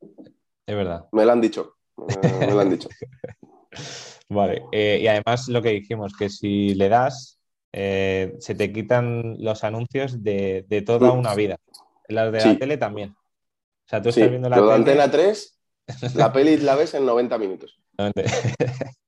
es 0.00 0.76
verdad. 0.76 1.06
Me 1.12 1.24
lo 1.24 1.32
han 1.32 1.40
dicho. 1.40 1.76
Me 1.96 2.52
lo 2.52 2.60
han 2.60 2.70
dicho. 2.70 2.88
Vale, 4.28 4.62
eh, 4.72 4.98
y 5.00 5.06
además 5.06 5.48
lo 5.48 5.62
que 5.62 5.70
dijimos, 5.70 6.12
que 6.16 6.28
si 6.28 6.74
le 6.74 6.88
das, 6.88 7.40
eh, 7.72 8.34
se 8.40 8.54
te 8.54 8.72
quitan 8.72 9.36
los 9.38 9.64
anuncios 9.64 10.22
de, 10.22 10.64
de 10.68 10.82
toda 10.82 11.12
Mm. 11.12 11.18
una 11.18 11.34
vida. 11.34 11.56
Las 12.08 12.32
de 12.32 12.40
Sí. 12.40 12.48
la 12.52 12.58
tele 12.58 12.76
también. 12.76 13.10
O 13.10 13.88
sea, 13.88 14.02
tú 14.02 14.12
Sí, 14.12 14.20
estás 14.20 14.30
viendo 14.30 14.48
la 14.48 14.56
tele. 14.56 14.72
Antena 14.72 15.10
3, 15.10 15.58
la 16.14 16.32
peli 16.32 16.56
la 16.58 16.74
ves 16.74 16.94
en 16.94 17.06
90 17.06 17.38
minutos. 17.38 17.80
Efectivamente. 17.96 18.24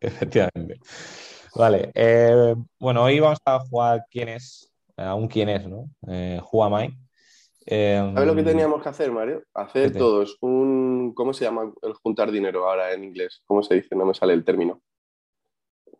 Efectivamente. 0.00 0.78
Vale. 1.54 1.90
eh, 1.94 2.54
bueno, 2.78 3.04
hoy 3.04 3.20
vamos 3.20 3.38
a 3.44 3.58
jugar 3.60 4.04
quién 4.10 4.28
es, 4.28 4.72
a 4.96 5.14
un 5.14 5.28
quién 5.28 5.48
es, 5.48 5.66
¿no? 5.68 5.88
Eh, 6.08 6.40
Who 6.52 6.64
am 6.64 6.84
I? 6.84 6.98
Eh, 7.66 7.98
¿Sabes 8.14 8.26
lo 8.28 8.34
que 8.34 8.42
teníamos 8.42 8.82
que 8.82 8.88
hacer, 8.90 9.10
Mario? 9.10 9.42
Hacer 9.54 9.86
¿Qué 9.88 9.92
te- 9.94 9.98
todos 9.98 10.36
un. 10.42 11.12
¿Cómo 11.14 11.32
se 11.32 11.44
llama 11.44 11.72
el 11.82 11.94
juntar 11.94 12.30
dinero 12.30 12.68
ahora 12.68 12.92
en 12.92 13.04
inglés? 13.04 13.42
¿Cómo 13.46 13.62
se 13.62 13.74
dice? 13.76 13.96
No 13.96 14.04
me 14.04 14.12
sale 14.14 14.34
el 14.34 14.44
término. 14.44 14.82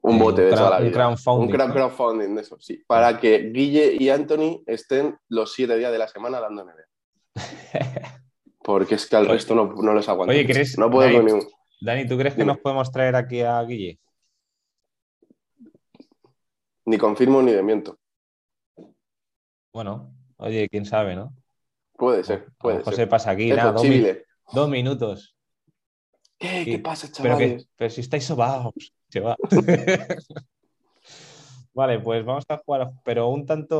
Un 0.02 0.16
Eh, 0.16 0.18
bote 0.22 0.42
un 0.42 0.50
de 0.50 0.54
toda 0.56 0.70
la 0.70 0.76
un 0.78 0.82
vida. 0.84 0.92
crowdfunding, 0.92 1.46
Un 1.48 1.52
crowd- 1.54 1.68
¿no? 1.68 1.74
crowdfunding, 1.74 2.34
de 2.34 2.40
eso, 2.42 2.56
sí. 2.60 2.84
Para 2.86 3.18
que 3.18 3.50
Guille 3.50 3.96
y 3.98 4.10
Anthony 4.10 4.62
estén 4.66 5.16
los 5.28 5.54
siete 5.54 5.78
días 5.78 5.90
de 5.92 5.98
la 5.98 6.08
semana 6.08 6.38
dando 6.40 6.62
NBA. 6.64 6.84
Porque 8.62 8.96
es 8.96 9.06
que 9.06 9.16
al 9.16 9.26
resto 9.26 9.54
no, 9.54 9.72
no 9.74 9.92
los 9.94 10.08
aguanto. 10.08 10.30
Oye, 10.32 10.46
¿crees- 10.46 10.76
No 10.78 10.90
puedo 10.90 11.04
Dani, 11.06 11.16
con 11.16 11.26
ningún. 11.26 11.48
Dani, 11.80 12.06
¿tú 12.06 12.18
crees 12.18 12.34
que 12.34 12.44
nos 12.44 12.58
podemos 12.58 12.90
traer 12.92 13.16
aquí 13.16 13.40
a 13.40 13.62
Guille? 13.62 13.98
Ni 16.86 16.98
confirmo 16.98 17.40
ni 17.42 17.52
demiento. 17.52 17.98
Bueno, 19.74 20.14
oye, 20.38 20.68
quién 20.70 20.86
sabe, 20.86 21.16
¿no? 21.16 21.34
Puede 21.96 22.24
ser, 22.24 22.48
puede 22.58 22.82
ser. 22.84 22.94
se 22.94 23.06
pasa 23.06 23.30
aquí, 23.32 23.50
nada, 23.50 23.72
dos, 23.72 23.86
mi- 23.86 24.02
dos 24.52 24.68
minutos. 24.70 25.36
¿Qué? 26.38 26.66
¿Qué 26.70 26.78
pasa, 26.78 27.10
Pero, 27.22 27.36
que, 27.36 27.46
chavales? 27.46 27.68
pero 27.76 27.90
si 27.90 28.00
estáis 28.00 28.24
sobaos, 28.24 28.74
se 29.08 29.20
va. 29.20 29.36
vale, 31.74 32.00
pues 32.00 32.24
vamos 32.24 32.44
a 32.48 32.58
jugar, 32.58 32.90
pero 33.04 33.28
un 33.28 33.46
tanto. 33.46 33.78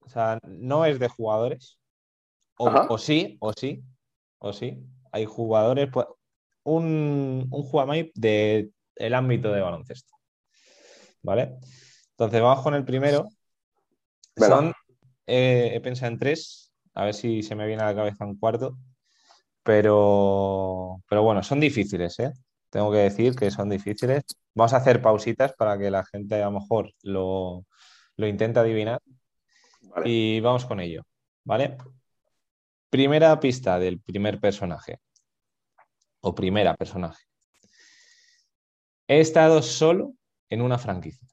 O 0.00 0.08
sea, 0.08 0.38
no 0.46 0.84
es 0.86 0.98
de 0.98 1.08
jugadores. 1.08 1.78
O, 2.58 2.98
sí, 2.98 3.36
o 3.40 3.52
sí, 3.52 3.84
o 4.38 4.52
sí. 4.52 4.84
Hay 5.12 5.24
jugadores, 5.26 5.88
pues, 5.92 6.06
un, 6.64 7.48
un 7.50 7.62
jugamay 7.64 8.12
de 8.14 8.70
el 8.96 9.14
ámbito 9.14 9.52
de 9.52 9.60
baloncesto. 9.60 10.14
¿Vale? 11.22 11.56
Entonces 12.12 12.40
vamos 12.40 12.62
con 12.62 12.74
el 12.74 12.84
primero. 12.84 13.28
Son, 14.36 14.72
eh, 15.26 15.72
he 15.74 15.80
pensado 15.80 16.12
en 16.12 16.18
tres, 16.18 16.72
a 16.94 17.04
ver 17.04 17.14
si 17.14 17.42
se 17.42 17.54
me 17.54 17.66
viene 17.66 17.82
a 17.82 17.86
la 17.86 17.94
cabeza 17.94 18.24
un 18.24 18.38
cuarto. 18.38 18.76
Pero, 19.62 21.02
pero 21.08 21.22
bueno, 21.22 21.42
son 21.42 21.58
difíciles, 21.58 22.18
¿eh? 22.20 22.32
Tengo 22.70 22.92
que 22.92 22.98
decir 22.98 23.34
que 23.34 23.50
son 23.50 23.68
difíciles. 23.68 24.24
Vamos 24.54 24.72
a 24.72 24.76
hacer 24.76 25.02
pausitas 25.02 25.54
para 25.54 25.76
que 25.78 25.90
la 25.90 26.04
gente 26.04 26.40
a 26.42 26.46
lo 26.46 26.60
mejor 26.60 26.92
lo, 27.02 27.64
lo 28.16 28.26
intente 28.26 28.60
adivinar. 28.60 29.00
Vale. 29.82 30.08
Y 30.08 30.40
vamos 30.40 30.66
con 30.66 30.80
ello, 30.80 31.02
¿vale? 31.44 31.76
Primera 32.90 33.38
pista 33.40 33.78
del 33.78 34.00
primer 34.00 34.38
personaje. 34.38 35.00
O 36.20 36.34
primera 36.34 36.74
personaje. 36.74 37.24
He 39.08 39.20
estado 39.20 39.62
solo 39.62 40.14
en 40.48 40.62
una 40.62 40.78
franquicia. 40.78 41.26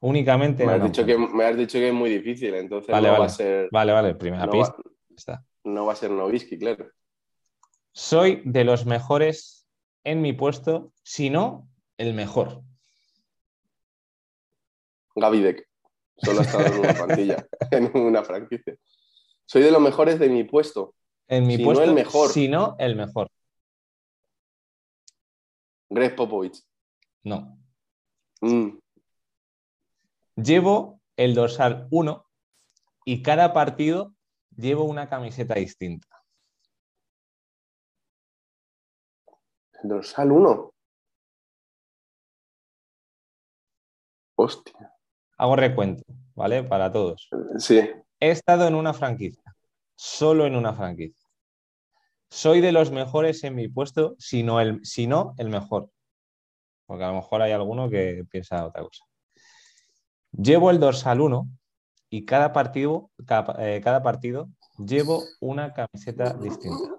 Únicamente 0.00 0.62
en 0.62 0.68
Me 0.68 0.74
has, 0.76 0.82
dicho 0.84 1.06
que, 1.06 1.16
me 1.18 1.44
has 1.44 1.56
dicho 1.56 1.78
que 1.78 1.88
es 1.88 1.94
muy 1.94 2.10
difícil, 2.10 2.54
entonces 2.54 2.90
Vale, 2.90 3.08
no, 3.08 3.18
Va 3.18 3.26
a 3.26 3.28
ser, 3.30 3.68
Vale, 3.72 3.92
vale, 3.92 4.14
primera 4.14 4.46
no, 4.46 4.52
pista. 4.52 4.76
va, 4.76 4.90
Está. 5.16 5.44
no 5.64 5.86
va 5.86 5.92
a 5.92 5.96
ser 5.96 6.10
Novisky, 6.10 6.58
claro. 6.58 6.90
Soy 7.92 8.42
de 8.44 8.64
los 8.64 8.84
mejores 8.84 9.66
en 10.04 10.20
mi 10.20 10.32
puesto, 10.34 10.92
si 11.02 11.30
no, 11.30 11.68
el 11.96 12.12
mejor. 12.14 12.62
Gaby 15.14 15.40
Deck. 15.40 15.68
Solo 16.18 16.40
ha 16.40 16.42
estado 16.42 16.66
en 16.66 16.78
una 16.78 16.94
plantilla, 17.06 17.46
en 17.70 17.96
una 17.96 18.22
franquicia. 18.22 18.74
Soy 19.46 19.62
de 19.62 19.70
los 19.70 19.80
mejores 19.80 20.18
de 20.18 20.28
mi 20.28 20.44
puesto. 20.44 20.94
En 21.28 21.46
mi 21.46 21.56
Si 21.56 21.62
no, 21.62 21.64
puesto, 21.66 21.84
el 21.84 21.92
mejor. 21.94 22.30
si 22.30 22.48
no, 22.48 22.76
el 22.78 22.96
mejor. 22.96 23.28
Greg 25.88 26.14
Popovich. 26.16 26.62
No. 27.24 27.58
Mm, 28.40 28.78
Llevo 30.36 31.00
el 31.16 31.34
dorsal 31.34 31.88
1 31.90 32.26
y 33.06 33.22
cada 33.22 33.54
partido 33.54 34.14
llevo 34.54 34.84
una 34.84 35.08
camiseta 35.08 35.54
distinta. 35.54 36.08
Dorsal 39.82 40.32
1. 40.32 40.74
Hostia. 44.36 44.92
Hago 45.38 45.56
recuento, 45.56 46.02
¿vale? 46.34 46.62
Para 46.62 46.92
todos. 46.92 47.30
Sí. 47.58 47.80
He 48.20 48.30
estado 48.30 48.66
en 48.66 48.74
una 48.74 48.92
franquicia, 48.92 49.56
solo 49.94 50.46
en 50.46 50.54
una 50.54 50.74
franquicia. 50.74 51.26
Soy 52.30 52.60
de 52.60 52.72
los 52.72 52.90
mejores 52.90 53.42
en 53.44 53.54
mi 53.54 53.68
puesto, 53.68 54.16
si 54.18 54.42
no 54.42 54.60
el, 54.60 54.84
si 54.84 55.06
no, 55.06 55.34
el 55.38 55.48
mejor. 55.48 55.90
Porque 56.84 57.04
a 57.04 57.08
lo 57.08 57.14
mejor 57.14 57.40
hay 57.40 57.52
alguno 57.52 57.88
que 57.88 58.24
piensa 58.30 58.66
otra 58.66 58.82
cosa. 58.82 59.04
Llevo 60.36 60.70
el 60.70 60.78
dorsal 60.80 61.20
1 61.20 61.48
y 62.10 62.24
cada 62.24 62.52
partido, 62.52 63.10
cada, 63.26 63.54
eh, 63.58 63.80
cada 63.82 64.02
partido 64.02 64.48
llevo 64.78 65.22
una 65.40 65.72
camiseta 65.72 66.34
distinta. 66.34 66.94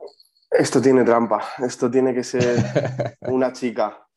Esto 0.49 0.81
tiene 0.81 1.03
trampa. 1.03 1.43
Esto 1.59 1.89
tiene 1.91 2.13
que 2.13 2.23
ser 2.23 2.41
una 3.21 3.51
chica. 3.53 4.07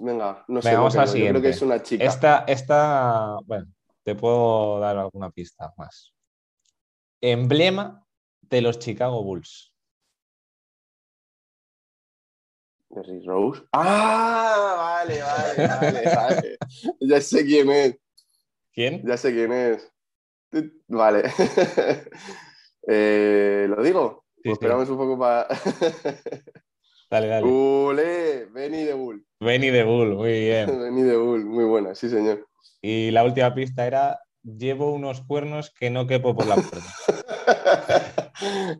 Venga, 0.00 0.44
no 0.48 0.60
sé. 0.60 0.68
Venga, 0.68 0.80
vamos 0.80 0.96
a 0.96 0.98
la 0.98 1.04
Yo 1.06 1.12
creo 1.12 1.12
siguiente. 1.12 1.42
que 1.42 1.48
es 1.50 1.62
una 1.62 1.82
chica. 1.82 2.04
Esta, 2.04 2.44
esta, 2.46 3.36
bueno, 3.44 3.66
te 4.02 4.14
puedo 4.14 4.80
dar 4.80 4.98
alguna 4.98 5.30
pista 5.30 5.72
más. 5.76 6.12
Emblema 7.20 8.04
de 8.42 8.60
los 8.60 8.78
Chicago 8.78 9.22
Bulls. 9.22 9.73
Derrick 12.94 13.26
Rose. 13.26 13.62
Ah, 13.72 15.02
vale, 15.04 15.20
vale, 15.20 15.68
vale, 15.68 16.02
vale. 16.16 16.56
Ya 17.00 17.20
sé 17.20 17.44
quién 17.44 17.70
es. 17.70 17.98
¿Quién? 18.72 19.02
Ya 19.04 19.16
sé 19.16 19.32
quién 19.32 19.52
es. 19.52 19.92
Vale. 20.88 21.24
Eh, 22.86 23.64
¿Lo 23.66 23.82
digo? 23.82 24.26
Sí, 24.36 24.42
sí. 24.44 24.50
Esperamos 24.50 24.90
un 24.90 24.98
poco 24.98 25.18
para. 25.18 25.48
Dale, 27.10 27.28
dale. 27.28 27.46
¡Ule! 27.46 28.44
Benny 28.52 28.84
de 28.84 28.92
Bull. 28.92 29.24
Benny 29.40 29.70
de 29.70 29.84
Bull, 29.84 30.14
muy 30.14 30.32
bien. 30.40 30.66
Benny 30.66 31.00
de 31.00 31.16
Bull, 31.16 31.46
muy 31.46 31.64
buena, 31.64 31.94
sí, 31.94 32.10
señor. 32.10 32.46
Y 32.82 33.10
la 33.10 33.24
última 33.24 33.54
pista 33.54 33.86
era: 33.86 34.20
llevo 34.42 34.92
unos 34.92 35.22
cuernos 35.22 35.70
que 35.70 35.88
no 35.88 36.06
quepo 36.06 36.36
por 36.36 36.46
la 36.46 36.56
puerta. 36.56 36.94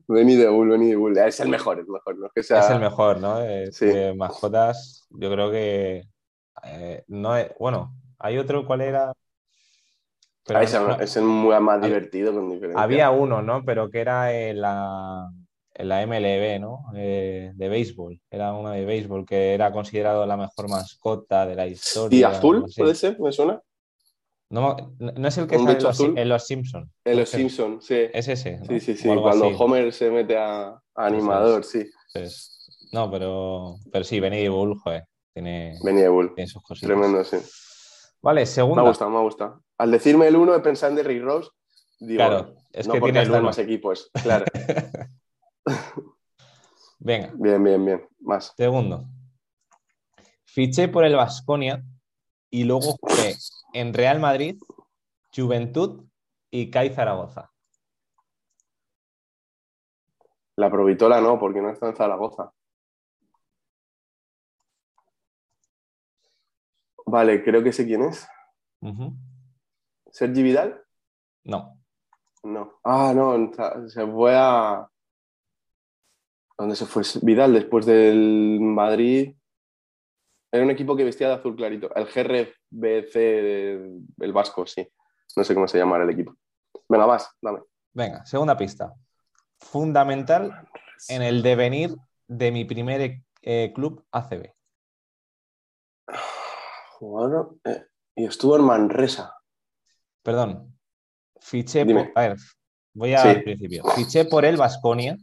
Benny 0.08 0.36
de 0.36 0.48
Bull, 0.48 0.70
Benny 0.70 0.90
de 0.90 0.96
Bull. 0.96 1.16
Es 1.18 1.40
el 1.40 1.48
mejor, 1.48 1.78
es 1.78 1.86
el 1.86 1.92
mejor. 1.92 2.18
No 2.18 2.26
es 2.26 2.32
que 2.34 2.42
sea... 2.42 2.60
Es 2.60 2.70
el 2.70 2.80
mejor, 2.80 3.20
¿no? 3.20 3.40
Eh, 3.40 3.70
Sí. 3.72 3.86
mascotas, 4.16 5.06
yo 5.10 5.30
creo 5.30 5.50
que 5.50 6.04
eh, 6.64 7.04
no 7.08 7.36
es- 7.36 7.52
bueno, 7.58 7.94
hay 8.18 8.38
otro, 8.38 8.66
¿cuál 8.66 8.80
era? 8.82 9.12
Pero 10.46 10.58
Ah, 10.58 10.62
ese 10.62 10.78
no- 10.78 11.00
es 11.00 11.16
el 11.16 11.24
muy 11.24 11.58
más 11.60 11.82
divertido 11.82 12.32
con 12.32 12.50
diferencia. 12.50 12.82
había 12.82 13.10
uno, 13.10 13.42
¿no? 13.42 13.64
Pero 13.64 13.90
que 13.90 14.00
era 14.00 14.32
en 14.32 14.60
la, 14.60 15.30
en 15.74 15.88
la 15.88 16.02
MLB, 16.02 16.60
¿no? 16.60 16.80
Eh, 16.94 17.52
de 17.54 17.68
béisbol. 17.68 18.20
Era 18.30 18.52
uno 18.52 18.70
de 18.70 18.84
béisbol 18.84 19.24
que 19.24 19.54
era 19.54 19.72
considerado 19.72 20.26
la 20.26 20.36
mejor 20.36 20.68
mascota 20.68 21.46
de 21.46 21.54
la 21.54 21.66
historia. 21.66 22.18
¿Y 22.18 22.22
azul? 22.24 22.64
¿Puede 22.76 22.94
ser? 22.94 23.18
¿Me 23.18 23.32
suena? 23.32 23.60
No, 24.50 24.76
no- 24.98 25.28
es 25.28 25.38
el 25.38 25.46
que 25.46 25.56
¿Un 25.56 25.66
sale 25.66 25.78
en 25.78 25.82
los, 25.84 26.00
en 26.00 26.28
los 26.28 26.46
Simpsons. 26.46 26.90
En 27.04 27.16
Los 27.18 27.28
Simpsons, 27.28 27.84
sí. 27.86 27.96
Es 28.12 28.28
ese. 28.28 28.58
¿no? 28.58 28.66
Sí, 28.66 28.80
sí, 28.80 28.96
sí. 28.96 29.08
Cuando 29.08 29.46
así. 29.46 29.56
Homer 29.58 29.92
se 29.92 30.10
mete 30.10 30.36
a, 30.36 30.68
a 30.68 30.80
animador, 31.06 31.64
sí. 31.64 31.84
No, 32.92 33.10
pero, 33.10 33.76
pero 33.90 34.04
sí, 34.04 34.20
Benny 34.20 34.46
Bull, 34.48 34.78
joder, 34.78 35.04
tiene, 35.32 35.76
Benny 35.82 36.02
de 36.02 36.08
Bull. 36.08 36.32
tiene 36.34 36.48
sus 36.48 36.62
cositas. 36.62 36.86
Tremendo, 36.88 37.24
sí. 37.24 37.38
Vale, 38.22 38.42
Me 38.42 38.46
segunda. 38.46 38.82
ha 38.82 38.86
gustado, 38.88 39.10
me 39.10 39.16
ha 39.16 39.22
gustado. 39.22 39.62
Al 39.78 39.90
decirme 39.90 40.28
el 40.28 40.36
uno, 40.36 40.54
he 40.54 40.60
pensado 40.60 40.90
en 40.90 40.96
Derrick 40.96 41.22
Rose. 41.22 41.50
Digo, 41.98 42.16
Claro, 42.18 42.54
es 42.72 42.86
no 42.86 42.94
que 42.94 43.00
tiene 43.00 43.24
más 43.40 43.58
equipos. 43.58 44.10
Claro. 44.22 44.44
Venga, 46.98 47.32
bien, 47.34 47.62
bien, 47.62 47.84
bien. 47.84 48.08
Más. 48.20 48.52
segundo. 48.56 49.06
Fiché 50.44 50.88
por 50.88 51.04
el 51.04 51.16
Vasconia 51.16 51.82
y 52.50 52.64
luego 52.64 52.96
jugué 53.00 53.36
en 53.74 53.92
Real 53.92 54.20
Madrid, 54.20 54.56
Juventud 55.34 56.06
y 56.50 56.70
CAI 56.70 56.94
Zaragoza. 56.94 57.50
La 60.56 60.70
Provitola 60.70 61.20
no, 61.20 61.38
porque 61.38 61.60
no 61.60 61.70
está 61.70 61.88
en 61.88 61.96
Zaragoza. 61.96 62.52
Vale, 67.06 67.42
creo 67.42 67.62
que 67.62 67.72
sé 67.72 67.84
quién 67.84 68.02
es. 68.02 68.26
¿Sergi 70.10 70.42
Vidal? 70.42 70.82
No, 71.44 71.78
No. 72.44 72.78
Ah, 72.84 73.12
no, 73.14 73.50
se 73.88 74.06
fue 74.06 74.34
a. 74.36 74.88
¿Dónde 76.56 76.76
se 76.76 76.86
fue 76.86 77.02
Vidal 77.22 77.52
después 77.52 77.84
del 77.84 78.58
Madrid? 78.60 79.34
Era 80.54 80.62
un 80.62 80.70
equipo 80.70 80.94
que 80.94 81.02
vestía 81.02 81.26
de 81.26 81.34
azul 81.34 81.56
clarito. 81.56 81.90
El 81.96 82.04
GRBC 82.06 83.14
del 84.16 84.32
Vasco, 84.32 84.64
sí. 84.66 84.88
No 85.36 85.42
sé 85.42 85.52
cómo 85.52 85.66
se 85.66 85.78
llama 85.78 86.00
el 86.00 86.08
equipo. 86.10 86.32
Venga, 86.88 87.06
vas, 87.06 87.28
dame. 87.42 87.58
venga, 87.92 88.24
segunda 88.24 88.56
pista. 88.56 88.94
Fundamental 89.58 90.68
en 91.08 91.22
el 91.22 91.42
devenir 91.42 91.96
de 92.28 92.52
mi 92.52 92.64
primer 92.64 93.20
eh, 93.42 93.72
club 93.74 94.04
ACB. 94.12 94.52
Jugador, 96.98 97.56
eh, 97.64 97.86
y 98.14 98.24
estuvo 98.26 98.54
en 98.54 98.62
Manresa. 98.62 99.34
Perdón, 100.22 100.78
fiché 101.40 101.84
Dime. 101.84 102.04
por. 102.04 102.18
A 102.22 102.28
ver, 102.28 102.36
voy 102.92 103.14
al 103.14 103.34
Sí. 103.38 103.40
principio. 103.42 103.84
Fiché 103.96 104.24
por 104.24 104.44
el 104.44 104.56
Vasconia 104.56 105.16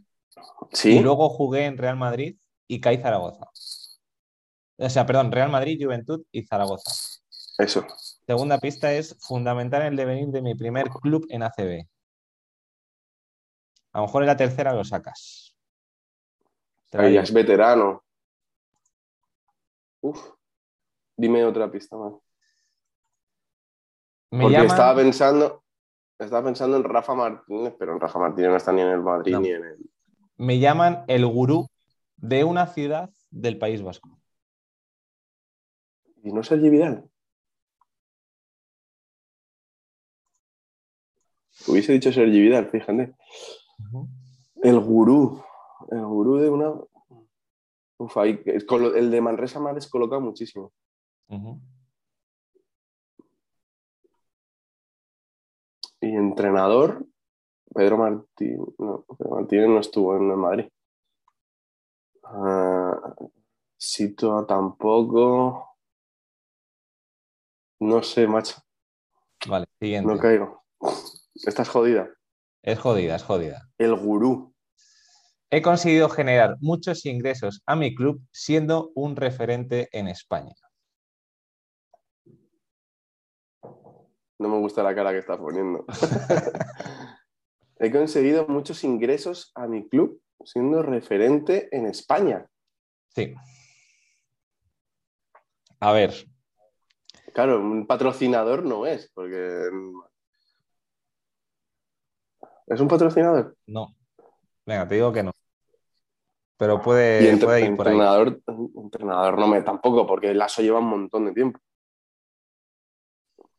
Sí. 0.72 0.98
y 0.98 1.00
luego 1.00 1.30
jugué 1.30 1.64
en 1.64 1.78
Real 1.78 1.96
Madrid 1.96 2.36
y 2.68 2.82
CAI 2.82 2.98
Zaragoza. 2.98 3.46
O 4.78 4.88
sea, 4.88 5.06
perdón, 5.06 5.30
Real 5.32 5.50
Madrid, 5.50 5.78
Juventud 5.82 6.24
y 6.32 6.44
Zaragoza. 6.44 6.90
Eso. 7.58 7.84
Segunda 8.26 8.58
pista 8.58 8.92
es 8.92 9.16
fundamental 9.20 9.82
en 9.82 9.88
el 9.88 9.96
devenir 9.96 10.28
de 10.28 10.42
mi 10.42 10.54
primer 10.54 10.88
club 10.88 11.26
en 11.28 11.42
ACB. 11.42 11.86
A 13.92 13.98
lo 14.00 14.06
mejor 14.06 14.22
en 14.22 14.26
la 14.28 14.36
tercera 14.36 14.72
lo 14.72 14.84
sacas. 14.84 15.54
Ahí 16.92 17.14
ya 17.14 17.22
es 17.22 17.32
veterano. 17.32 18.02
Uf. 20.00 20.30
Dime 21.16 21.44
otra 21.44 21.70
pista 21.70 21.96
más. 21.96 22.14
Me 24.30 24.44
Porque 24.44 24.54
llaman- 24.56 24.66
estaba 24.70 24.96
pensando, 24.96 25.64
estaba 26.18 26.44
pensando 26.44 26.76
en 26.78 26.84
Rafa 26.84 27.14
Martínez, 27.14 27.74
pero 27.78 27.92
en 27.92 28.00
Rafa 28.00 28.18
Martínez 28.18 28.50
no 28.50 28.56
está 28.56 28.72
ni 28.72 28.80
en 28.80 28.88
el 28.88 29.02
Madrid 29.02 29.32
No. 29.32 29.40
ni 29.40 29.50
en 29.50 29.64
el. 29.64 29.78
me 30.36 30.58
llaman 30.58 31.04
el 31.06 31.26
gurú 31.26 31.68
de 32.16 32.44
una 32.44 32.66
ciudad 32.66 33.10
del 33.30 33.58
País 33.58 33.82
Vasco. 33.82 34.18
¿Y 36.22 36.32
no 36.32 36.42
Sergi 36.42 36.70
Vidal? 36.70 37.08
Hubiese 41.66 41.92
dicho 41.92 42.12
Sergi 42.12 42.40
Vidal, 42.40 42.70
fíjate. 42.70 43.14
El 44.62 44.80
gurú. 44.80 45.42
El 45.90 46.04
gurú 46.06 46.36
de 46.38 46.48
una. 46.50 46.72
Uf, 47.98 48.16
ahí- 48.18 48.42
el 48.44 49.10
de 49.10 49.20
Manresa 49.20 49.60
me 49.60 49.70
ha 49.70 49.74
descolocado 49.74 50.20
muchísimo. 50.20 50.72
Y 56.00 56.08
entrenador, 56.14 57.06
Pedro 57.74 57.98
Martín. 57.98 58.64
No, 58.78 59.04
Pedro 59.18 59.30
Martínez 59.36 59.68
no 59.68 59.78
estuvo 59.80 60.16
en 60.16 60.36
Madrid. 60.36 60.68
Ah, 62.24 63.14
Sito 63.76 64.44
tampoco. 64.46 65.71
No 67.82 68.00
sé, 68.00 68.28
macho. 68.28 68.62
Vale, 69.48 69.66
siguiente. 69.80 70.14
No 70.14 70.16
caigo. 70.16 70.62
Estás 71.34 71.68
jodida. 71.68 72.08
Es 72.62 72.78
jodida, 72.78 73.16
es 73.16 73.24
jodida. 73.24 73.68
El 73.76 73.96
gurú. 73.96 74.54
He 75.50 75.62
conseguido 75.62 76.08
generar 76.08 76.56
muchos 76.60 77.04
ingresos 77.06 77.60
a 77.66 77.74
mi 77.74 77.92
club 77.96 78.22
siendo 78.30 78.92
un 78.94 79.16
referente 79.16 79.88
en 79.90 80.06
España. 80.06 80.54
No 84.38 84.48
me 84.48 84.58
gusta 84.58 84.84
la 84.84 84.94
cara 84.94 85.10
que 85.10 85.18
estás 85.18 85.38
poniendo. 85.38 85.84
He 87.80 87.90
conseguido 87.90 88.46
muchos 88.46 88.84
ingresos 88.84 89.50
a 89.56 89.66
mi 89.66 89.88
club 89.88 90.22
siendo 90.44 90.84
referente 90.84 91.68
en 91.76 91.86
España. 91.86 92.46
Sí. 93.08 93.34
A 95.80 95.90
ver, 95.90 96.31
Claro, 97.32 97.60
un 97.60 97.86
patrocinador 97.86 98.64
no 98.64 98.86
es, 98.86 99.10
porque. 99.14 99.68
¿Es 102.66 102.80
un 102.80 102.88
patrocinador? 102.88 103.56
no. 103.66 103.94
Venga, 104.64 104.86
te 104.86 104.94
digo 104.94 105.12
que 105.12 105.22
no. 105.24 105.32
Pero 106.56 106.76
Y 106.76 106.78
puede, 106.82 107.30
entre- 107.30 107.46
puede 107.46 107.60
ir 107.62 107.76
por 107.76 107.88
ahí. 107.88 107.94
entrenador, 107.94 108.40
entrenador 108.76 109.38
no 109.38 109.48
me 109.48 109.62
tampoco, 109.62 110.06
porque 110.06 110.32
Lasso 110.32 110.62
lleva 110.62 110.78
un 110.78 110.86
montón 110.86 111.24
de 111.24 111.32
tiempo. 111.32 111.58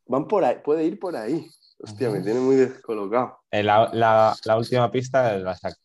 Van 0.05 0.27
por 0.27 0.45
ahí, 0.45 0.59
puede 0.63 0.85
ir 0.85 0.97
por 0.99 1.15
ahí. 1.17 1.45
Hostia, 1.79 2.09
me 2.09 2.21
tiene 2.21 2.39
muy 2.39 2.55
descolocado. 2.55 3.39
Eh, 3.51 3.63
La, 3.63 3.89
la- 3.93 4.33
la 4.45 4.57
última 4.57 4.89
pista 4.89 5.37
la 5.37 5.55
saco. 5.57 5.77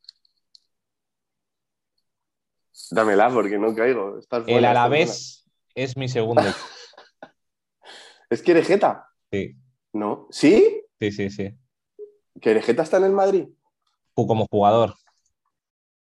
Dámela 2.93 3.28
porque 3.30 3.59
no 3.59 3.74
caigo. 3.74 4.18
Estás 4.18 4.45
El 4.47 4.64
Alavés 4.64 5.45
es 5.74 5.97
mi 5.97 6.09
segundo. 6.09 6.43
¿Es 8.31 8.43
que 8.43 8.53
Erejeta? 8.53 9.09
Sí, 9.33 9.57
No. 9.93 10.26
¿Sí? 10.31 10.83
sí, 11.01 11.12
sí, 11.12 11.31
sí. 11.31 11.55
¿Que 12.41 12.51
Erejeta 12.53 12.83
está 12.83 12.99
en 12.99 13.05
el 13.05 13.12
Madrid? 13.12 13.49
Como 14.14 14.47
jugador. 14.51 14.95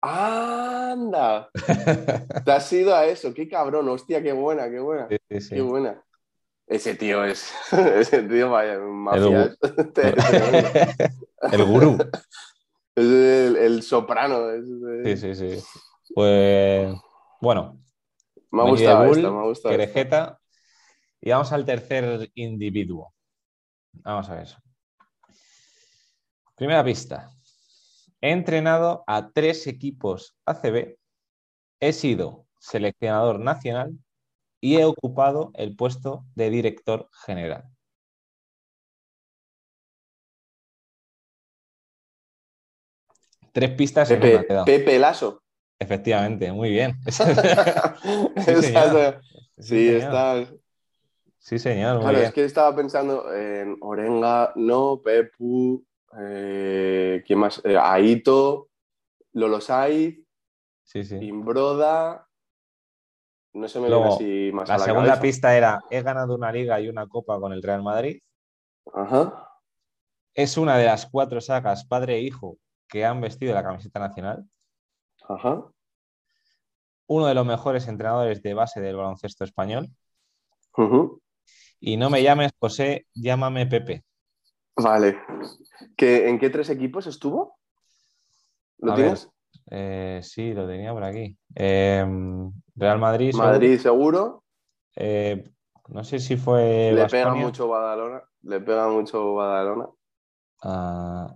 ¡Anda! 0.00 1.48
Te 2.44 2.52
has 2.52 2.72
ido 2.72 2.94
a 2.94 3.06
eso. 3.06 3.32
¡Qué 3.32 3.48
cabrón! 3.48 3.88
Hostia, 3.88 4.22
qué 4.22 4.32
buena, 4.32 4.68
qué 4.70 4.80
buena. 4.80 5.08
Sí, 5.08 5.16
sí, 5.30 5.40
sí. 5.40 5.54
Qué 5.56 5.60
buena. 5.62 6.02
Ese 6.66 6.94
tío 6.94 7.24
es. 7.24 7.52
Ese 7.72 8.22
tío, 8.22 8.50
vaya, 8.50 8.78
mafia. 8.78 9.54
el 11.52 11.64
gurú. 11.64 11.98
Es 12.94 13.04
el, 13.06 13.56
el 13.56 13.82
soprano. 13.82 14.50
es- 14.50 15.18
Sí, 15.20 15.34
sí, 15.34 15.56
sí. 15.56 15.64
Pues 16.14 16.94
bueno, 17.40 17.78
Me 18.50 18.62
ha 18.62 18.64
gustado 18.66 19.04
me 19.04 19.26
ha 19.26 19.42
gustado. 19.44 19.72
Querejeta. 19.72 20.38
Y 21.24 21.30
vamos 21.30 21.52
al 21.52 21.64
tercer 21.64 22.30
individuo. 22.34 23.14
Vamos 23.92 24.28
a 24.28 24.34
ver. 24.34 24.48
Primera 26.56 26.84
pista. 26.84 27.30
He 28.20 28.32
entrenado 28.32 29.04
a 29.06 29.30
tres 29.30 29.68
equipos 29.68 30.34
ACB, 30.44 30.96
he 31.80 31.92
sido 31.92 32.46
seleccionador 32.58 33.38
nacional 33.38 33.96
y 34.60 34.76
he 34.76 34.84
ocupado 34.84 35.52
el 35.54 35.76
puesto 35.76 36.24
de 36.34 36.50
director 36.50 37.08
general. 37.24 37.64
Tres 43.52 43.70
pistas 43.70 44.10
en 44.10 44.22
una 44.22 44.40
Pepe. 44.40 44.64
Pepe 44.64 44.98
Lasso. 44.98 45.42
Efectivamente, 45.78 46.50
muy 46.52 46.70
bien. 46.70 46.96
sí, 49.58 49.88
está. 49.88 50.46
Sí, 51.44 51.58
señor, 51.58 51.98
Claro, 52.00 52.12
bien. 52.18 52.28
es 52.28 52.32
que 52.34 52.44
estaba 52.44 52.74
pensando 52.74 53.32
en 53.34 53.76
Orenga, 53.80 54.52
no, 54.54 55.00
Pepu, 55.02 55.84
eh, 56.16 57.22
¿quién 57.26 57.38
más? 57.40 57.60
Eh, 57.64 57.76
Aito, 57.76 58.68
Lolo 59.32 59.60
Saiz, 59.60 60.20
Sí, 60.84 61.02
sí. 61.04 61.16
Imbroda. 61.16 62.28
No 63.54 63.66
se 63.68 63.80
me 63.80 63.88
Luego, 63.88 64.18
viene 64.18 64.48
así 64.48 64.50
más 64.54 64.68
La 64.68 64.74
a 64.76 64.78
la 64.78 64.84
segunda 64.84 65.06
cabeza. 65.08 65.22
pista 65.22 65.56
era, 65.56 65.80
he 65.90 66.02
ganado 66.02 66.34
una 66.34 66.52
liga 66.52 66.80
y 66.80 66.88
una 66.88 67.06
copa 67.08 67.38
con 67.40 67.52
el 67.52 67.62
Real 67.62 67.82
Madrid. 67.82 68.20
Ajá. 68.94 69.48
Es 70.34 70.56
una 70.56 70.76
de 70.78 70.86
las 70.86 71.06
cuatro 71.06 71.40
sagas 71.40 71.84
padre 71.84 72.16
e 72.16 72.20
hijo 72.20 72.58
que 72.88 73.04
han 73.04 73.20
vestido 73.20 73.52
la 73.54 73.62
camiseta 73.64 73.98
nacional. 73.98 74.44
Ajá. 75.28 75.64
Uno 77.06 77.26
de 77.26 77.34
los 77.34 77.46
mejores 77.46 77.88
entrenadores 77.88 78.42
de 78.42 78.54
base 78.54 78.80
del 78.80 78.96
baloncesto 78.96 79.44
español. 79.44 79.88
ujú. 80.76 81.21
Y 81.84 81.96
no 81.96 82.10
me 82.10 82.22
llames 82.22 82.52
José, 82.60 83.08
llámame 83.12 83.66
Pepe. 83.66 84.04
Vale. 84.76 85.18
¿Que, 85.96 86.28
¿En 86.28 86.38
qué 86.38 86.48
tres 86.48 86.70
equipos 86.70 87.08
estuvo? 87.08 87.58
¿Lo 88.78 88.92
A 88.92 88.94
ver, 88.94 89.04
tienes? 89.04 89.28
Eh, 89.68 90.20
sí, 90.22 90.54
lo 90.54 90.68
tenía 90.68 90.92
por 90.92 91.02
aquí. 91.02 91.36
Eh, 91.56 92.06
Real 92.76 92.98
Madrid. 93.00 93.34
Madrid 93.34 93.80
seguro. 93.80 94.44
Eh, 94.94 95.50
no 95.88 96.04
sé 96.04 96.20
si 96.20 96.36
fue 96.36 96.92
Le 96.94 97.06
pega 97.06 97.34
mucho 97.34 97.66
Badalona. 97.66 98.22
Le 98.42 98.60
pega 98.60 98.88
mucho 98.88 99.34
Badalona. 99.34 99.88
Ah, 100.62 101.34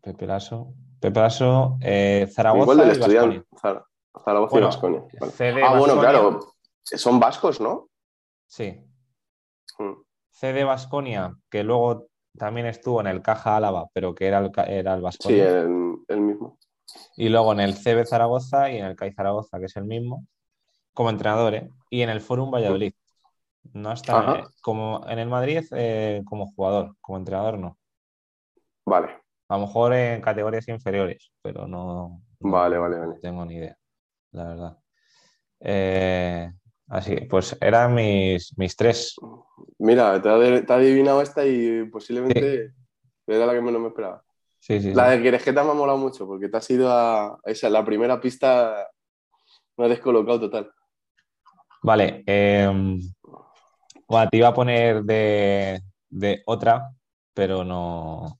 Pepe 0.00 0.26
Lasso. 0.26 0.72
Pepe 0.98 1.20
Lasso, 1.20 1.76
eh, 1.82 2.26
Zaragoza 2.32 2.72
Igual 2.72 2.78
del 2.78 2.90
estudiante. 2.90 3.44
Zaragoza 4.24 4.50
Bueno, 4.50 4.68
y. 4.68 5.08
Vale. 5.20 5.32
CD 5.32 5.62
Ah, 5.62 5.78
bueno, 5.78 6.00
claro. 6.00 6.40
Son 6.82 7.20
vascos, 7.20 7.60
¿no? 7.60 7.90
Sí. 8.46 8.86
CD 10.30 10.64
Basconia, 10.64 11.34
que 11.50 11.64
luego 11.64 12.06
también 12.36 12.66
estuvo 12.66 13.00
en 13.00 13.06
el 13.08 13.22
Caja 13.22 13.56
Álava, 13.56 13.86
pero 13.92 14.14
que 14.14 14.26
era 14.26 14.38
el, 14.38 14.50
era 14.68 14.94
el 14.94 15.02
Sí, 15.12 15.38
el, 15.38 15.96
el 16.08 16.20
mismo. 16.20 16.58
Y 17.16 17.28
luego 17.28 17.52
en 17.52 17.60
el 17.60 17.74
CB 17.74 18.06
Zaragoza 18.06 18.70
y 18.70 18.78
en 18.78 18.86
el 18.86 18.96
CAI 18.96 19.12
Zaragoza, 19.12 19.58
que 19.58 19.66
es 19.66 19.76
el 19.76 19.84
mismo, 19.84 20.26
como 20.94 21.10
entrenador, 21.10 21.54
¿eh? 21.54 21.70
Y 21.90 22.02
en 22.02 22.10
el 22.10 22.20
Forum 22.20 22.50
Valladolid. 22.50 22.92
No 23.72 23.92
está 23.92 24.18
Ajá. 24.18 24.50
como 24.62 25.06
en 25.08 25.18
el 25.18 25.28
Madrid 25.28 25.62
eh, 25.72 26.22
como 26.24 26.46
jugador, 26.52 26.96
como 27.00 27.18
entrenador 27.18 27.58
no. 27.58 27.76
Vale, 28.86 29.08
A 29.48 29.56
lo 29.58 29.66
mejor 29.66 29.92
en 29.92 30.20
categorías 30.22 30.66
inferiores, 30.68 31.30
pero 31.42 31.66
no, 31.66 32.20
no 32.40 32.50
vale, 32.50 32.78
vale, 32.78 32.98
vale. 32.98 33.20
tengo 33.20 33.44
ni 33.44 33.56
idea, 33.56 33.76
la 34.32 34.44
verdad. 34.44 34.78
Eh, 35.60 36.50
así, 36.88 37.16
pues 37.28 37.56
eran 37.60 37.94
mis, 37.94 38.56
mis 38.58 38.74
tres. 38.74 39.14
Mira, 39.80 40.20
te 40.20 40.28
ha, 40.28 40.36
de- 40.38 40.62
te 40.62 40.72
ha 40.72 40.76
adivinado 40.76 41.22
esta 41.22 41.44
y 41.46 41.84
posiblemente 41.84 42.74
era 43.26 43.46
la 43.46 43.54
que 43.54 43.62
menos 43.62 43.80
me 43.80 43.88
esperaba. 43.88 44.22
Sí, 44.58 44.78
sí. 44.80 44.92
La 44.92 45.08
de 45.08 45.22
Querejeta 45.22 45.64
me 45.64 45.70
ha 45.70 45.74
molado 45.74 45.96
mucho 45.98 46.26
porque 46.26 46.48
te 46.50 46.56
has 46.58 46.70
ido 46.70 46.90
a 46.92 47.38
esa, 47.44 47.70
la 47.70 47.82
primera 47.84 48.20
pista, 48.20 48.88
me 49.78 49.86
ha 49.86 49.88
descolocado 49.88 50.40
total. 50.40 50.70
Vale, 51.82 52.22
em, 52.26 53.00
bueno, 54.06 54.28
te 54.30 54.36
iba 54.36 54.48
a 54.48 54.54
poner 54.54 55.02
de, 55.02 55.80
de 56.10 56.42
otra, 56.44 56.90
pero 57.32 57.64
no, 57.64 58.38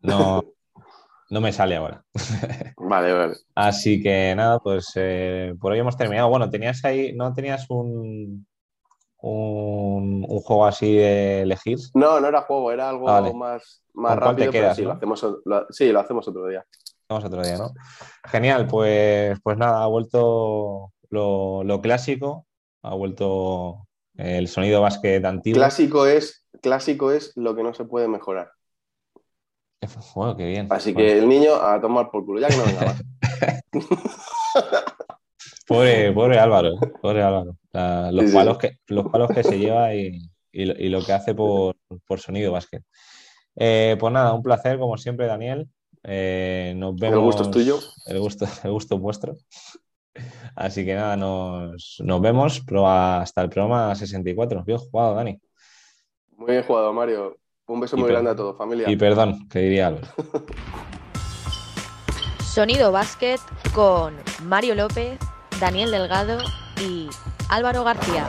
no, 0.00 0.42
no 1.30 1.40
me 1.40 1.52
sale 1.52 1.76
ahora. 1.76 2.04
Vale, 2.76 3.12
vale. 3.12 3.36
Así 3.54 4.02
que 4.02 4.34
nada, 4.34 4.58
pues 4.58 4.90
eh, 4.96 5.54
por 5.60 5.70
hoy 5.72 5.78
hemos 5.78 5.96
terminado. 5.96 6.28
Bueno, 6.28 6.50
tenías 6.50 6.84
ahí, 6.84 7.12
¿no 7.14 7.32
tenías 7.32 7.64
un, 7.70 8.44
un, 9.22 10.26
un 10.28 10.40
juego 10.40 10.66
así 10.66 10.94
de 10.94 11.42
elegir? 11.42 11.78
No, 11.94 12.20
no 12.20 12.28
era 12.28 12.42
juego, 12.42 12.72
era 12.72 12.88
algo 12.88 13.08
Ah, 13.08 13.20
vale. 13.20 13.34
más, 13.34 13.82
más 13.94 14.12
¿Con 14.12 14.20
cuál 14.20 14.36
te 14.36 14.40
rápido, 14.40 14.52
pero 14.52 14.64
quedas, 14.64 14.76
sí, 14.76 14.82
no? 14.82 14.88
lo 14.88 14.94
hacemos, 14.94 15.24
o- 15.24 15.40
lo- 15.44 15.66
sí, 15.70 15.92
lo 15.92 16.00
hacemos 16.00 16.28
otro 16.28 16.46
día. 16.48 16.64
Vamos 17.08 17.24
otro 17.24 17.42
día, 17.42 17.58
¿no? 17.58 17.72
Genial, 18.24 18.66
pues, 18.66 19.38
pues 19.42 19.56
nada, 19.58 19.82
ha 19.82 19.86
vuelto 19.86 20.92
lo, 21.10 21.62
lo 21.64 21.80
clásico, 21.82 22.46
ha 22.82 22.94
vuelto 22.94 23.86
el 24.16 24.48
sonido 24.48 24.80
básquet 24.80 25.24
antiguo. 25.24 25.60
Clásico 25.60 26.06
es, 26.06 26.46
clásico 26.62 27.12
es 27.12 27.32
lo 27.36 27.54
que 27.54 27.62
no 27.62 27.74
se 27.74 27.84
puede 27.84 28.08
mejorar. 28.08 28.50
Bueno, 30.14 30.36
qué 30.36 30.46
bien. 30.46 30.68
Así 30.70 30.92
Bueno. 30.94 31.08
que 31.08 31.18
el 31.18 31.28
niño 31.28 31.54
a 31.54 31.80
tomar 31.80 32.10
por 32.10 32.24
culo, 32.24 32.40
ya 32.40 32.48
que 32.48 32.56
no 32.56 32.64
venga 32.66 32.82
más. 32.82 33.02
Pobre, 35.72 36.12
pobre 36.12 36.38
Álvaro, 36.38 36.72
pobre 37.00 37.22
Álvaro. 37.22 37.56
La- 37.72 38.10
los, 38.12 38.24
Sí, 38.24 38.30
sí. 38.30 38.36
palos 38.36 38.58
que, 38.58 38.76
los 38.88 39.06
palos 39.10 39.28
que 39.30 39.42
se 39.42 39.58
lleva 39.58 39.94
y, 39.94 40.18
y 40.52 40.64
lo, 40.66 40.74
y 40.78 40.88
lo 40.88 41.02
que 41.04 41.12
hace 41.12 41.34
por, 41.34 41.76
por 42.06 42.20
sonido 42.20 42.52
básquet. 42.52 42.82
Eh, 43.56 43.96
pues 44.00 44.12
nada, 44.12 44.32
un 44.32 44.42
placer, 44.42 44.78
como 44.78 44.96
siempre, 44.96 45.26
Daniel. 45.26 45.68
Eh, 46.04 46.74
nos 46.76 46.96
vemos. 46.96 47.16
El 47.18 47.24
gusto 47.24 47.42
es 47.44 47.50
tuyo. 47.50 47.78
El 48.06 48.18
gusto, 48.20 48.46
el 48.64 48.70
gusto 48.72 48.94
es 48.96 49.00
vuestro. 49.00 49.36
Así 50.56 50.84
que 50.84 50.94
nada, 50.94 51.16
nos, 51.16 51.96
nos 52.04 52.20
vemos 52.20 52.60
pero 52.66 52.86
hasta 52.86 53.40
el 53.42 53.48
programa 53.48 53.94
64. 53.94 54.62
Bien 54.64 54.78
jugado, 54.78 55.14
Dani. 55.14 55.38
Muy 56.36 56.50
bien 56.52 56.62
jugado, 56.64 56.92
Mario. 56.92 57.38
Un 57.66 57.80
beso 57.80 57.96
Y 57.96 58.00
muy 58.00 58.10
grande 58.10 58.30
a 58.30 58.36
todos, 58.36 58.58
familia. 58.58 58.90
Y 58.90 58.96
perdón, 58.96 59.48
que 59.48 59.60
diría 59.60 59.86
Álvaro. 59.86 60.08
Sonido 62.42 62.92
Básquet 62.92 63.40
con 63.74 64.14
Mario 64.44 64.74
López, 64.74 65.18
Daniel 65.60 65.90
Delgado 65.90 66.38
y 66.80 67.08
Álvaro 67.48 67.84
García. 67.84 68.28